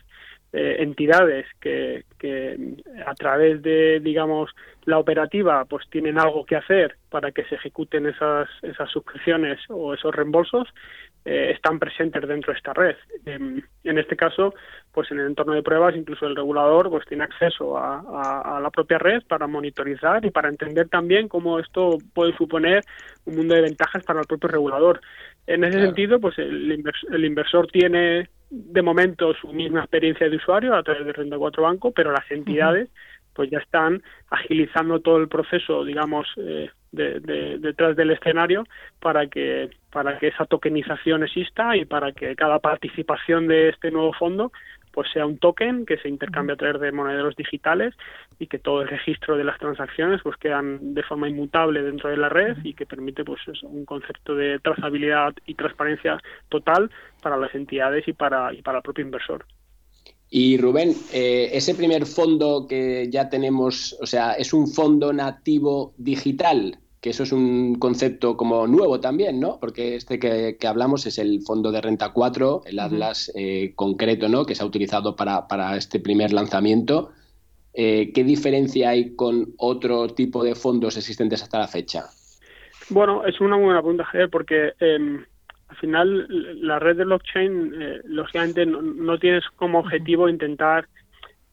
eh, 0.53 0.77
entidades 0.79 1.45
que, 1.59 2.05
que, 2.17 2.57
a 3.05 3.13
través 3.15 3.61
de 3.61 3.99
digamos 3.99 4.49
la 4.85 4.97
operativa 4.97 5.65
pues 5.65 5.85
tienen 5.89 6.17
algo 6.17 6.45
que 6.45 6.55
hacer 6.55 6.95
para 7.09 7.31
que 7.31 7.43
se 7.45 7.55
ejecuten 7.55 8.05
esas 8.05 8.47
esas 8.61 8.89
suscripciones 8.89 9.59
o 9.69 9.93
esos 9.93 10.15
reembolsos 10.15 10.69
eh, 11.25 11.51
están 11.53 11.79
presentes 11.79 12.25
dentro 12.25 12.53
de 12.53 12.57
esta 12.57 12.73
red. 12.73 12.95
En 13.25 13.97
este 13.97 14.15
caso 14.15 14.53
pues 14.93 15.11
en 15.11 15.19
el 15.19 15.27
entorno 15.27 15.53
de 15.53 15.61
pruebas 15.61 15.95
incluso 15.95 16.25
el 16.25 16.35
regulador 16.35 16.89
pues 16.89 17.05
tiene 17.05 17.25
acceso 17.25 17.77
a, 17.77 18.59
la 18.61 18.69
propia 18.71 18.97
red 18.97 19.21
para 19.27 19.45
monitorizar 19.45 20.25
y 20.25 20.31
para 20.31 20.49
entender 20.49 20.89
también 20.89 21.27
cómo 21.27 21.59
esto 21.59 21.97
puede 22.13 22.35
suponer 22.35 22.83
un 23.25 23.35
mundo 23.35 23.53
de 23.53 23.61
ventajas 23.61 24.03
para 24.05 24.21
el 24.21 24.25
propio 24.27 24.49
regulador 24.49 25.01
en 25.47 25.63
ese 25.63 25.81
sentido 25.81 26.19
pues 26.19 26.37
el, 26.37 26.83
el 27.11 27.25
inversor 27.25 27.67
tiene 27.67 28.29
de 28.49 28.81
momento 28.81 29.33
su 29.33 29.47
misma 29.51 29.79
experiencia 29.79 30.29
de 30.29 30.37
usuario 30.37 30.75
a 30.75 30.83
través 30.83 31.05
de 31.05 31.13
Renta 31.13 31.37
4 31.37 31.63
Banco, 31.63 31.91
pero 31.91 32.11
las 32.11 32.29
entidades 32.31 32.89
pues 33.33 33.51
ya 33.51 33.59
están 33.59 34.01
agilizando 34.31 34.99
todo 34.99 35.17
el 35.17 35.27
proceso, 35.27 35.85
digamos, 35.85 36.27
eh, 36.37 36.71
de, 36.91 37.59
detrás 37.59 37.95
del 37.95 38.11
escenario 38.11 38.63
para 38.99 39.27
que 39.27 39.69
para 39.91 40.17
que 40.17 40.27
esa 40.27 40.45
tokenización 40.45 41.23
exista 41.23 41.75
y 41.75 41.85
para 41.85 42.11
que 42.13 42.35
cada 42.35 42.59
participación 42.59 43.47
de 43.47 43.69
este 43.69 43.91
nuevo 43.91 44.13
fondo 44.13 44.51
pues 44.97 45.11
sea 45.13 45.27
un 45.27 45.37
token 45.37 45.85
que 45.85 45.99
se 45.99 46.09
intercambia 46.09 46.55
a 46.55 46.57
través 46.57 46.81
de 46.81 46.91
monederos 46.91 47.35
digitales 47.35 47.93
y 48.39 48.47
que 48.47 48.57
todo 48.57 48.81
el 48.81 48.87
registro 48.87 49.37
de 49.37 49.43
las 49.43 49.59
transacciones 49.59 50.21
pues 50.23 50.37
quedan 50.37 50.95
de 50.95 51.03
forma 51.03 51.29
inmutable 51.29 51.83
dentro 51.83 52.09
de 52.09 52.17
la 52.17 52.29
red 52.29 52.57
y 52.63 52.73
que 52.73 52.87
permite 52.87 53.23
pues 53.23 53.41
un 53.61 53.85
concepto 53.85 54.33
de 54.33 54.57
trazabilidad 54.57 55.35
y 55.45 55.53
transparencia 55.53 56.17
total 56.49 56.89
para 57.21 57.37
las 57.37 57.53
entidades 57.53 58.07
y 58.07 58.13
para 58.13 58.51
y 58.51 58.63
para 58.63 58.79
el 58.79 58.81
propio 58.81 59.05
inversor. 59.05 59.45
Y 60.31 60.57
Rubén, 60.57 60.95
eh, 61.13 61.51
ese 61.53 61.75
primer 61.75 62.07
fondo 62.07 62.65
que 62.67 63.07
ya 63.11 63.29
tenemos, 63.29 63.95
o 64.01 64.07
sea, 64.07 64.33
es 64.33 64.51
un 64.51 64.65
fondo 64.67 65.13
nativo 65.13 65.93
digital 65.99 66.79
que 67.01 67.11
eso 67.11 67.23
es 67.23 67.31
un 67.31 67.75
concepto 67.75 68.35
como 68.35 68.65
nuevo 68.67 68.99
también, 68.99 69.39
¿no? 69.39 69.59
Porque 69.59 69.95
este 69.95 70.19
que, 70.19 70.57
hablamos 70.67 71.05
es 71.05 71.19
el 71.19 71.41
fondo 71.41 71.71
de 71.71 71.81
renta 71.81 72.11
4, 72.11 72.63
el 72.65 72.79
Atlas 72.79 73.31
eh, 73.35 73.73
concreto, 73.75 74.29
¿no? 74.29 74.45
Que 74.45 74.55
se 74.55 74.63
ha 74.63 74.65
utilizado 74.65 75.15
para, 75.15 75.47
para 75.47 75.75
este 75.77 75.99
primer 75.99 76.33
lanzamiento. 76.33 77.11
Eh, 77.73 78.11
¿Qué 78.13 78.23
diferencia 78.23 78.89
hay 78.89 79.15
con 79.15 79.53
otro 79.57 80.07
tipo 80.07 80.43
de 80.43 80.55
fondos 80.55 80.97
existentes 80.97 81.43
hasta 81.43 81.59
la 81.59 81.67
fecha? 81.67 82.05
Bueno, 82.89 83.25
es 83.25 83.39
una 83.39 83.55
muy 83.57 83.65
buena 83.65 83.81
pregunta, 83.81 84.05
Javier, 84.05 84.29
porque 84.31 84.73
em, 84.79 85.23
al 85.67 85.75
final 85.77 86.27
la 86.61 86.79
red 86.79 86.97
de 86.97 87.05
blockchain, 87.05 87.73
eh, 87.79 88.01
lógicamente, 88.05 88.65
no, 88.65 88.81
no 88.81 89.19
tienes 89.19 89.43
como 89.57 89.79
objetivo 89.79 90.29
intentar 90.29 90.87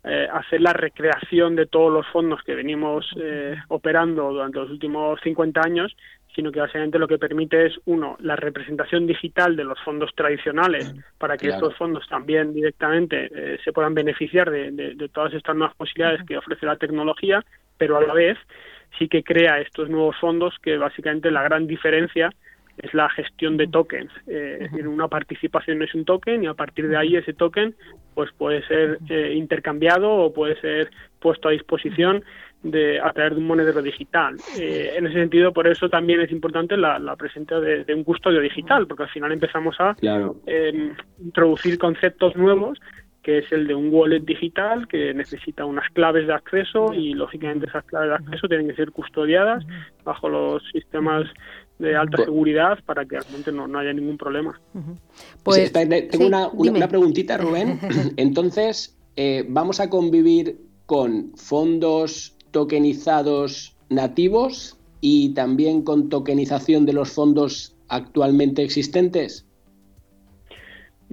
eh, 0.05 0.29
hacer 0.31 0.61
la 0.61 0.75
recreación 0.75 1.57
de 1.57 1.67
todos 1.67 1.91
los 1.91 2.07
fondos 2.09 2.43
que 2.43 2.55
venimos 2.55 3.07
eh, 3.19 3.57
operando 3.69 4.33
durante 4.33 4.59
los 4.59 4.71
últimos 4.71 5.19
50 5.23 5.61
años, 5.65 5.97
sino 6.35 6.53
que 6.53 6.61
básicamente 6.61 6.99
lo 6.99 7.09
que 7.09 7.17
permite 7.17 7.67
es, 7.67 7.73
uno, 7.87 8.17
la 8.21 8.37
representación 8.37 9.07
digital 9.07 9.57
de 9.57 9.65
los 9.65 9.81
fondos 9.81 10.11
tradicionales 10.15 10.95
para 11.17 11.39
que 11.39 11.49
estos 11.49 11.75
fondos 11.77 12.07
también 12.09 12.53
directamente 12.53 13.31
eh, 13.35 13.59
se 13.65 13.73
puedan 13.73 13.95
beneficiar 13.95 14.51
de, 14.51 14.73
de, 14.73 15.09
todas 15.09 15.33
estas 15.33 15.57
nuevas 15.57 15.77
posibilidades 15.77 16.23
que 16.27 16.37
ofrece 16.37 16.67
la 16.67 16.77
tecnología, 16.77 17.43
pero 17.79 17.97
a 17.97 18.03
la 18.03 18.13
vez 18.13 18.37
sí 18.99 19.09
que 19.09 19.23
crea 19.23 19.61
estos 19.61 19.89
nuevos 19.89 20.17
fondos 20.21 20.55
que 20.63 20.77
básicamente 20.77 21.31
la 21.31 21.43
gran 21.43 21.67
diferencia 21.67 22.31
es 22.79 22.93
la 22.95 23.09
gestión 23.11 23.57
de 23.57 23.67
tokens. 23.67 24.11
Eh, 24.27 24.69
una 24.85 25.09
participación 25.09 25.83
es 25.83 25.95
un 25.95 26.05
token 26.05 26.45
y 26.45 26.47
a 26.47 26.55
partir 26.55 26.89
de 26.89 26.97
ahí 26.97 27.17
ese 27.17 27.33
token 27.33 27.75
pues 28.15 28.31
puede 28.37 28.67
ser 28.67 28.99
eh, 29.09 29.35
intercambiado 29.35 30.11
o 30.11 30.33
puede 30.33 30.61
ser 30.61 30.91
puesto 31.21 31.49
a 31.49 31.53
disposición 31.53 32.25
de, 32.63 33.01
a 33.01 33.13
través 33.13 33.35
de 33.35 33.39
un 33.39 33.47
monedero 33.47 33.83
digital. 33.83 34.37
Eh, 34.59 34.95
en 34.97 35.07
ese 35.07 35.21
sentido, 35.21 35.53
por 35.53 35.67
eso 35.67 35.89
también 35.89 36.21
es 36.21 36.33
importante 36.33 36.77
la, 36.77 37.17
presencia 37.17 37.61
de, 37.61 37.95
un 37.95 38.05
custodio 38.05 38.41
digital, 38.41 38.87
porque 38.87 39.05
al 39.05 39.11
final 39.11 39.33
empezamos 39.33 39.77
a 39.79 39.95
em, 40.47 40.95
introducir 41.21 41.79
conceptos 41.79 42.35
nuevos 42.37 42.79
que 43.25 43.39
es 43.39 43.51
el 43.53 43.67
de 43.67 43.75
un 43.75 43.89
wallet 43.91 44.21
digital 44.21 44.87
que 44.87 45.15
necesita 45.15 45.65
unas 45.65 45.89
claves 45.95 46.27
de 46.27 46.35
acceso 46.35 46.93
y 46.93 47.15
lógicamente 47.15 47.67
esas 47.67 47.83
claves 47.87 48.11
de 48.11 48.17
acceso 48.17 48.49
tienen 48.49 48.69
que 48.69 48.75
ser 48.75 48.93
custodiadas 48.93 49.65
bajo 50.05 50.29
los 50.29 50.63
sistemas 50.71 51.25
de 51.79 51.97
alta 51.97 52.25
seguridad 52.25 52.79
para 52.87 53.05
que 53.05 53.19
realmente 53.19 53.53
no, 53.53 53.67
no 53.67 53.79
haya 53.79 53.93
ningún 53.93 54.17
problema. 54.17 54.61
Pues, 55.43 55.73
tengo 55.73 56.27
una, 56.27 56.49
una, 56.49 56.89
preguntita, 56.89 57.37
Rubén. 57.37 57.79
Entonces, 58.17 58.97
eh, 59.17 59.45
¿vamos 59.49 59.81
a 59.81 59.91
convivir 59.91 60.59
con 60.87 61.33
fondos 61.37 62.37
tokenizados 62.51 63.77
nativos 63.89 64.79
y 65.01 65.35
también 65.35 65.83
con 65.83 66.09
tokenización 66.09 66.87
de 66.87 66.93
los 66.93 67.11
fondos 67.11 67.77
actualmente 67.89 68.63
existentes? 68.63 69.47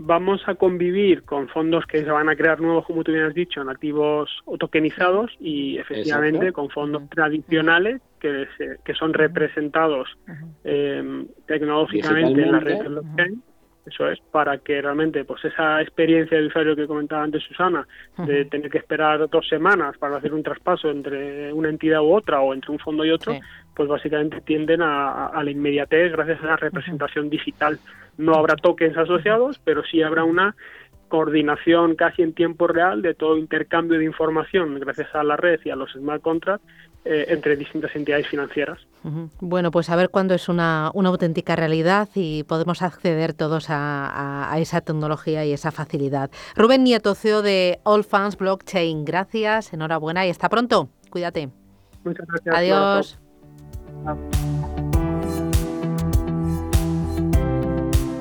Vamos 0.04 0.42
a 0.48 0.56
convivir 0.56 1.24
con 1.24 1.48
fondos 1.48 1.86
que 1.86 2.04
se 2.04 2.10
van 2.10 2.30
a 2.30 2.36
crear 2.36 2.60
nuevos, 2.60 2.86
como 2.86 3.04
tú 3.04 3.12
bien 3.12 3.26
has 3.26 3.34
dicho, 3.34 3.64
nativos 3.64 4.30
o 4.46 4.58
tokenizados 4.58 5.32
y 5.40 5.78
efectivamente 5.78 6.52
con 6.52 6.70
fondos 6.70 7.10
tradicionales 7.10 8.02
que, 8.20 8.48
que 8.84 8.94
son 8.94 9.14
representados 9.14 10.10
eh, 10.64 11.26
tecnológicamente 11.46 12.42
en 12.42 12.52
la 12.52 12.60
red 12.60 12.80
blockchain. 12.80 13.44
Eso 13.86 14.08
es, 14.08 14.20
para 14.32 14.60
que 14.60 14.80
realmente 14.80 15.26
pues 15.26 15.44
esa 15.44 15.82
experiencia 15.82 16.38
de 16.38 16.48
usuario 16.48 16.76
que 16.76 16.86
comentaba 16.86 17.24
antes 17.24 17.44
Susana, 17.44 17.88
de 18.18 18.46
tener 18.46 18.70
que 18.70 18.78
esperar 18.78 19.28
dos 19.28 19.48
semanas 19.48 19.98
para 19.98 20.18
hacer 20.18 20.34
un 20.34 20.44
traspaso 20.44 20.90
entre 20.92 21.52
una 21.52 21.70
entidad 21.70 22.02
u 22.02 22.14
otra 22.14 22.42
o 22.42 22.54
entre 22.54 22.72
un 22.72 22.80
fondo 22.80 23.04
y 23.04 23.10
otro, 23.10 23.34
pues 23.76 23.90
básicamente 23.90 24.42
tienden 24.42 24.84
a, 24.84 25.28
a, 25.28 25.44
la 25.44 25.50
inmediatez 25.50 26.12
gracias 26.12 26.44
a 26.44 26.48
la 26.48 26.58
representación 26.58 27.30
digital. 27.30 27.80
No 28.18 28.36
habrá 28.36 28.56
tokens 28.56 28.98
asociados, 28.98 29.60
pero 29.64 29.82
sí 29.84 30.04
habrá 30.04 30.26
una 30.26 30.56
coordinación 31.12 31.96
casi 31.96 32.22
en 32.22 32.34
tiempo 32.34 32.68
real 32.68 33.02
de 33.02 33.14
todo 33.14 33.38
intercambio 33.38 34.00
de 34.00 34.06
información 34.06 34.80
gracias 34.80 35.14
a 35.14 35.24
la 35.24 35.36
red 35.36 35.60
y 35.66 35.70
a 35.70 35.76
los 35.76 35.92
smart 35.92 36.22
contracts 36.22 36.66
eh, 37.04 37.26
entre 37.30 37.56
distintas 37.56 37.96
entidades 37.96 38.28
financieras. 38.28 38.80
Bueno, 39.40 39.72
pues 39.72 39.90
a 39.90 39.96
ver 39.96 40.10
cuándo 40.10 40.36
es 40.36 40.48
una, 40.50 40.88
auténtica 40.90 41.56
realidad 41.56 42.08
y 42.14 42.44
podemos 42.44 42.84
acceder 42.84 43.34
todos 43.34 43.66
a, 43.70 44.54
esa 44.60 44.82
tecnología 44.82 45.44
y 45.44 45.52
esa 45.52 45.72
facilidad. 45.72 46.30
Rubén 46.56 46.84
Nieto, 46.84 47.16
CEO 47.16 47.42
de 47.42 47.80
All 47.84 48.04
Funds 48.04 48.38
Blockchain, 48.38 49.04
gracias, 49.04 49.74
enhorabuena 49.74 50.28
y 50.28 50.30
hasta 50.30 50.48
pronto. 50.48 50.90
Cuídate. 51.10 51.50
Muchas 52.04 52.28
gracias. 52.28 52.56
Adiós. 52.56 53.20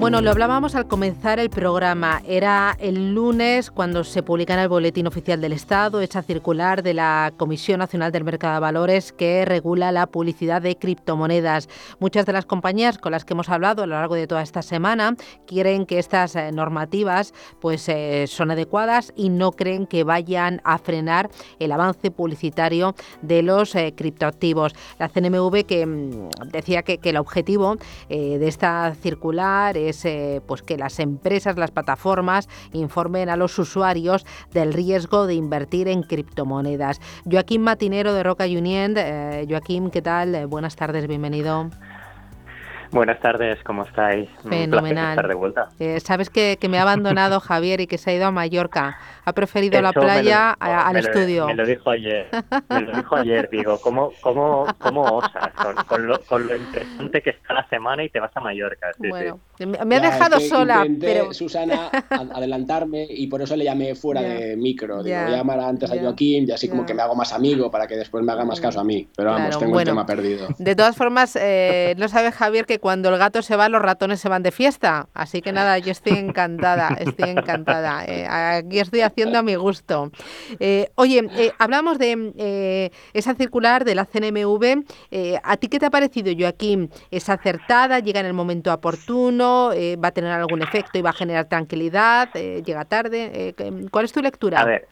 Bueno, 0.01 0.23
lo 0.23 0.31
hablábamos 0.31 0.75
al 0.75 0.89
comenzar 0.89 1.39
el 1.41 1.51
programa. 1.51 2.23
Era 2.27 2.75
el 2.81 3.13
lunes 3.13 3.71
cuando 3.71 4.03
se 4.03 4.23
publica 4.23 4.55
en 4.55 4.61
el 4.61 4.69
Boletín 4.71 5.07
Oficial 5.07 5.43
del 5.43 5.53
Estado 5.53 6.01
esa 6.01 6.23
circular 6.23 6.83
de 6.83 6.95
la 6.95 7.35
Comisión 7.37 7.81
Nacional 7.81 8.11
del 8.11 8.25
Mercado 8.25 8.55
de 8.55 8.61
Valores 8.61 9.13
que 9.13 9.45
regula 9.45 9.93
la 9.93 10.07
publicidad 10.07 10.63
de 10.63 10.77
criptomonedas. 10.77 11.69
Muchas 11.99 12.25
de 12.25 12.33
las 12.33 12.47
compañías 12.47 12.97
con 12.97 13.13
las 13.13 13.27
que 13.27 13.35
hemos 13.35 13.51
hablado 13.51 13.83
a 13.83 13.87
lo 13.87 13.95
largo 13.95 14.15
de 14.15 14.27
toda 14.27 14.41
esta 14.41 14.63
semana 14.63 15.17
quieren 15.47 15.85
que 15.85 15.99
estas 15.99 16.35
eh, 16.35 16.51
normativas 16.51 17.35
pues 17.61 17.87
eh, 17.91 18.25
son 18.27 18.51
adecuadas 18.51 19.13
y 19.17 19.29
no 19.29 19.53
creen 19.53 19.87
que 19.87 20.03
vayan 20.03 20.63
a 20.65 20.79
frenar 20.79 21.29
el 21.59 21.73
avance 21.73 22.11
publicitario 22.11 22.95
de 23.21 23.43
los 23.43 23.75
eh, 23.75 23.93
criptoactivos. 23.95 24.75
La 24.99 25.11
CNMV 25.11 25.67
que 25.67 25.85
mm, 25.85 26.29
decía 26.53 26.85
que, 26.85 26.99
el 27.03 27.17
objetivo 27.17 27.77
de 28.09 28.47
esta 28.47 28.95
circular 28.95 29.77
es 29.77 29.90
eh, 30.05 30.41
pues 30.47 30.63
que 30.63 30.77
las 30.77 30.99
empresas, 30.99 31.57
las 31.57 31.71
plataformas 31.71 32.49
informen 32.73 33.29
a 33.29 33.37
los 33.37 33.59
usuarios 33.59 34.25
del 34.53 34.73
riesgo 34.73 35.27
de 35.27 35.35
invertir 35.35 35.89
en 35.89 36.03
criptomonedas. 36.03 37.01
Joaquín 37.31 37.63
Matinero 37.63 38.15
de 38.15 38.23
Roca 38.23 38.45
Union. 38.45 38.95
Eh, 38.97 39.47
Joaquín, 39.49 39.91
¿qué 39.91 40.03
tal? 40.03 40.35
Eh, 40.35 40.45
buenas 40.45 40.77
tardes, 40.77 41.07
bienvenido. 41.07 41.71
Buenas 42.93 43.21
tardes, 43.21 43.63
¿cómo 43.63 43.85
estáis? 43.85 44.29
Fenomenal. 44.49 45.11
estar 45.11 45.29
de 45.29 45.35
vuelta. 45.35 45.69
Eh, 45.79 46.01
Sabes 46.01 46.29
que, 46.29 46.59
me 46.69 46.79
ha 46.79 46.83
abandonado 46.83 47.39
Javier 47.39 47.81
y 47.81 47.87
que 47.87 47.99
se 47.99 48.11
ha 48.11 48.15
ido 48.15 48.27
a 48.27 48.33
Mallorca. 48.33 48.99
Ha 49.25 49.33
preferido 49.33 49.81
la 49.81 49.93
playa 49.93 50.51
al 50.51 50.97
estudio. 50.97 51.47
me 51.47 51.55
lo 51.55 51.67
dijo 51.67 51.91
ayer. 51.91 52.29
Me 52.69 52.81
lo 52.81 52.97
dijo 52.97 53.17
ayer. 53.17 53.49
Digo, 53.51 53.81
¿cómo, 53.81 54.13
cómo, 54.21 54.67
cómo 54.79 55.03
osas 55.03 55.53
con, 55.87 56.07
lo, 56.09 56.21
con, 56.23 56.49
lo, 56.49 56.57
interesante 56.57 57.23
que 57.23 57.31
está 57.31 57.55
la 57.55 57.69
semana 57.69 58.03
y 58.03 58.09
te 58.09 58.19
vas 58.19 58.37
a 58.37 58.41
Mallorca? 58.41 58.91
bueno, 58.99 59.39
me 59.67 59.97
ha 59.97 60.01
dejado 60.01 60.41
sola. 60.41 60.87
pero 61.01 61.33
Susana, 61.33 61.91
adelantarme 62.35 63.07
y 63.09 63.27
por 63.27 63.43
eso 63.43 63.57
le 63.57 63.65
llamé 63.65 63.95
fuera 63.95 64.23
de 64.23 64.57
micro. 64.57 65.03
Digo, 65.03 65.17
voy 65.23 65.35
a 65.35 65.37
llamar 65.37 65.61
antes 65.61 65.91
a 65.91 66.01
Joaquín 66.01 66.47
y 66.49 66.53
así 66.53 66.69
como 66.69 66.87
que 66.87 66.95
me 66.95 67.03
hago 67.03 67.15
más 67.15 67.33
amigo 67.33 67.71
para 67.71 67.87
que 67.87 67.97
después 67.97 68.25
me 68.25 68.33
haga 68.33 68.45
más 68.45 68.61
caso 68.61 68.81
a 68.81 68.85
mí. 68.85 69.07
Pero 69.17 69.31
vamos, 69.31 69.59
tengo 69.59 69.79
el 69.79 69.87
tema 69.87 70.07
perdido. 70.07 70.49
De 70.59 70.75
todas 70.75 70.97
formas, 70.97 71.37
eh, 71.37 71.95
no 71.99 72.09
sabe 72.09 72.33
Javier 72.33 72.67
que 72.67 72.79
cuando 72.79 73.09
el 73.09 73.19
gato 73.19 73.43
se 73.43 73.57
va, 73.57 73.69
los 73.69 73.83
ratones 73.83 74.21
se 74.21 74.29
van 74.29 74.43
de 74.43 74.51
fiesta. 74.51 75.09
Así 75.15 75.43
que 75.43 75.53
nada, 75.53 75.79
yo 75.79 75.93
estoy 75.93 76.19
encantada, 76.19 76.97
estoy 76.99 77.31
encantada. 77.31 78.05
Eh, 78.07 78.27
aquí 78.27 78.79
estoy 78.79 79.01
haciendo 79.01 79.39
a 79.39 79.43
mi 79.43 79.55
gusto. 79.55 80.11
Eh, 80.59 80.91
oye, 80.95 81.29
eh, 81.37 81.53
hablamos 81.59 81.99
de 81.99 82.91
esa 83.13 83.35
circular 83.35 83.85
de 83.85 83.95
la 83.95 84.07
CNMV. 84.07 84.85
¿A 85.43 85.57
ti 85.57 85.69
qué 85.69 85.79
te 85.79 85.87
ha 85.87 85.91
parecido, 85.91 86.33
Joaquín? 86.37 86.91
¿Es 87.11 87.29
acertada? 87.29 87.99
¿Llega 88.01 88.21
en 88.21 88.27
el 88.27 88.35
momento 88.35 88.73
oportuno? 88.73 89.50
¿Va 90.03 90.09
a 90.09 90.13
tener 90.13 90.33
algún 90.33 90.63
efecto 90.63 90.99
y 90.99 91.03
va 91.03 91.11
a 91.11 91.15
generar 91.15 91.49
tranquilidad? 91.49 92.33
¿Llega 92.33 92.85
tarde? 92.85 93.55
¿Cuál 93.91 94.05
es 94.05 94.13
tu 94.13 94.23
lectura? 94.23 94.61
A 94.61 94.65
ver, 94.65 94.89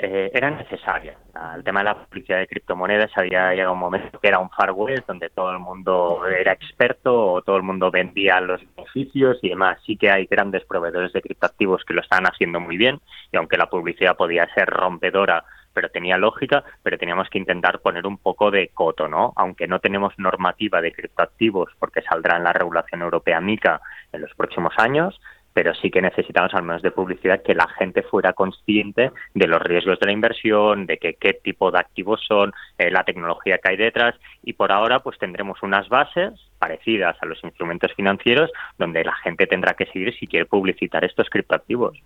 eh, 0.00 0.30
era 0.32 0.50
necesaria. 0.50 1.16
El 1.56 1.64
tema 1.64 1.80
de 1.80 1.84
la 1.86 2.04
publicidad 2.04 2.38
de 2.38 2.46
criptomonedas 2.46 3.10
había 3.16 3.50
llegado 3.50 3.72
un 3.72 3.80
momento 3.80 4.20
que 4.20 4.28
era 4.28 4.38
un 4.38 4.48
Far 4.50 4.70
West 4.70 5.08
donde 5.08 5.28
todo 5.28 5.50
el 5.50 5.58
mundo 5.58 6.24
era 6.26 6.52
experto 6.52 7.32
o 7.32 7.42
todo 7.42 7.56
el 7.56 7.64
mundo 7.64 7.90
vendía 7.90 8.40
los 8.40 8.60
beneficios 8.76 9.38
y 9.42 9.48
demás. 9.48 9.78
Sí 9.84 9.96
que 9.96 10.08
hay 10.08 10.26
grandes 10.26 10.64
proveedores 10.66 11.12
de 11.12 11.20
criptoactivos 11.20 11.84
que 11.84 11.94
lo 11.94 12.00
están 12.00 12.24
haciendo 12.26 12.60
muy 12.60 12.76
bien 12.76 13.00
y 13.32 13.36
aunque 13.38 13.56
la 13.56 13.68
publicidad 13.68 14.16
podía 14.16 14.46
ser 14.54 14.68
rompedora 14.68 15.44
pero 15.78 15.90
tenía 15.90 16.18
lógica, 16.18 16.64
pero 16.82 16.98
teníamos 16.98 17.30
que 17.30 17.38
intentar 17.38 17.78
poner 17.78 18.04
un 18.04 18.18
poco 18.18 18.50
de 18.50 18.66
coto, 18.74 19.06
¿no? 19.06 19.32
Aunque 19.36 19.68
no 19.68 19.78
tenemos 19.78 20.12
normativa 20.18 20.80
de 20.80 20.90
criptoactivos 20.90 21.70
porque 21.78 22.02
saldrá 22.02 22.36
en 22.36 22.42
la 22.42 22.52
regulación 22.52 23.02
europea 23.02 23.40
MICA 23.40 23.80
en 24.12 24.22
los 24.22 24.34
próximos 24.34 24.74
años, 24.76 25.20
pero 25.52 25.72
sí 25.76 25.88
que 25.92 26.02
necesitamos 26.02 26.52
al 26.52 26.64
menos 26.64 26.82
de 26.82 26.90
publicidad 26.90 27.44
que 27.44 27.54
la 27.54 27.68
gente 27.78 28.02
fuera 28.02 28.32
consciente 28.32 29.12
de 29.34 29.46
los 29.46 29.62
riesgos 29.62 30.00
de 30.00 30.06
la 30.06 30.12
inversión, 30.12 30.84
de 30.86 30.98
que, 30.98 31.14
qué 31.14 31.34
tipo 31.34 31.70
de 31.70 31.78
activos 31.78 32.20
son, 32.26 32.52
eh, 32.76 32.90
la 32.90 33.04
tecnología 33.04 33.58
que 33.58 33.70
hay 33.70 33.76
detrás 33.76 34.16
y 34.42 34.54
por 34.54 34.72
ahora 34.72 34.98
pues 34.98 35.16
tendremos 35.18 35.62
unas 35.62 35.88
bases 35.88 36.32
parecidas 36.58 37.16
a 37.20 37.26
los 37.26 37.38
instrumentos 37.44 37.94
financieros 37.94 38.50
donde 38.78 39.04
la 39.04 39.14
gente 39.14 39.46
tendrá 39.46 39.74
que 39.74 39.86
seguir 39.86 40.12
si 40.18 40.26
quiere 40.26 40.46
publicitar 40.46 41.04
estos 41.04 41.30
criptoactivos. 41.30 42.02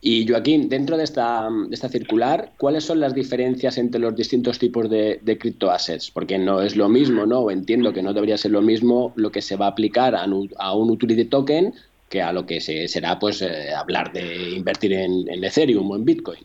Y 0.00 0.28
Joaquín, 0.28 0.68
dentro 0.68 0.96
de 0.96 1.04
esta, 1.04 1.48
de 1.50 1.74
esta 1.74 1.88
circular, 1.88 2.52
¿cuáles 2.56 2.84
son 2.84 3.00
las 3.00 3.14
diferencias 3.14 3.78
entre 3.78 4.00
los 4.00 4.14
distintos 4.14 4.58
tipos 4.58 4.88
de, 4.88 5.18
de 5.22 5.38
criptoassets? 5.38 6.12
Porque 6.12 6.38
no 6.38 6.62
es 6.62 6.76
lo 6.76 6.88
mismo, 6.88 7.26
¿no? 7.26 7.50
entiendo 7.50 7.92
que 7.92 8.02
no 8.02 8.12
debería 8.12 8.38
ser 8.38 8.52
lo 8.52 8.62
mismo 8.62 9.12
lo 9.16 9.32
que 9.32 9.42
se 9.42 9.56
va 9.56 9.66
a 9.66 9.70
aplicar 9.70 10.14
a 10.14 10.24
a 10.58 10.74
un 10.74 10.90
utility 10.90 11.24
token 11.24 11.74
que 12.08 12.22
a 12.22 12.32
lo 12.32 12.46
que 12.46 12.60
se, 12.60 12.88
será 12.88 13.18
pues 13.18 13.42
eh, 13.42 13.74
hablar 13.74 14.12
de 14.12 14.50
invertir 14.50 14.92
en, 14.92 15.44
Ethereum 15.44 15.90
o 15.90 15.96
en 15.96 16.04
Bitcoin. 16.04 16.40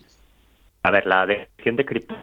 A 0.84 0.92
ver, 0.92 1.06
la 1.06 1.26
definición 1.26 1.76
de 1.78 1.86
cripto 1.86 2.16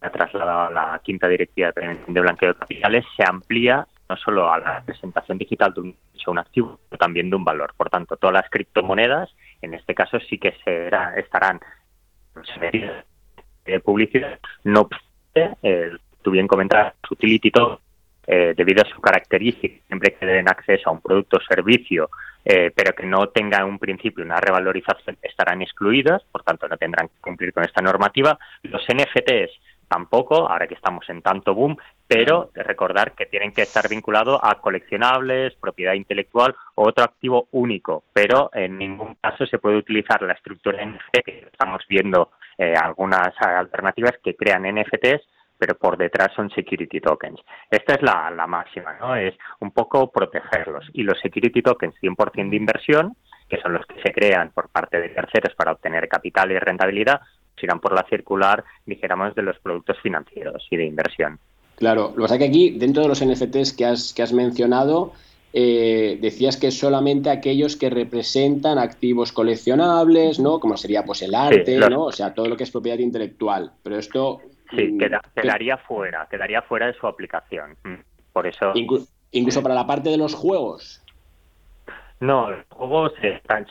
ha 0.00 0.10
trasladado 0.10 0.68
a 0.68 0.70
la 0.70 1.00
quinta 1.02 1.28
directiva 1.28 1.72
de 1.74 1.98
de 2.06 2.20
blanqueo 2.20 2.52
de 2.52 2.58
capitales 2.58 3.04
se 3.16 3.24
amplía 3.24 3.86
no 4.08 4.16
solo 4.16 4.50
a 4.50 4.58
la 4.58 4.82
presentación 4.84 5.38
digital 5.38 5.74
de 5.74 5.80
un 5.80 6.38
activo, 6.38 6.78
sino 6.88 6.98
también 6.98 7.30
de 7.30 7.36
un 7.36 7.44
valor. 7.44 7.74
Por 7.76 7.90
tanto, 7.90 8.16
todas 8.16 8.34
las 8.34 8.50
criptomonedas, 8.50 9.34
en 9.62 9.74
este 9.74 9.94
caso, 9.94 10.18
sí 10.20 10.38
que 10.38 10.54
será, 10.64 11.14
estarán 11.16 11.60
de 13.64 13.80
publicidad, 13.80 14.38
no 14.64 14.82
obstante, 14.82 15.58
eh, 15.62 15.90
tú 16.22 16.30
bien 16.30 16.46
comentabas, 16.46 16.94
utility 17.10 17.50
todo, 17.50 17.80
eh, 18.26 18.54
debido 18.56 18.82
a 18.82 18.88
su 18.94 19.00
característica, 19.00 19.82
siempre 19.86 20.14
que 20.14 20.26
den 20.26 20.48
acceso 20.48 20.88
a 20.88 20.92
un 20.92 21.00
producto 21.00 21.38
o 21.38 21.54
servicio, 21.54 22.10
eh, 22.44 22.70
pero 22.74 22.94
que 22.94 23.06
no 23.06 23.28
tengan 23.28 23.64
un 23.64 23.78
principio 23.78 24.24
una 24.24 24.36
revalorización, 24.36 25.16
estarán 25.22 25.62
excluidas, 25.62 26.22
por 26.30 26.42
tanto 26.42 26.68
no 26.68 26.76
tendrán 26.76 27.08
que 27.08 27.20
cumplir 27.20 27.52
con 27.52 27.64
esta 27.64 27.80
normativa. 27.80 28.38
Los 28.62 28.82
NFTs 28.86 29.50
tampoco, 29.88 30.48
ahora 30.48 30.66
que 30.66 30.74
estamos 30.74 31.08
en 31.08 31.22
tanto 31.22 31.54
boom, 31.54 31.76
pero 32.06 32.50
recordar 32.54 33.12
que 33.12 33.26
tienen 33.26 33.52
que 33.52 33.62
estar 33.62 33.88
vinculados 33.88 34.38
a 34.42 34.56
coleccionables, 34.56 35.54
propiedad 35.56 35.94
intelectual 35.94 36.54
o 36.74 36.88
otro 36.88 37.04
activo 37.04 37.48
único, 37.52 38.04
pero 38.12 38.50
en 38.52 38.78
ningún 38.78 39.16
caso 39.16 39.46
se 39.46 39.58
puede 39.58 39.76
utilizar 39.76 40.22
la 40.22 40.34
estructura 40.34 40.84
NFT 40.84 41.24
que 41.24 41.48
estamos 41.52 41.82
viendo 41.88 42.30
eh, 42.56 42.74
algunas 42.74 43.32
alternativas 43.40 44.12
que 44.22 44.36
crean 44.36 44.62
NFTs 44.62 45.26
pero 45.58 45.74
por 45.74 45.96
detrás 45.96 46.28
son 46.34 46.48
security 46.50 47.00
tokens. 47.00 47.40
Esta 47.68 47.94
es 47.94 48.02
la, 48.02 48.30
la 48.30 48.46
máxima, 48.46 48.94
¿no? 49.00 49.16
Es 49.16 49.34
un 49.58 49.72
poco 49.72 50.10
protegerlos. 50.10 50.88
Y 50.92 51.02
los 51.02 51.18
security 51.20 51.62
tokens 51.62 51.94
100% 52.00 52.50
de 52.50 52.56
inversión, 52.56 53.16
que 53.48 53.60
son 53.60 53.72
los 53.72 53.84
que 53.86 54.00
se 54.00 54.12
crean 54.12 54.52
por 54.52 54.68
parte 54.68 55.00
de 55.00 55.08
terceros 55.08 55.54
para 55.56 55.72
obtener 55.72 56.08
capital 56.08 56.52
y 56.52 56.58
rentabilidad, 56.58 57.20
irán 57.62 57.80
por 57.80 57.94
la 57.94 58.04
circular, 58.04 58.64
dijéramos, 58.86 59.34
de 59.34 59.42
los 59.42 59.58
productos 59.58 59.98
financieros 60.00 60.66
y 60.70 60.76
de 60.76 60.84
inversión. 60.84 61.38
Claro, 61.76 62.08
lo 62.08 62.14
que 62.14 62.22
pasa 62.22 62.34
es 62.34 62.40
que 62.40 62.46
aquí, 62.46 62.70
dentro 62.70 63.02
de 63.02 63.08
los 63.08 63.24
NFTs 63.24 63.72
que 63.72 63.86
has, 63.86 64.12
que 64.12 64.22
has 64.22 64.32
mencionado, 64.32 65.12
eh, 65.52 66.18
decías 66.20 66.56
que 66.56 66.70
solamente 66.70 67.30
aquellos 67.30 67.76
que 67.76 67.88
representan 67.88 68.78
activos 68.78 69.32
coleccionables, 69.32 70.40
¿no? 70.40 70.60
Como 70.60 70.76
sería 70.76 71.04
pues 71.04 71.22
el 71.22 71.34
arte, 71.34 71.78
¿no? 71.78 72.04
O 72.04 72.12
sea, 72.12 72.34
todo 72.34 72.48
lo 72.48 72.56
que 72.56 72.64
es 72.64 72.70
propiedad 72.70 72.98
intelectual. 72.98 73.72
Pero 73.82 73.96
esto... 73.96 74.40
Sí, 74.70 74.88
mm, 74.88 74.98
quedaría 75.34 75.78
fuera, 75.78 76.26
quedaría 76.30 76.62
fuera 76.62 76.88
de 76.88 76.94
su 76.94 77.06
aplicación. 77.06 77.76
Mm, 77.84 78.00
por 78.32 78.46
eso... 78.46 78.72
incluso 79.30 79.62
para 79.62 79.74
la 79.74 79.86
parte 79.86 80.10
de 80.10 80.18
los 80.18 80.34
juegos. 80.34 81.02
No, 82.20 82.50
los 82.50 82.66
juegos, 82.70 83.12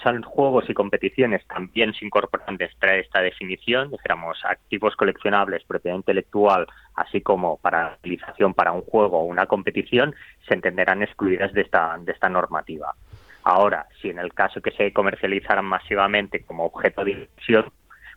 son 0.02 0.24
juegos 0.24 0.70
y 0.70 0.74
competiciones 0.74 1.46
también 1.48 1.94
se 1.94 2.06
incorporan 2.06 2.56
de 2.56 2.66
esta 2.66 3.22
definición, 3.22 3.92
dijéramos, 3.92 4.44
activos 4.46 4.96
coleccionables, 4.96 5.66
propiedad 5.66 5.98
intelectual, 5.98 6.66
así 6.96 7.20
como 7.20 7.58
para 7.58 7.98
utilización 8.00 8.54
para 8.54 8.72
un 8.72 8.84
juego 8.84 9.20
o 9.20 9.26
una 9.26 9.48
competición, 9.48 10.16
se 10.48 10.54
entenderán 10.54 11.04
excluidas 11.04 11.52
de 11.52 11.62
esta, 11.62 11.98
de 12.00 12.14
esta 12.14 12.30
normativa. 12.30 12.96
Ahora, 13.44 13.86
si 14.02 14.10
en 14.10 14.20
el 14.20 14.34
caso 14.34 14.62
que 14.62 14.72
se 14.72 14.94
comercializaran 14.94 15.66
masivamente 15.66 16.44
como 16.44 16.66
objeto 16.66 17.04
de 17.04 17.12
inversión, 17.12 17.66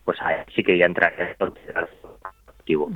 pues 0.05 0.17
ahí 0.21 0.37
sí 0.55 0.63
que 0.63 0.77
ya 0.77 0.85
entraría 0.85 1.35
en 1.39 1.53
el 1.75 1.87
activo. 2.57 2.89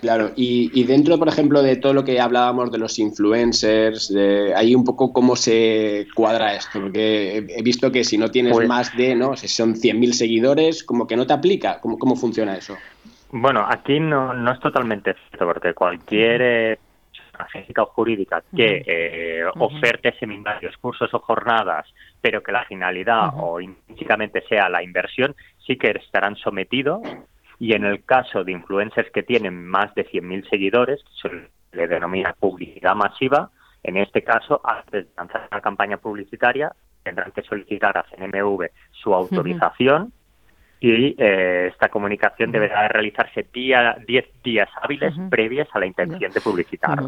Claro, 0.00 0.30
y, 0.34 0.84
dentro, 0.84 1.18
por 1.18 1.28
ejemplo, 1.28 1.62
de 1.62 1.76
todo 1.76 1.92
lo 1.92 2.04
que 2.04 2.20
hablábamos 2.20 2.72
de 2.72 2.78
los 2.78 2.98
influencers, 2.98 4.12
de 4.12 4.54
ahí 4.54 4.74
un 4.74 4.84
poco 4.84 5.12
cómo 5.12 5.36
se 5.36 6.06
cuadra 6.14 6.54
esto, 6.54 6.80
porque 6.80 7.36
he 7.36 7.62
visto 7.62 7.92
que 7.92 8.02
si 8.02 8.16
no 8.16 8.30
tienes 8.30 8.54
pues 8.54 8.66
más 8.66 8.96
de, 8.96 9.14
¿no? 9.14 9.36
Si 9.36 9.46
son 9.48 9.74
100.000 9.74 10.12
seguidores, 10.12 10.84
como 10.84 11.06
que 11.06 11.16
no 11.16 11.26
te 11.26 11.34
aplica. 11.34 11.80
¿Cómo, 11.80 11.98
cómo 11.98 12.16
funciona 12.16 12.56
eso? 12.56 12.78
Bueno, 13.30 13.64
aquí 13.68 14.00
no, 14.00 14.32
no 14.32 14.52
es 14.52 14.60
totalmente 14.60 15.14
cierto, 15.28 15.46
porque 15.46 15.74
cualquier 15.74 16.42
eh, 16.42 16.78
o 17.78 17.86
jurídica 17.86 18.42
que 18.54 18.82
eh, 18.86 19.44
oferte 19.58 20.12
seminarios, 20.18 20.76
cursos 20.78 21.12
o 21.12 21.18
jornadas, 21.20 21.86
pero 22.20 22.42
que 22.42 22.52
la 22.52 22.64
finalidad 22.64 23.30
o 23.36 23.60
intrínsecamente 23.60 24.42
sea 24.48 24.68
la 24.68 24.82
inversión, 24.82 25.34
sí 25.66 25.76
que 25.76 25.90
estarán 25.90 26.36
sometidos 26.36 27.00
y 27.60 27.74
en 27.74 27.84
el 27.84 28.02
caso 28.04 28.42
de 28.42 28.52
influencers 28.52 29.12
que 29.12 29.22
tienen 29.22 29.66
más 29.68 29.94
de 29.94 30.08
100.000 30.08 30.48
seguidores, 30.48 31.04
se 31.20 31.28
le 31.72 31.86
denomina 31.86 32.34
publicidad 32.40 32.96
masiva, 32.96 33.50
en 33.82 33.98
este 33.98 34.24
caso, 34.24 34.62
antes 34.64 35.06
de 35.06 35.10
lanzar 35.16 35.46
una 35.52 35.60
campaña 35.60 35.98
publicitaria, 35.98 36.72
tendrán 37.02 37.32
que 37.32 37.42
solicitar 37.42 37.96
a 37.98 38.04
CNMV 38.04 38.66
su 38.92 39.14
autorización 39.14 40.12
y 40.80 41.14
eh, 41.18 41.68
esta 41.70 41.90
comunicación 41.90 42.52
deberá 42.52 42.88
realizarse 42.88 43.46
10 43.52 44.06
días 44.42 44.68
hábiles 44.80 45.12
previas 45.28 45.68
a 45.74 45.78
la 45.78 45.84
intención 45.84 46.32
de 46.32 46.40
publicitar. 46.40 46.98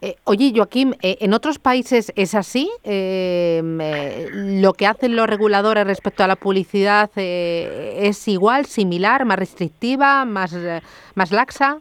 Eh, 0.00 0.16
oye, 0.24 0.50
Joaquín, 0.56 0.96
eh, 1.02 1.18
¿en 1.20 1.34
otros 1.34 1.58
países 1.58 2.10
es 2.16 2.34
así? 2.34 2.70
¿Lo 2.84 4.72
que 4.72 4.86
hacen 4.86 5.14
los 5.14 5.26
reguladores 5.28 5.86
respecto 5.86 6.24
a 6.24 6.26
la 6.26 6.36
publicidad 6.36 7.10
es 7.16 8.28
igual, 8.28 8.64
similar, 8.64 9.26
más 9.26 9.38
restrictiva, 9.38 10.24
más, 10.24 10.56
más 11.14 11.32
laxa? 11.32 11.80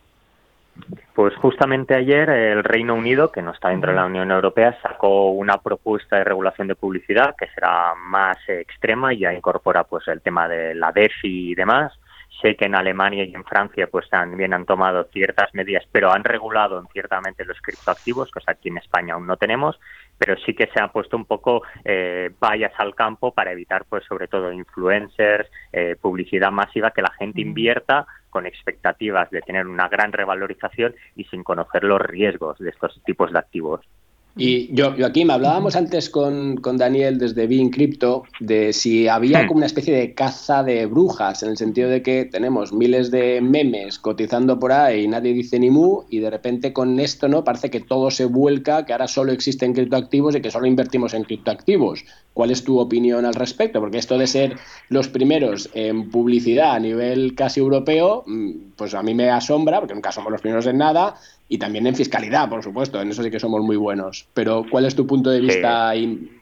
Pues 1.14 1.36
justamente 1.36 1.94
ayer 1.94 2.30
el 2.30 2.64
Reino 2.64 2.96
Unido, 2.96 3.32
que 3.32 3.42
no 3.42 3.52
está 3.52 3.70
dentro 3.70 3.92
de 3.92 3.98
la 3.98 4.06
Unión 4.06 4.32
Europea, 4.32 4.78
sacó 4.82 5.32
una 5.32 5.58
propuesta 5.58 6.18
de 6.18 6.24
regulación 6.24 6.68
de 6.68 6.76
publicidad 6.76 7.36
que 7.38 7.48
será 7.48 7.94
más 7.96 8.38
extrema 8.48 9.14
y 9.14 9.20
ya 9.20 9.34
incorpora 9.34 9.84
pues 9.84 10.08
el 10.08 10.22
tema 10.22 10.48
de 10.48 10.74
la 10.74 10.92
DEFI 10.92 11.52
y 11.52 11.56
demás. 11.56 11.94
Sé 12.42 12.56
que 12.56 12.66
en 12.66 12.76
Alemania 12.76 13.26
y 13.26 13.36
en 13.36 13.44
Francia 13.44 13.88
pues 13.92 14.10
también 14.10 14.54
han 14.54 14.66
tomado 14.66 15.04
ciertas 15.12 15.54
medidas, 15.54 15.84
pero 15.92 16.12
han 16.12 16.24
regulado 16.24 16.80
en 16.80 16.88
ciertamente 16.88 17.46
los 17.46 17.62
criptoactivos, 17.62 18.32
cosa 18.32 18.54
que 18.54 18.60
aquí 18.60 18.70
en 18.70 18.78
España 18.78 19.14
aún 19.14 19.28
no 19.28 19.38
tenemos, 19.38 19.80
pero 20.22 20.38
sí 20.46 20.54
que 20.54 20.68
se 20.68 20.80
ha 20.80 20.88
puesto 20.90 21.18
un 21.18 21.26
poco 21.26 21.64
eh, 21.84 22.30
vallas 22.40 22.74
al 22.78 22.94
campo 22.94 23.34
para 23.34 23.54
evitar 23.54 23.86
pues 23.86 24.06
sobre 24.06 24.28
todo 24.28 24.54
influencers, 24.54 25.50
eh, 25.74 25.96
publicidad 26.00 26.52
masiva, 26.52 26.92
que 26.92 27.02
la 27.02 27.12
gente 27.18 27.42
invierta 27.42 28.06
con 28.30 28.46
expectativas 28.46 29.32
de 29.32 29.42
tener 29.42 29.66
una 29.66 29.90
gran 29.90 30.14
revalorización 30.14 30.94
y 31.16 31.24
sin 31.24 31.44
conocer 31.44 31.84
los 31.84 32.00
riesgos 32.00 32.60
de 32.60 32.70
estos 32.70 33.02
tipos 33.04 33.34
de 33.34 33.40
activos. 33.40 33.82
Y 34.38 34.74
yo, 34.74 34.94
aquí 35.06 35.26
me 35.26 35.34
hablábamos 35.34 35.76
antes 35.76 36.10
con, 36.10 36.56
con, 36.58 36.78
Daniel 36.78 37.18
desde 37.18 37.48
Bean 37.48 37.70
Crypto 37.70 38.24
de 38.40 38.72
si 38.72 39.08
había 39.08 39.44
hmm. 39.44 39.48
como 39.48 39.58
una 39.58 39.66
especie 39.66 39.94
de 39.94 40.14
caza 40.14 40.64
de 40.64 40.86
brujas, 40.86 41.44
en 41.44 41.50
el 41.50 41.58
sentido 41.58 41.90
de 41.90 42.02
que 42.02 42.26
tenemos 42.26 42.72
miles 42.72 43.12
de 43.12 43.42
memes 43.42 44.00
cotizando 44.00 44.58
por 44.58 44.72
ahí 44.72 45.04
y 45.04 45.08
nadie 45.08 45.34
dice 45.34 45.60
ni 45.60 45.70
mu, 45.70 46.04
y 46.10 46.20
de 46.20 46.30
repente 46.30 46.72
con 46.72 47.00
esto 47.00 47.28
no 47.28 47.44
parece 47.44 47.70
que 47.70 47.82
todo 47.82 48.10
se 48.10 48.26
vuelca, 48.26 48.86
que 48.86 48.94
ahora 48.94 49.08
solo 49.08 49.34
existen 49.34 49.74
criptoactivos 49.74 50.36
y 50.36 50.42
que 50.42 50.52
solo 50.52 50.66
invertimos 50.66 51.14
en 51.14 51.24
criptoactivos. 51.24 52.06
¿Cuál 52.34 52.52
es 52.52 52.64
tu 52.64 52.80
opinión 52.80 53.26
al 53.26 53.34
respecto? 53.34 53.82
Porque 53.82 53.98
esto 53.98 54.18
de 54.18 54.28
ser 54.28 54.56
los 54.88 55.10
primeros 55.10 55.70
en 55.74 56.10
publicidad 56.10 56.72
a 56.72 56.80
nivel 56.80 57.36
casi 57.36 57.60
europeo, 57.60 58.24
mm, 58.26 58.52
pues 58.78 58.94
a 58.94 59.04
mí 59.04 59.14
me 59.14 59.30
asombra, 59.30 59.80
porque 59.80 59.94
nunca 59.94 60.14
somos 60.14 60.32
los 60.32 60.42
primeros 60.42 60.66
en 60.68 60.78
nada, 60.78 61.16
y 61.52 61.58
también 61.58 61.86
en 61.86 61.94
fiscalidad, 61.94 62.48
por 62.48 62.64
supuesto, 62.64 63.02
en 63.02 63.10
eso 63.10 63.22
sí 63.22 63.30
que 63.30 63.38
somos 63.38 63.60
muy 63.62 63.76
buenos. 63.76 64.26
Pero 64.34 64.64
¿cuál 64.72 64.86
es 64.86 64.96
tu 64.96 65.06
punto 65.06 65.30
de 65.30 65.42
vista 65.42 65.92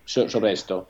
sobre 0.05 0.51
esto? 0.51 0.87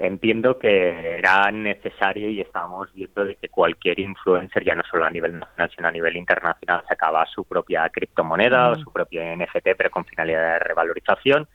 entiendo 0.00 0.58
que 0.58 1.18
era 1.18 1.50
necesario 1.50 2.28
y 2.28 2.40
estábamos 2.42 2.92
viendo 2.92 3.24
de 3.24 3.36
que 3.36 3.48
cualquier 3.48 4.00
influencer, 4.00 4.64
ya 4.64 4.74
no 4.74 4.82
solo 4.82 5.06
a 5.06 5.10
nivel 5.10 5.38
nacional, 5.38 5.70
sino 5.74 5.88
a 5.88 5.92
nivel 5.92 6.16
internacional, 6.16 6.82
sacaba 6.86 7.24
su 7.24 7.44
propia 7.44 7.88
criptomoneda 7.88 8.70
o 8.70 8.74
su 8.74 8.92
propia 8.92 9.34
NFT, 9.34 9.68
pero 9.78 9.90
con 9.90 10.04
finalidad 10.04 10.54
de 10.54 10.58
revalorización. 10.58 11.46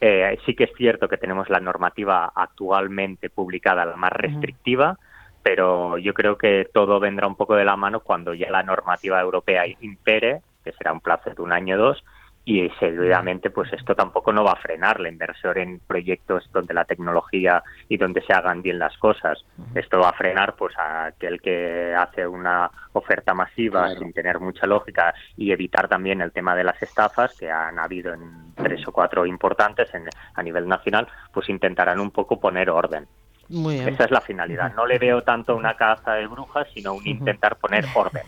Eh, 0.00 0.38
sí 0.46 0.54
que 0.54 0.64
es 0.64 0.70
cierto 0.76 1.08
que 1.08 1.18
tenemos 1.18 1.50
la 1.50 1.60
normativa 1.60 2.32
actualmente 2.34 3.28
publicada, 3.28 3.84
la 3.84 3.96
más 3.96 4.12
restrictiva, 4.12 4.98
pero 5.42 5.98
yo 5.98 6.14
creo 6.14 6.38
que 6.38 6.68
todo 6.72 7.00
vendrá 7.00 7.26
un 7.26 7.36
poco 7.36 7.56
de 7.56 7.64
la 7.64 7.76
mano 7.76 8.00
cuando 8.00 8.32
ya 8.32 8.50
la 8.50 8.62
normativa 8.62 9.20
europea 9.20 9.64
impere 9.80 10.42
que 10.66 10.72
será 10.72 10.92
un 10.92 11.00
plazo 11.00 11.30
de 11.30 11.40
un 11.40 11.52
año 11.52 11.76
o 11.76 11.78
dos, 11.78 12.04
y 12.48 12.70
seguramente 12.78 13.50
pues 13.50 13.72
esto 13.72 13.96
tampoco 13.96 14.32
no 14.32 14.44
va 14.44 14.52
a 14.52 14.62
frenar 14.62 15.00
la 15.00 15.08
inversión 15.08 15.58
en 15.58 15.80
proyectos 15.80 16.48
donde 16.52 16.74
la 16.74 16.84
tecnología 16.84 17.62
y 17.88 17.96
donde 17.96 18.22
se 18.22 18.32
hagan 18.32 18.62
bien 18.62 18.78
las 18.78 18.96
cosas. 18.98 19.44
Esto 19.74 19.98
va 19.98 20.10
a 20.10 20.12
frenar 20.12 20.54
pues 20.54 20.72
a 20.78 21.06
aquel 21.06 21.40
que 21.40 21.92
hace 21.92 22.24
una 22.24 22.70
oferta 22.92 23.34
masiva 23.34 23.90
sin 23.96 24.12
tener 24.12 24.38
mucha 24.38 24.64
lógica 24.68 25.12
y 25.36 25.50
evitar 25.50 25.88
también 25.88 26.20
el 26.20 26.30
tema 26.30 26.54
de 26.54 26.62
las 26.62 26.80
estafas 26.80 27.36
que 27.36 27.50
han 27.50 27.80
habido 27.80 28.14
en 28.14 28.54
tres 28.54 28.86
o 28.86 28.92
cuatro 28.92 29.26
importantes 29.26 29.92
en, 29.92 30.08
a 30.34 30.42
nivel 30.44 30.68
nacional, 30.68 31.08
pues 31.32 31.48
intentarán 31.48 31.98
un 31.98 32.12
poco 32.12 32.38
poner 32.38 32.70
orden. 32.70 33.08
Esa 33.48 34.04
es 34.04 34.10
la 34.10 34.20
finalidad. 34.20 34.72
No 34.74 34.86
le 34.86 34.98
veo 34.98 35.22
tanto 35.22 35.56
una 35.56 35.76
caza 35.76 36.14
de 36.14 36.26
brujas, 36.26 36.66
sino 36.74 36.94
un 36.94 37.06
intentar 37.06 37.56
poner 37.56 37.86
orden. 37.94 38.22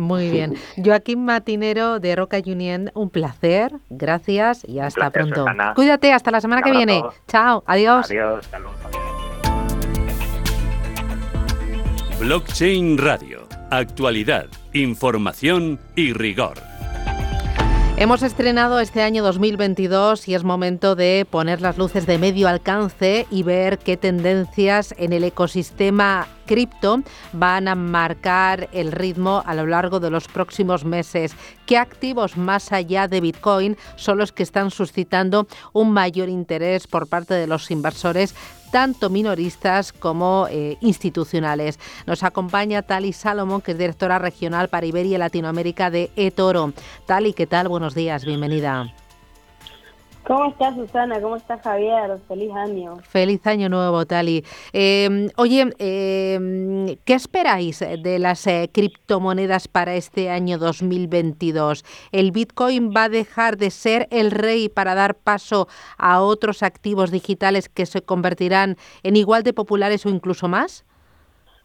Muy 0.00 0.30
bien. 0.30 0.54
Joaquín 0.82 1.24
Matinero 1.24 2.00
de 2.00 2.16
Roca 2.16 2.38
Union, 2.44 2.90
un 2.94 3.10
placer. 3.10 3.72
Gracias 3.90 4.64
y 4.68 4.80
hasta 4.80 5.10
pronto. 5.10 5.46
Cuídate, 5.74 6.12
hasta 6.12 6.30
la 6.30 6.40
semana 6.40 6.62
que 6.62 6.70
viene. 6.70 7.02
Chao, 7.28 7.62
adiós. 7.66 8.10
Adiós, 8.10 8.48
Blockchain 12.20 12.96
Radio. 12.98 13.46
Actualidad, 13.70 14.46
información 14.72 15.78
y 15.96 16.12
rigor. 16.12 16.73
Hemos 18.04 18.22
estrenado 18.22 18.80
este 18.80 19.00
año 19.00 19.24
2022 19.24 20.28
y 20.28 20.34
es 20.34 20.44
momento 20.44 20.94
de 20.94 21.26
poner 21.30 21.62
las 21.62 21.78
luces 21.78 22.04
de 22.04 22.18
medio 22.18 22.48
alcance 22.48 23.26
y 23.30 23.44
ver 23.44 23.78
qué 23.78 23.96
tendencias 23.96 24.94
en 24.98 25.14
el 25.14 25.24
ecosistema 25.24 26.28
cripto 26.44 27.02
van 27.32 27.68
a 27.68 27.74
marcar 27.74 28.68
el 28.72 28.92
ritmo 28.92 29.42
a 29.44 29.54
lo 29.54 29.66
largo 29.66 30.00
de 30.00 30.10
los 30.10 30.28
próximos 30.28 30.84
meses. 30.84 31.34
¿Qué 31.66 31.78
activos 31.78 32.36
más 32.36 32.72
allá 32.72 33.08
de 33.08 33.20
Bitcoin 33.20 33.76
son 33.96 34.18
los 34.18 34.32
que 34.32 34.42
están 34.42 34.70
suscitando 34.70 35.46
un 35.72 35.92
mayor 35.92 36.28
interés 36.28 36.86
por 36.86 37.08
parte 37.08 37.34
de 37.34 37.46
los 37.46 37.70
inversores 37.70 38.34
tanto 38.74 39.08
minoristas 39.08 39.92
como 39.92 40.48
eh, 40.50 40.76
institucionales. 40.80 41.78
Nos 42.06 42.24
acompaña 42.24 42.82
Tali 42.82 43.12
Salomón, 43.12 43.60
que 43.60 43.70
es 43.70 43.78
directora 43.78 44.18
regional 44.18 44.68
para 44.68 44.84
Iberia 44.84 45.14
y 45.14 45.18
Latinoamérica 45.18 45.90
de 45.90 46.10
eToro. 46.16 46.72
Tali, 47.06 47.34
¿qué 47.34 47.46
tal? 47.46 47.68
Buenos 47.68 47.94
días, 47.94 48.24
bienvenida. 48.24 48.92
¿Cómo 50.26 50.46
estás, 50.46 50.74
Susana? 50.74 51.20
¿Cómo 51.20 51.36
estás, 51.36 51.60
Javier? 51.60 52.18
Feliz 52.26 52.50
año. 52.54 52.96
Feliz 53.02 53.46
año 53.46 53.68
nuevo, 53.68 54.06
Tali. 54.06 54.42
Eh, 54.72 55.28
oye, 55.36 55.66
eh, 55.78 56.96
¿qué 57.04 57.12
esperáis 57.12 57.80
de 57.80 58.18
las 58.18 58.46
eh, 58.46 58.70
criptomonedas 58.72 59.68
para 59.68 59.94
este 59.94 60.30
año 60.30 60.56
2022? 60.56 61.84
¿El 62.10 62.30
Bitcoin 62.30 62.90
va 62.90 63.04
a 63.04 63.08
dejar 63.10 63.58
de 63.58 63.70
ser 63.70 64.08
el 64.10 64.30
rey 64.30 64.70
para 64.70 64.94
dar 64.94 65.14
paso 65.14 65.68
a 65.98 66.22
otros 66.22 66.62
activos 66.62 67.10
digitales 67.10 67.68
que 67.68 67.84
se 67.84 68.00
convertirán 68.00 68.76
en 69.02 69.16
igual 69.16 69.42
de 69.42 69.52
populares 69.52 70.06
o 70.06 70.08
incluso 70.08 70.48
más? 70.48 70.86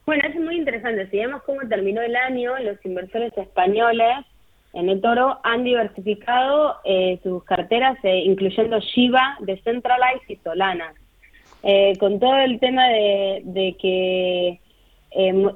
Bueno, 0.05 0.23
es 0.27 0.35
muy 0.35 0.57
interesante. 0.57 1.09
Si 1.11 1.17
vemos 1.17 1.43
cómo 1.43 1.61
terminó 1.69 2.01
el 2.01 2.15
año, 2.15 2.59
los 2.59 2.83
inversores 2.83 3.31
españoles 3.37 4.25
en 4.73 4.89
el 4.89 5.01
Toro 5.01 5.39
han 5.43 5.63
diversificado 5.63 6.75
eh, 6.83 7.19
sus 7.23 7.43
carteras, 7.43 7.97
eh, 8.03 8.19
incluyendo 8.25 8.79
Shiba, 8.79 9.37
Decentralized 9.39 10.29
y 10.29 10.35
Solana. 10.37 10.93
Eh, 11.63 11.97
con 11.99 12.19
todo 12.19 12.37
el 12.37 12.59
tema 12.59 12.87
de, 12.87 13.75
que 13.81 14.59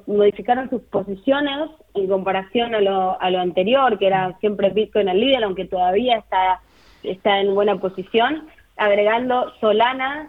modificaron 0.06 0.68
sus 0.68 0.82
posiciones 0.82 1.70
en 1.94 2.08
comparación 2.08 2.74
a 2.74 2.80
lo, 2.80 3.20
a 3.20 3.30
lo 3.30 3.40
anterior, 3.40 3.98
que 3.98 4.08
era 4.08 4.36
siempre 4.40 4.70
Bitcoin 4.70 5.08
el 5.08 5.20
líder, 5.20 5.44
aunque 5.44 5.64
todavía 5.64 6.18
está, 6.18 6.60
está 7.02 7.40
en 7.40 7.54
buena 7.54 7.76
posición, 7.76 8.48
agregando 8.76 9.52
Solana 9.60 10.28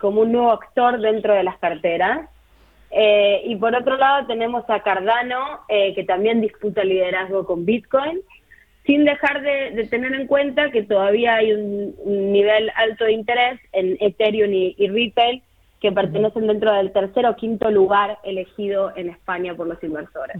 como 0.00 0.22
un 0.22 0.32
nuevo 0.32 0.52
actor 0.52 1.00
dentro 1.00 1.32
de 1.32 1.44
las 1.44 1.56
carteras. 1.58 2.28
Eh, 2.90 3.42
y 3.46 3.56
por 3.56 3.74
otro 3.74 3.96
lado 3.96 4.26
tenemos 4.26 4.68
a 4.68 4.80
Cardano, 4.80 5.60
eh, 5.68 5.94
que 5.94 6.04
también 6.04 6.40
disputa 6.40 6.82
liderazgo 6.82 7.46
con 7.46 7.64
Bitcoin, 7.64 8.20
sin 8.84 9.04
dejar 9.04 9.42
de, 9.42 9.86
tener 9.88 10.14
en 10.14 10.26
cuenta 10.26 10.70
que 10.70 10.82
todavía 10.82 11.36
hay 11.36 11.52
un, 11.52 11.94
nivel 12.32 12.70
alto 12.74 13.04
de 13.04 13.12
interés 13.12 13.60
en 13.72 13.96
Ethereum 14.00 14.52
y, 14.52 14.88
Retail, 14.88 15.42
que 15.80 15.92
pertenecen 15.92 16.46
dentro 16.46 16.72
del 16.74 16.92
tercer 16.92 17.24
o 17.26 17.36
quinto 17.36 17.70
lugar 17.70 18.18
elegido 18.22 18.92
en 18.96 19.08
España 19.08 19.54
por 19.54 19.66
los 19.66 19.82
inversores. 19.82 20.36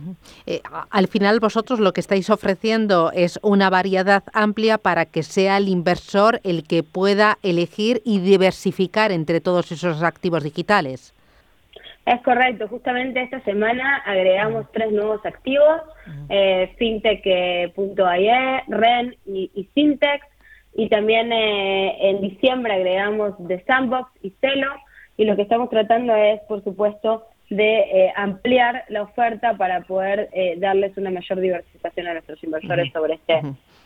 Eh, 0.46 0.61
al 0.90 1.07
final 1.07 1.40
vosotros 1.40 1.80
lo 1.80 1.92
que 1.92 2.01
estáis 2.01 2.28
ofreciendo 2.28 3.11
es 3.14 3.38
una 3.42 3.70
variedad 3.70 4.22
amplia 4.34 4.76
para 4.76 5.07
que 5.07 5.22
sea 5.22 5.57
el 5.57 5.68
inversor 5.68 6.40
el 6.44 6.64
que 6.64 6.82
pueda 6.82 7.38
elegir 7.42 8.03
y 8.05 8.18
diversificar 8.18 9.12
entre 9.12 9.40
todos 9.40 9.72
esos 9.72 10.03
activos 10.03 10.42
digitales. 10.42 11.14
Es 12.11 12.20
correcto, 12.22 12.66
justamente 12.66 13.22
esta 13.22 13.38
semana 13.42 13.98
agregamos 13.98 14.66
tres 14.72 14.90
nuevos 14.90 15.24
activos, 15.24 15.80
eh, 16.28 16.74
fintech.ie, 16.76 18.64
REN 18.66 19.16
y, 19.26 19.48
y, 19.54 19.64
Fintech, 19.72 20.20
y 20.74 20.88
también 20.88 21.32
eh, 21.32 22.11
en 22.11 22.20
diciembre 22.20 22.72
agregamos 22.72 23.34
The 23.46 23.62
Sandbox 23.64 24.11
y 24.24 24.30
Celo, 24.40 24.72
y 25.16 25.24
lo 25.24 25.36
que 25.36 25.42
estamos 25.42 25.70
tratando 25.70 26.12
es, 26.16 26.40
por 26.48 26.64
supuesto, 26.64 27.28
de 27.48 27.78
eh, 27.78 28.12
ampliar 28.16 28.86
la 28.88 29.02
oferta 29.02 29.56
para 29.56 29.82
poder 29.82 30.30
eh, 30.32 30.56
darles 30.58 30.96
una 30.96 31.12
mayor 31.12 31.38
diversificación 31.38 32.08
a 32.08 32.14
nuestros 32.14 32.42
inversores 32.42 32.92
sobre 32.92 33.14
este, 33.14 33.40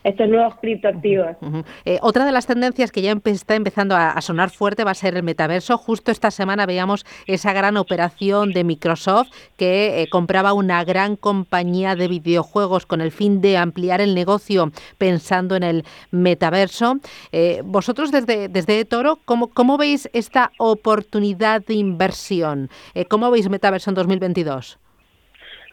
estos 0.04 0.28
nuevos 0.28 0.54
criptoactivos. 0.60 1.36
Eh, 1.84 1.98
otra 2.02 2.24
de 2.24 2.32
las 2.32 2.46
tendencias 2.46 2.92
que 2.92 3.02
ya 3.02 3.14
está 3.24 3.54
empezando 3.56 3.96
a, 3.96 4.20
sonar 4.20 4.50
fuerte 4.50 4.84
va 4.84 4.92
a 4.92 4.94
ser 4.94 5.16
el 5.16 5.22
metaverso. 5.22 5.76
Justo 5.76 6.10
esta 6.12 6.30
semana 6.30 6.66
veíamos 6.66 7.04
esa 7.26 7.52
gran 7.52 7.76
operación 7.76 8.52
de 8.52 8.64
Microsoft 8.64 9.28
que 9.56 10.06
compraba 10.10 10.52
una 10.52 10.84
gran 10.84 11.16
compañía 11.16 11.96
de 11.96 12.08
videojuegos 12.08 12.86
con 12.86 13.00
el 13.00 13.10
fin 13.10 13.40
de 13.40 13.56
ampliar 13.56 14.00
el 14.00 14.14
negocio 14.14 14.70
pensando 14.98 15.56
en 15.56 15.62
el 15.62 15.84
metaverso. 16.10 16.98
vosotros 17.64 18.12
desde, 18.12 18.48
desde 18.48 18.84
Toro, 18.84 19.18
¿cómo, 19.24 19.48
¿cómo 19.48 19.78
veis 19.78 20.08
esta 20.12 20.52
oportunidad 20.58 21.62
de 21.64 21.74
inversión? 21.74 22.68
¿Cómo 23.08 23.30
veis 23.30 23.48
Metaverso 23.48 23.90
en 23.90 23.94
2022? 23.96 24.78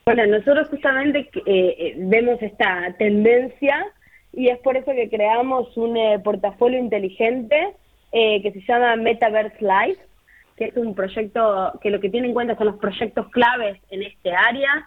Bueno, 0.05 0.25
nosotros 0.25 0.67
justamente 0.69 1.19
eh, 1.19 1.75
eh, 1.77 1.93
vemos 1.97 2.41
esta 2.41 2.93
tendencia 2.97 3.86
y 4.34 4.49
es 4.49 4.59
por 4.59 4.77
eso 4.77 4.91
que 4.91 5.09
creamos 5.09 5.75
un 5.77 5.97
eh, 5.97 6.19
portafolio 6.19 6.79
inteligente 6.79 7.73
que 8.13 8.51
se 8.51 8.59
llama 8.67 8.97
Metaverse 8.97 9.55
Live, 9.61 9.97
que 10.57 10.65
es 10.65 10.75
un 10.75 10.93
proyecto 10.93 11.71
que 11.82 11.89
lo 11.89 12.01
que 12.01 12.09
tiene 12.09 12.27
en 12.27 12.34
cuenta 12.34 12.57
son 12.57 12.67
los 12.67 12.75
proyectos 12.75 13.29
claves 13.29 13.79
en 13.89 14.03
este 14.03 14.34
área, 14.34 14.86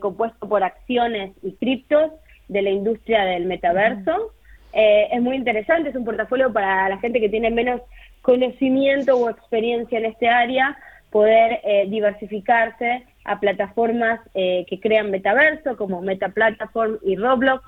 compuesto 0.00 0.48
por 0.48 0.64
acciones 0.64 1.30
y 1.44 1.52
criptos 1.52 2.10
de 2.48 2.62
la 2.62 2.70
industria 2.70 3.22
del 3.26 3.44
metaverso. 3.44 4.32
es 4.72 5.22
muy 5.22 5.36
interesante, 5.36 5.90
es 5.90 5.94
un 5.94 6.04
portafolio 6.04 6.52
para 6.52 6.88
la 6.88 6.98
gente 6.98 7.20
que 7.20 7.28
tiene 7.28 7.52
menos 7.52 7.80
conocimiento 8.22 9.16
o 9.16 9.30
experiencia 9.30 9.98
en 9.98 10.06
este 10.06 10.28
área, 10.28 10.76
poder 11.10 11.60
eh, 11.64 11.86
diversificarse 11.88 13.04
a 13.24 13.40
plataformas 13.40 14.20
eh, 14.34 14.66
que 14.68 14.80
crean 14.80 15.10
metaverso 15.10 15.76
como 15.76 16.02
Meta 16.02 16.28
Platform 16.28 16.98
y 17.02 17.16
Roblox 17.16 17.64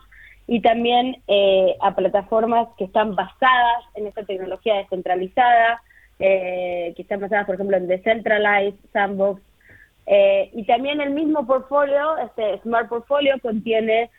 y 0.47 0.61
también 0.61 1.23
eh, 1.29 1.77
a 1.81 1.95
plataformas 1.95 2.69
que 2.77 2.85
están 2.85 3.15
basadas 3.15 3.85
en 3.95 4.07
esta 4.07 4.25
tecnología 4.25 4.77
descentralizada, 4.77 5.83
que 6.19 6.95
están 6.99 7.21
basadas 7.21 7.47
por 7.47 7.55
ejemplo 7.55 7.79
en 7.79 7.87
Decentralized, 7.87 8.75
Sandbox. 8.93 9.41
Y 10.53 10.65
también 10.65 11.01
el 11.01 11.11
mismo 11.11 11.47
portfolio, 11.47 12.19
este 12.19 12.59
Smart 12.59 12.91
Portfolio 12.91 13.37
contiene 13.41 14.11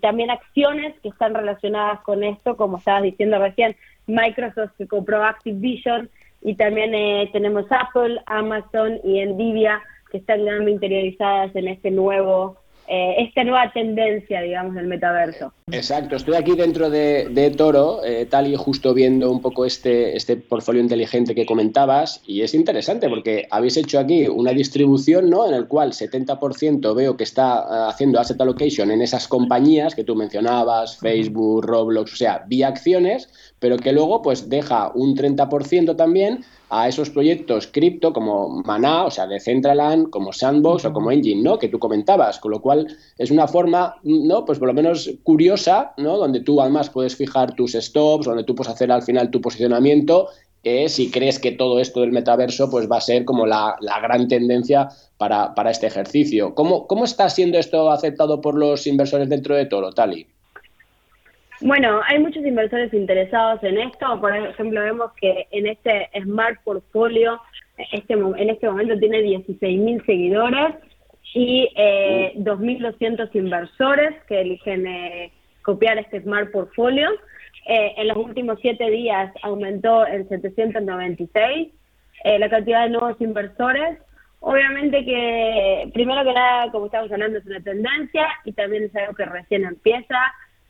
también 0.00 0.30
acciones 0.30 0.98
que 1.02 1.10
están 1.10 1.34
relacionadas 1.34 2.00
con 2.00 2.24
esto, 2.24 2.56
como 2.56 2.78
estabas 2.78 3.02
diciendo 3.02 3.38
recién, 3.38 3.76
Microsoft 4.06 4.72
que 4.78 4.86
compró 4.86 5.22
Activision 5.22 6.08
y 6.42 6.54
también 6.54 6.94
eh, 6.94 7.28
tenemos 7.32 7.66
Apple, 7.70 8.20
Amazon 8.26 8.98
y 9.04 9.24
Nvidia 9.24 9.82
que 10.10 10.18
están 10.18 10.40
interiorizadas 10.68 11.54
en 11.54 11.68
este 11.68 11.90
nuevo 11.90 12.56
eh, 12.92 13.22
esta 13.22 13.44
nueva 13.44 13.70
tendencia, 13.72 14.40
digamos, 14.40 14.74
del 14.74 14.88
metaverso. 14.88 15.52
Exacto, 15.70 16.16
estoy 16.16 16.34
aquí 16.34 16.56
dentro 16.56 16.90
de, 16.90 17.54
Toro, 17.56 18.04
eh, 18.04 18.26
tal 18.28 18.48
y 18.48 18.56
justo 18.56 18.92
viendo 18.92 19.30
un 19.30 19.40
poco 19.40 19.64
este, 19.64 20.16
este 20.16 20.36
portfolio 20.36 20.82
inteligente 20.82 21.36
que 21.36 21.46
comentabas, 21.46 22.20
y 22.26 22.42
es 22.42 22.52
interesante 22.52 23.08
porque 23.08 23.46
habéis 23.48 23.76
hecho 23.76 24.00
aquí 24.00 24.26
una 24.26 24.50
distribución 24.50 25.30
¿no? 25.30 25.46
en 25.46 25.54
el 25.54 25.68
cual 25.68 25.92
70% 25.92 26.92
veo 26.92 27.16
que 27.16 27.22
está 27.22 27.60
eh, 27.60 27.90
haciendo 27.90 28.18
asset 28.18 28.40
allocation 28.40 28.90
en 28.90 29.02
esas 29.02 29.28
compañías 29.28 29.94
que 29.94 30.02
tú 30.02 30.16
mencionabas, 30.16 30.98
Facebook, 30.98 31.64
Roblox, 31.64 32.12
o 32.12 32.16
sea, 32.16 32.42
vía 32.48 32.66
acciones, 32.66 33.28
pero 33.60 33.76
que 33.76 33.92
luego 33.92 34.20
pues 34.20 34.48
deja 34.48 34.90
un 34.96 35.14
30% 35.14 35.94
también 35.94 36.44
a 36.70 36.88
esos 36.88 37.10
proyectos 37.10 37.66
cripto 37.66 38.12
como 38.12 38.62
Maná, 38.64 39.04
o 39.04 39.10
sea, 39.10 39.26
de 39.26 39.40
Centraland, 39.40 40.10
como 40.10 40.32
Sandbox 40.32 40.84
o 40.84 40.92
como 40.92 41.10
Engine, 41.10 41.42
¿no? 41.42 41.58
Que 41.58 41.68
tú 41.68 41.78
comentabas, 41.78 42.38
con 42.38 42.52
lo 42.52 42.60
cual 42.60 42.86
es 43.18 43.30
una 43.30 43.48
forma, 43.48 43.96
¿no? 44.04 44.44
Pues 44.44 44.58
por 44.58 44.68
lo 44.68 44.74
menos 44.74 45.10
curiosa, 45.24 45.92
¿no? 45.96 46.16
Donde 46.16 46.40
tú 46.40 46.60
además 46.60 46.88
puedes 46.90 47.16
fijar 47.16 47.54
tus 47.54 47.72
stops, 47.72 48.26
donde 48.26 48.44
tú 48.44 48.54
puedes 48.54 48.72
hacer 48.72 48.90
al 48.92 49.02
final 49.02 49.30
tu 49.30 49.40
posicionamiento 49.40 50.28
eh, 50.62 50.90
si 50.90 51.10
crees 51.10 51.38
que 51.38 51.52
todo 51.52 51.80
esto 51.80 52.00
del 52.02 52.12
metaverso 52.12 52.68
pues 52.70 52.90
va 52.90 52.98
a 52.98 53.00
ser 53.00 53.24
como 53.24 53.46
la, 53.46 53.76
gran 54.02 54.28
tendencia 54.28 54.88
para, 55.16 55.54
para, 55.54 55.70
este 55.70 55.86
ejercicio. 55.86 56.54
¿Cómo, 56.54 56.86
¿Cómo 56.86 57.04
está 57.04 57.30
siendo 57.30 57.58
esto 57.58 57.90
aceptado 57.90 58.40
por 58.40 58.58
los 58.58 58.86
inversores 58.86 59.28
dentro 59.28 59.56
de 59.56 59.66
Toro, 59.66 59.92
Tali? 59.92 60.26
Bueno, 61.62 62.00
hay 62.06 62.18
muchos 62.18 62.44
inversores 62.44 62.92
interesados 62.94 63.62
en 63.62 63.78
esto. 63.78 64.18
Por 64.18 64.34
ejemplo, 64.34 64.80
vemos 64.80 65.12
que 65.20 65.46
en 65.50 65.66
este 65.66 66.08
Smart 66.22 66.58
Portfolio, 66.64 67.38
este, 67.92 68.14
en 68.14 68.50
este 68.50 68.66
momento 68.66 68.98
tiene 68.98 69.20
16.000 69.20 70.06
seguidores 70.06 70.74
y 71.34 71.68
eh, 71.76 72.32
2.200 72.36 73.28
inversores 73.34 74.14
que 74.26 74.40
eligen 74.40 74.86
eh, 74.86 75.32
copiar 75.62 75.98
este 75.98 76.22
Smart 76.22 76.50
Portfolio. 76.50 77.10
Eh, 77.66 77.92
en 77.98 78.08
los 78.08 78.16
últimos 78.16 78.58
siete 78.62 78.88
días 78.88 79.30
aumentó 79.42 80.06
en 80.06 80.26
796 80.30 81.68
eh, 82.24 82.38
la 82.38 82.48
cantidad 82.48 82.84
de 82.84 82.90
nuevos 82.90 83.20
inversores. 83.20 83.98
Obviamente 84.40 85.04
que, 85.04 85.90
primero 85.92 86.24
que 86.24 86.32
nada, 86.32 86.72
como 86.72 86.86
estamos 86.86 87.12
hablando, 87.12 87.38
es 87.38 87.44
una 87.44 87.60
tendencia 87.60 88.26
y 88.46 88.52
también 88.52 88.84
es 88.84 88.96
algo 88.96 89.12
que 89.14 89.26
recién 89.26 89.64
empieza 89.64 90.16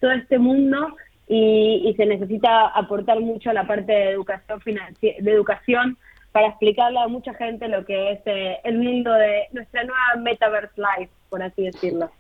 todo 0.00 0.12
este 0.12 0.38
mundo 0.38 0.96
y, 1.28 1.94
se 1.96 2.06
necesita 2.06 2.68
aportar 2.68 3.20
mucho 3.20 3.50
a 3.50 3.54
la 3.54 3.66
parte 3.66 3.92
de 3.92 4.10
educación 4.10 4.60
de 5.00 5.30
educación 5.30 5.96
para 6.32 6.48
explicarle 6.48 6.98
a 6.98 7.08
mucha 7.08 7.34
gente 7.34 7.68
lo 7.68 7.84
que 7.84 8.12
es 8.12 8.20
eh, 8.26 8.58
el 8.64 8.78
mundo 8.78 9.12
de 9.12 9.48
nuestra 9.52 9.84
nueva 9.84 10.22
Metaverse 10.22 10.74
Life, 10.76 11.12
por 11.28 11.42
así 11.42 11.62
decirlo. 11.64 12.10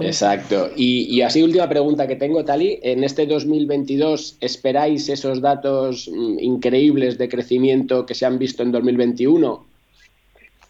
Exacto. 0.00 0.70
Y, 0.76 1.20
así 1.22 1.42
última 1.42 1.68
pregunta 1.68 2.06
que 2.06 2.16
tengo, 2.16 2.44
Tali. 2.44 2.78
¿En 2.82 3.04
este 3.04 3.26
2022 3.26 4.38
esperáis 4.40 5.08
esos 5.08 5.40
datos 5.40 6.08
mm, 6.08 6.38
increíbles 6.40 7.18
de 7.18 7.28
crecimiento 7.28 8.06
que 8.06 8.14
se 8.14 8.26
han 8.26 8.38
visto 8.38 8.62
en 8.62 8.72
2021? 8.72 9.66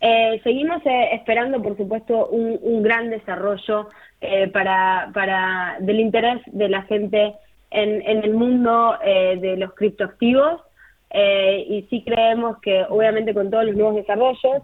Eh, 0.01 0.41
seguimos 0.43 0.85
eh, 0.87 1.11
esperando, 1.13 1.63
por 1.63 1.77
supuesto, 1.77 2.29
un, 2.29 2.83
gran 2.83 3.11
desarrollo 3.11 3.89
eh, 4.23 4.49
para, 4.49 5.11
para 5.13 5.77
del 5.81 6.01
interés 6.01 6.41
de 6.47 6.69
la 6.69 6.83
gente 6.83 7.35
en, 7.71 8.03
en 8.03 8.25
el 8.25 8.35
mundo 8.35 8.97
de 9.03 9.57
los 9.57 9.75
criptoactivos. 9.75 10.61
y 11.13 11.87
sí 11.91 12.03
creemos 12.05 12.59
que, 12.61 12.85
obviamente, 12.89 13.35
con 13.35 13.51
todos 13.51 13.65
los 13.67 13.77
nuevos 13.77 13.97
desarrollos, 13.97 14.63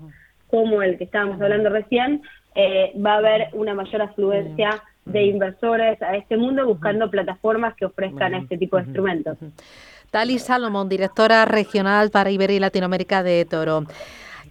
como 0.48 0.82
el 0.82 0.98
que 0.98 1.04
estábamos 1.04 1.40
hablando 1.40 1.68
recién, 1.70 2.22
eh, 2.54 2.92
va 2.98 3.14
a 3.14 3.18
haber 3.18 3.48
una 3.52 3.74
mayor 3.74 4.02
afluencia 4.02 4.82
de 5.04 5.22
inversores 5.26 6.00
a 6.02 6.16
este 6.16 6.36
mundo 6.36 6.66
buscando 6.66 7.10
plataformas 7.10 7.74
que 7.76 7.84
ofrezcan 7.84 8.34
este 8.34 8.58
tipo 8.58 8.76
de 8.76 8.82
instrumentos. 8.82 9.38
Tali 10.10 10.38
Salomón, 10.38 10.88
directora 10.88 11.44
regional 11.44 12.10
para 12.10 12.30
Iberia 12.30 12.56
y 12.56 12.60
Latinoamérica 12.60 13.22
de 13.22 13.44
Toro. 13.44 13.84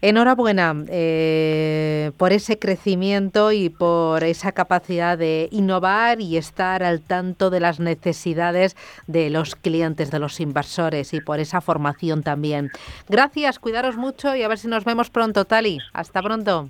Enhorabuena 0.02 0.76
eh, 0.90 2.12
por 2.18 2.34
ese 2.34 2.60
crecimiento 2.60 3.52
y 3.52 3.70
por 3.70 4.24
esa 4.24 4.52
capacidad 4.52 5.18
de 5.18 5.50
innovar 5.52 6.22
y 6.22 6.38
estar 6.38 6.84
al 6.84 7.02
tanto 7.02 7.50
de 7.50 7.60
las 7.60 7.80
necesidades 7.80 8.76
de 9.08 9.30
los 9.30 9.56
clientes, 9.56 10.12
de 10.12 10.20
los 10.20 10.40
inversores 10.40 11.14
y 11.14 11.22
por 11.22 11.40
esa 11.40 11.62
formación 11.62 12.24
también. 12.24 12.70
Gracias, 13.10 13.60
cuidaros 13.60 13.98
mucho 13.98 14.36
y 14.36 14.44
a 14.44 14.48
ver 14.48 14.58
si 14.58 14.68
nos 14.68 14.86
vemos 14.86 15.10
pronto, 15.10 15.46
Tali. 15.46 15.80
Hasta 15.94 16.22
pronto. 16.22 16.70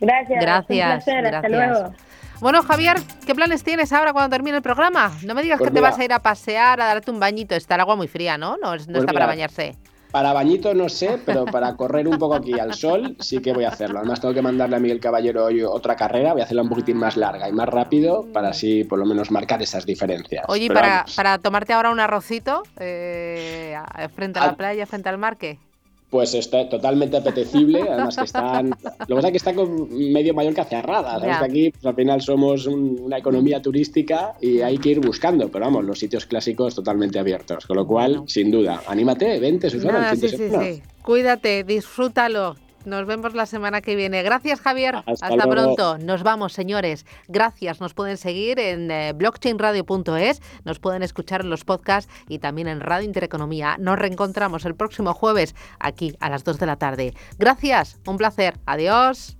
Gracias. 0.00 0.40
Gracias. 0.40 1.08
Hasta 1.08 1.48
luego. 1.48 1.94
Bueno, 2.40 2.62
Javier, 2.62 2.96
¿qué 3.26 3.34
planes 3.34 3.62
tienes 3.62 3.92
ahora 3.92 4.14
cuando 4.14 4.34
termine 4.34 4.56
el 4.56 4.62
programa? 4.62 5.12
No 5.24 5.34
me 5.34 5.42
digas 5.42 5.58
pues 5.58 5.68
que 5.68 5.74
te 5.74 5.80
vas 5.80 5.98
a 5.98 6.04
ir 6.04 6.12
a 6.12 6.20
pasear, 6.20 6.80
a 6.80 6.86
darte 6.86 7.10
un 7.10 7.20
bañito. 7.20 7.54
Está 7.54 7.74
el 7.74 7.82
agua 7.82 7.96
muy 7.96 8.08
fría, 8.08 8.38
¿no? 8.38 8.56
No, 8.56 8.74
no 8.74 8.84
pues 8.84 8.88
está 8.88 9.12
para 9.12 9.26
bañarse. 9.26 9.76
Para 10.10 10.32
bañito 10.32 10.74
no 10.74 10.88
sé, 10.88 11.20
pero 11.24 11.44
para 11.44 11.76
correr 11.76 12.08
un 12.08 12.18
poco 12.18 12.34
aquí 12.34 12.58
al 12.58 12.74
sol 12.74 13.16
sí 13.20 13.38
que 13.38 13.52
voy 13.52 13.64
a 13.64 13.68
hacerlo. 13.68 13.98
Además 14.00 14.20
tengo 14.20 14.34
que 14.34 14.42
mandarle 14.42 14.76
a 14.76 14.80
Miguel 14.80 15.00
Caballero 15.00 15.44
hoy 15.44 15.62
otra 15.62 15.94
carrera, 15.94 16.32
voy 16.32 16.40
a 16.40 16.44
hacerla 16.44 16.62
un 16.62 16.68
poquitín 16.68 16.96
más 16.96 17.16
larga 17.16 17.48
y 17.48 17.52
más 17.52 17.68
rápido 17.68 18.26
para 18.32 18.48
así 18.48 18.84
por 18.84 18.98
lo 18.98 19.06
menos 19.06 19.30
marcar 19.30 19.62
esas 19.62 19.86
diferencias. 19.86 20.44
Oye, 20.48 20.68
para, 20.68 21.04
para, 21.14 21.38
tomarte 21.38 21.72
ahora 21.72 21.90
un 21.90 22.00
arrocito 22.00 22.62
eh, 22.78 23.76
frente 24.14 24.38
a 24.40 24.46
la 24.46 24.56
playa, 24.56 24.86
frente 24.86 25.08
al 25.08 25.18
mar, 25.18 25.36
¿qué? 25.36 25.58
Pues 26.10 26.34
está 26.34 26.68
totalmente 26.68 27.16
apetecible, 27.16 27.82
además 27.90 28.16
que 28.16 28.24
están, 28.24 28.70
lo 28.70 29.06
que 29.06 29.14
pasa 29.14 29.28
es 29.28 29.30
que 29.30 29.36
está 29.36 29.54
con 29.54 29.88
medio 30.12 30.34
Mallorca 30.34 30.64
cerrada, 30.64 31.20
sabes 31.20 31.38
que 31.38 31.44
aquí 31.44 31.70
pues, 31.70 31.86
al 31.86 31.94
final 31.94 32.20
somos 32.20 32.66
una 32.66 33.18
economía 33.18 33.62
turística 33.62 34.34
y 34.40 34.60
hay 34.60 34.78
que 34.78 34.90
ir 34.90 35.00
buscando, 35.00 35.48
pero 35.48 35.64
vamos, 35.64 35.84
los 35.84 35.98
sitios 35.98 36.26
clásicos 36.26 36.74
totalmente 36.74 37.18
abiertos, 37.18 37.64
con 37.66 37.76
lo 37.76 37.86
cual, 37.86 38.24
sin 38.26 38.50
duda, 38.50 38.82
anímate, 38.86 39.38
vente, 39.38 39.70
Susana, 39.70 40.14
sí, 40.16 40.28
sí, 40.28 40.36
sí. 40.36 40.82
Cuídate, 41.02 41.64
disfrútalo, 41.64 42.56
nos 42.84 43.06
vemos 43.06 43.34
la 43.34 43.46
semana 43.46 43.80
que 43.80 43.96
viene. 43.96 44.22
Gracias, 44.22 44.60
Javier. 44.60 44.96
Hasta, 45.06 45.46
pronto. 45.48 45.98
Nos 45.98 46.22
vamos, 46.22 46.52
señores. 46.52 47.06
Gracias. 47.28 47.80
Nos 47.80 47.94
pueden 47.94 48.16
seguir 48.16 48.58
en 48.58 48.90
eh, 48.90 49.12
blockchainradio.es, 49.14 50.42
nos 50.64 50.78
pueden 50.78 51.02
escuchar 51.02 51.42
en 51.42 51.50
los 51.50 51.64
podcasts 51.64 52.12
y 52.28 52.38
también 52.38 52.68
en 52.68 52.80
Radio 52.80 53.06
Intereconomía. 53.06 53.76
Nos 53.78 53.98
reencontramos 53.98 54.64
el 54.64 54.74
próximo 54.74 55.14
jueves 55.14 55.54
aquí 55.78 56.16
a 56.20 56.30
las 56.30 56.44
2 56.44 56.58
de 56.58 56.66
la 56.66 56.76
tarde. 56.76 57.14
Gracias. 57.38 57.98
Un 58.06 58.16
placer. 58.16 58.58
Adiós. 58.66 59.39